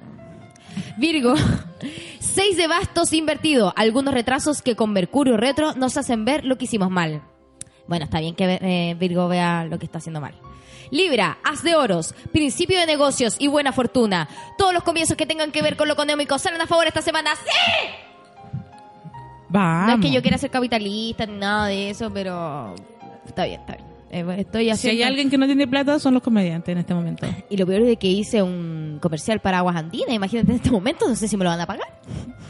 Virgo, 0.97 1.33
seis 2.19 2.57
de 2.57 2.67
bastos 2.67 3.13
invertido. 3.13 3.73
Algunos 3.75 4.13
retrasos 4.13 4.61
que 4.61 4.75
con 4.75 4.93
Mercurio 4.93 5.37
retro 5.37 5.73
nos 5.73 5.97
hacen 5.97 6.25
ver 6.25 6.45
lo 6.45 6.57
que 6.57 6.65
hicimos 6.65 6.91
mal. 6.91 7.23
Bueno, 7.87 8.05
está 8.05 8.19
bien 8.19 8.35
que 8.35 8.59
eh, 8.61 8.95
Virgo 8.99 9.27
vea 9.27 9.65
lo 9.65 9.79
que 9.79 9.85
está 9.85 9.97
haciendo 9.97 10.21
mal. 10.21 10.35
Libra, 10.91 11.37
haz 11.43 11.63
de 11.63 11.75
oros, 11.75 12.13
principio 12.31 12.79
de 12.79 12.85
negocios 12.85 13.35
y 13.39 13.47
buena 13.47 13.73
fortuna. 13.73 14.29
Todos 14.57 14.73
los 14.73 14.83
comienzos 14.83 15.17
que 15.17 15.25
tengan 15.25 15.51
que 15.51 15.61
ver 15.61 15.75
con 15.75 15.87
lo 15.87 15.95
económico 15.95 16.37
salen 16.37 16.61
a 16.61 16.67
favor 16.67 16.87
esta 16.87 17.01
semana. 17.01 17.35
¡Sí! 17.35 18.06
Vamos. 19.49 19.87
No 19.87 19.95
es 19.95 20.01
que 20.01 20.11
yo 20.11 20.21
quiera 20.21 20.37
ser 20.37 20.49
capitalista 20.49 21.25
ni 21.25 21.37
nada 21.37 21.67
de 21.67 21.89
eso, 21.89 22.11
pero 22.11 22.75
está 23.25 23.45
bien, 23.45 23.61
está 23.61 23.75
bien. 23.75 23.87
Eh, 24.09 24.35
Estoy 24.39 24.65
Si 24.65 24.69
haciendo... 24.71 25.03
hay 25.03 25.07
alguien 25.09 25.29
que 25.29 25.37
no 25.37 25.45
tiene 25.45 25.67
plata, 25.67 25.99
son 25.99 26.13
los 26.13 26.23
comediantes 26.23 26.71
en 26.71 26.77
este 26.77 26.93
momento. 26.93 27.27
Y 27.49 27.57
lo 27.57 27.65
peor 27.65 27.81
es 27.81 27.97
que 27.97 28.07
hice 28.07 28.41
un 28.41 28.99
comercial 29.01 29.39
para 29.39 29.59
aguas 29.59 29.75
andinas. 29.75 30.11
Imagínate 30.13 30.51
en 30.51 30.55
este 30.57 30.71
momento, 30.71 31.07
no 31.07 31.15
sé 31.15 31.27
si 31.27 31.35
me 31.37 31.43
lo 31.43 31.49
van 31.49 31.61
a 31.61 31.65
pagar. 31.67 31.87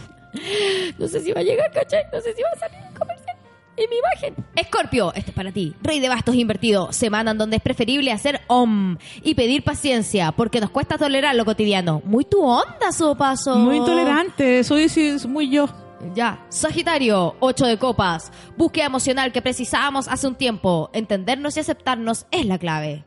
No 0.99 1.07
sé 1.07 1.21
si 1.21 1.31
va 1.31 1.39
a 1.39 1.43
llegar, 1.43 1.71
¿cachai? 1.71 2.03
No 2.13 2.21
sé 2.21 2.33
si 2.35 2.43
va 2.43 2.49
a 2.55 2.59
salir 2.59 2.77
el 2.87 2.93
comercial. 2.99 3.35
Y 3.75 3.87
mi 3.87 3.95
imagen. 3.97 4.35
Escorpio, 4.55 5.11
este 5.15 5.31
es 5.31 5.35
para 5.35 5.51
ti. 5.51 5.73
Rey 5.81 5.99
de 5.99 6.09
bastos 6.09 6.35
invertido. 6.35 6.91
Semana 6.93 7.31
en 7.31 7.39
donde 7.39 7.55
es 7.55 7.61
preferible 7.63 8.11
hacer 8.11 8.41
om 8.47 8.97
y 9.23 9.33
pedir 9.33 9.63
paciencia, 9.63 10.31
porque 10.31 10.59
nos 10.59 10.69
cuesta 10.69 10.97
tolerar 10.97 11.33
lo 11.35 11.43
cotidiano. 11.45 12.01
Muy 12.05 12.25
tu 12.25 12.43
onda, 12.43 12.91
su 12.91 13.15
paso. 13.15 13.55
Muy 13.55 13.77
intolerante, 13.77 14.63
soy 14.63 14.87
muy 15.27 15.49
yo. 15.49 15.67
Ya. 16.13 16.45
Sagitario, 16.49 17.35
8 17.39 17.65
de 17.65 17.77
copas. 17.77 18.31
Búsqueda 18.57 18.85
emocional 18.85 19.31
que 19.31 19.41
precisábamos 19.41 20.07
hace 20.07 20.27
un 20.27 20.35
tiempo. 20.35 20.89
Entendernos 20.93 21.57
y 21.57 21.59
aceptarnos 21.59 22.25
es 22.31 22.45
la 22.45 22.57
clave. 22.57 23.05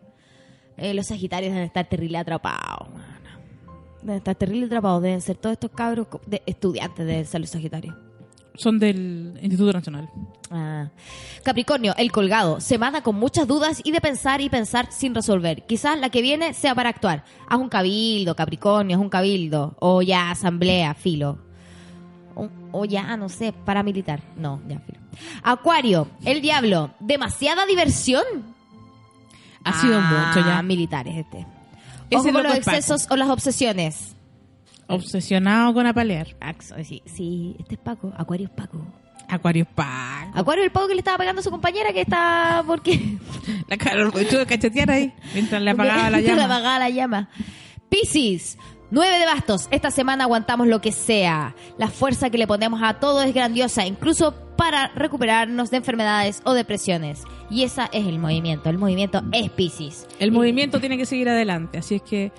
Eh, 0.77 0.95
los 0.95 1.07
Sagitarios 1.07 1.53
deben 1.53 1.67
estar 1.67 1.89
terrible 1.89 2.19
atrapados. 2.19 2.89
Deben 4.03 4.17
estar 4.17 4.35
terrible 4.35 4.67
atrapados. 4.67 5.03
Deben 5.03 5.21
ser 5.21 5.37
todos 5.37 5.55
estos 5.55 5.71
cabros 5.71 6.09
de 6.27 6.43
estudiantes 6.47 7.07
de 7.07 7.25
ser 7.25 7.41
los 7.41 7.51
Sagitarios. 7.51 7.95
Son 8.57 8.79
del 8.79 9.39
Instituto 9.41 9.73
Nacional. 9.73 10.11
Ah. 10.51 10.91
Capricornio, 11.45 11.95
el 11.97 12.11
colgado. 12.11 12.61
Semana 12.61 13.03
con 13.03 13.17
muchas 13.17 13.47
dudas 13.47 13.81
y 13.85 13.93
de 13.93 14.01
pensar 14.01 14.41
y 14.41 14.51
pensar 14.51 14.91
sin 14.91 15.15
resolver. 15.15 15.65
Quizás 15.67 15.99
la 15.99 16.11
que 16.11 16.21
viene 16.21 16.53
sea 16.53 16.75
para 16.75 16.91
actuar. 16.91 17.25
Haz 17.49 17.59
un 17.59 17.69
cabildo, 17.69 18.35
Capricornio, 18.35 18.97
haz 18.97 19.03
un 19.03 19.09
cabildo. 19.09 19.77
O 19.79 20.03
ya 20.03 20.31
asamblea, 20.31 20.95
filo. 20.95 21.50
O, 22.41 22.49
o 22.73 22.85
ya, 22.85 23.17
no 23.17 23.29
sé, 23.29 23.53
paramilitar. 23.53 24.21
No, 24.37 24.61
ya, 24.69 24.79
filo. 24.81 24.99
Acuario, 25.43 26.09
el 26.25 26.41
diablo. 26.41 26.91
Demasiada 27.01 27.67
diversión. 27.67 28.23
Ha 29.65 29.81
sido 29.81 29.99
Ah, 30.01 30.33
mucho 30.35 30.47
ya. 30.47 30.63
militares 30.63 31.17
este. 31.19 31.47
Ese 32.09 32.17
Ojo 32.31 32.33
con 32.33 32.43
los 32.45 32.55
es 32.55 32.65
Paco. 32.65 32.77
excesos 32.77 33.07
o 33.11 33.17
las 33.17 33.29
obsesiones. 33.29 34.15
Obsesionado 34.89 35.73
con 35.75 35.87
apalear. 35.87 36.29
Sí, 36.85 37.03
sí, 37.07 37.57
este 37.59 37.75
es 37.75 37.81
Paco. 37.81 38.13
Acuario 38.17 38.47
es 38.47 38.53
Paco. 38.53 38.85
Acuario 39.29 39.65
Pac. 39.65 40.31
Acuario 40.35 40.63
es 40.65 40.67
el 40.67 40.73
Paco 40.73 40.89
que 40.89 40.95
le 40.95 41.01
estaba 41.01 41.19
pegando 41.19 41.39
a 41.41 41.45
su 41.45 41.51
compañera 41.51 41.93
que 41.93 42.01
está... 42.01 42.65
porque 42.67 43.17
La 43.69 43.77
cara 43.77 44.05
de 44.11 44.47
cachetear 44.47 44.91
ahí 44.91 45.15
mientras 45.35 45.63
le 45.63 45.71
apagaba 45.73 46.11
la 46.11 46.19
Le 46.21 46.27
llama. 46.27 46.45
apagaba 46.47 46.79
la 46.81 46.91
llama. 46.91 47.29
Piscis, 47.89 48.59
nueve 48.91 49.19
de 49.19 49.27
bastos. 49.27 49.69
Esta 49.71 49.91
semana 49.91 50.25
aguantamos 50.25 50.67
lo 50.67 50.81
que 50.81 50.93
sea. 50.93 51.55
La 51.79 51.89
fuerza 51.89 52.31
que 52.31 52.39
le 52.39 52.47
ponemos 52.47 52.81
a 52.83 52.95
todo 52.95 53.23
es 53.23 53.35
grandiosa, 53.35 53.87
incluso 53.87 54.35
para 54.57 54.89
recuperarnos 54.89 55.71
de 55.71 55.79
enfermedades 55.79 56.43
o 56.45 56.53
depresiones. 56.53 57.23
Y 57.49 57.65
esa 57.65 57.89
es 57.93 58.07
el 58.07 58.19
movimiento. 58.19 58.69
El 58.69 58.79
movimiento 58.79 59.23
es 59.33 59.51
Piscis. 59.51 60.07
El 60.19 60.33
movimiento 60.33 60.81
tiene 60.81 60.97
que 60.97 61.07
seguir 61.07 61.29
adelante, 61.29 61.79
así 61.79 61.97
es 61.97 62.03
que 62.03 62.33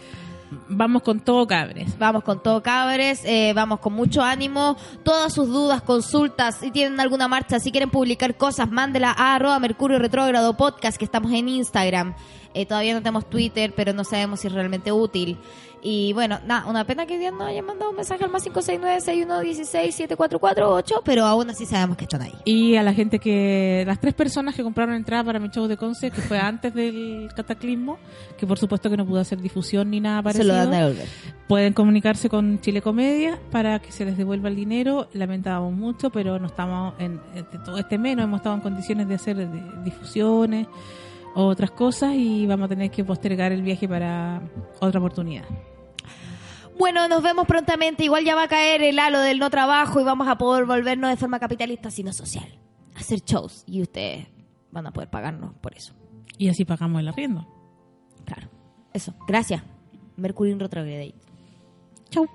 vamos 0.68 1.02
con 1.02 1.20
todo 1.20 1.48
cabres. 1.48 1.98
Vamos 1.98 2.24
con 2.24 2.44
todo 2.44 2.62
cabres, 2.62 3.22
eh, 3.26 3.54
vamos 3.56 3.80
con 3.80 3.94
mucho 3.94 4.22
ánimo. 4.22 4.78
Todas 5.04 5.34
sus 5.34 5.48
dudas, 5.48 5.82
consultas, 5.82 6.58
si 6.58 6.72
tienen 6.72 7.00
alguna 7.00 7.28
marcha, 7.28 7.60
si 7.60 7.72
quieren 7.72 7.90
publicar 7.90 8.36
cosas, 8.36 8.70
mándela 8.70 9.12
a 9.18 9.36
arroba 9.36 9.60
Mercurio 9.60 10.00
Retrógrado 10.00 10.56
Podcast, 10.56 10.98
que 10.98 11.06
estamos 11.06 11.32
en 11.32 11.50
Instagram. 11.50 12.14
Eh, 12.54 12.66
todavía 12.66 12.94
no 12.94 13.00
tenemos 13.00 13.30
Twitter, 13.30 13.74
pero 13.76 13.94
no 13.94 14.04
sabemos 14.04 14.42
si 14.42 14.48
es 14.48 14.54
realmente 14.54 14.92
útil. 14.92 15.38
Y 15.84 16.14
bueno, 16.14 16.38
nada, 16.46 16.68
una 16.70 16.86
pena 16.86 17.08
que 17.08 17.16
hoy 17.16 17.20
día 17.20 17.32
no 17.32 17.44
hayan 17.44 17.66
mandado 17.66 17.90
un 17.90 17.96
mensaje 17.96 18.24
al 18.24 18.30
más 18.30 18.46
569-6116-7448, 18.46 21.02
pero 21.04 21.26
aún 21.26 21.50
así 21.50 21.66
sabemos 21.66 21.98
que 21.98 22.04
están 22.06 22.22
ahí. 22.22 22.34
Y 22.46 22.76
a 22.76 22.84
la 22.84 22.94
gente 22.94 23.20
que, 23.20 23.84
las 23.88 24.00
tres 24.00 24.14
personas 24.14 24.56
que 24.56 24.64
compraron 24.64 24.96
entrada 24.96 25.24
para 25.24 25.40
mi 25.40 25.50
show 25.50 25.68
de 25.68 25.78
Conce, 25.78 26.12
que 26.12 26.22
fue 26.22 26.40
antes 26.40 26.74
del 26.74 27.30
cataclismo, 27.36 27.98
que 28.38 28.46
por 28.46 28.58
supuesto 28.60 28.90
que 28.90 28.98
no 28.98 29.06
pudo 29.06 29.20
hacer 29.22 29.40
difusión 29.42 29.90
ni 29.90 30.00
nada 30.00 30.20
Se 30.20 30.24
parecido, 30.24 30.48
lo 30.50 30.54
dan 30.56 30.74
a 30.74 30.80
devolver. 30.86 31.08
pueden 31.48 31.74
comunicarse 31.74 32.30
con 32.30 32.60
Chile 32.62 32.82
Comedia 32.82 33.40
para 33.52 33.80
que 33.80 33.92
se 33.92 34.06
les 34.06 34.18
devuelva 34.18 34.50
el 34.50 34.56
dinero. 34.56 35.08
Lamentábamos 35.14 35.74
mucho, 35.74 36.10
pero 36.12 36.38
no 36.40 36.48
estamos 36.48 36.94
en, 37.00 37.20
en 37.34 37.46
todo 37.64 37.78
este 37.78 37.98
mes, 37.98 38.16
no 38.18 38.24
hemos 38.24 38.40
estado 38.40 38.56
en 38.56 38.62
condiciones 38.62 39.08
de 39.08 39.16
hacer 39.16 39.38
de- 39.38 39.84
difusiones 39.84 40.68
otras 41.34 41.72
cosas 41.72 42.14
y 42.14 42.46
vamos 42.46 42.66
a 42.66 42.70
tener 42.70 42.92
que 42.92 43.06
postergar 43.06 43.54
el 43.54 43.62
viaje 43.62 43.88
para 43.88 44.42
otra 44.80 45.00
oportunidad. 45.00 45.46
Bueno, 46.82 47.08
nos 47.08 47.22
vemos 47.22 47.46
prontamente. 47.46 48.04
Igual 48.04 48.26
ya 48.26 48.34
va 48.34 48.46
a 48.46 48.48
caer 48.48 48.82
el 48.82 48.98
halo 48.98 49.20
del 49.20 49.38
no 49.38 49.52
trabajo 49.52 50.02
y 50.02 50.04
vamos 50.04 50.28
a 50.28 50.40
poder 50.40 50.66
volvernos 50.66 51.12
de 51.12 51.16
forma 51.16 51.40
capitalista, 51.40 51.92
sino 51.92 52.12
social. 52.12 52.58
Hacer 52.96 53.20
shows 53.20 53.64
y 53.68 53.84
ustedes 53.84 54.26
van 54.72 54.88
a 54.88 54.92
poder 54.92 55.08
pagarnos 55.12 55.54
por 55.62 55.78
eso. 55.78 55.94
Y 56.40 56.50
así 56.50 56.66
pagamos 56.66 57.02
el 57.02 57.08
arriendo. 57.08 57.48
Claro. 58.26 58.50
Eso. 58.94 59.14
Gracias. 59.28 59.62
Mercury 60.16 60.50
in 60.50 60.60
retrograde. 60.60 61.14
Chau. 62.10 62.28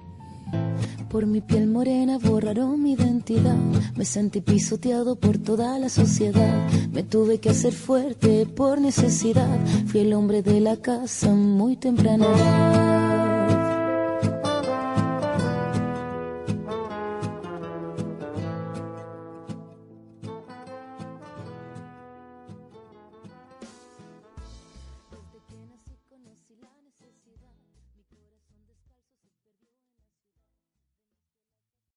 Por 1.11 1.27
mi 1.27 1.41
piel 1.41 1.67
morena 1.67 2.19
borraron 2.19 2.81
mi 2.81 2.93
identidad. 2.93 3.57
Me 3.97 4.05
sentí 4.05 4.43
pisoteado 4.43 5.17
por 5.17 5.39
toda 5.39 5.77
la 5.81 5.89
sociedad. 5.89 6.69
Me 6.93 7.03
tuve 7.03 7.41
que 7.41 7.51
hacer 7.51 7.73
fuerte 7.73 8.47
por 8.47 8.81
necesidad. 8.81 9.59
Fui 9.87 10.03
el 10.03 10.13
hombre 10.13 10.43
de 10.43 10.61
la 10.61 10.77
casa 10.77 11.33
muy 11.35 11.75
temprana. 11.75 12.27
edad. 12.27 13.06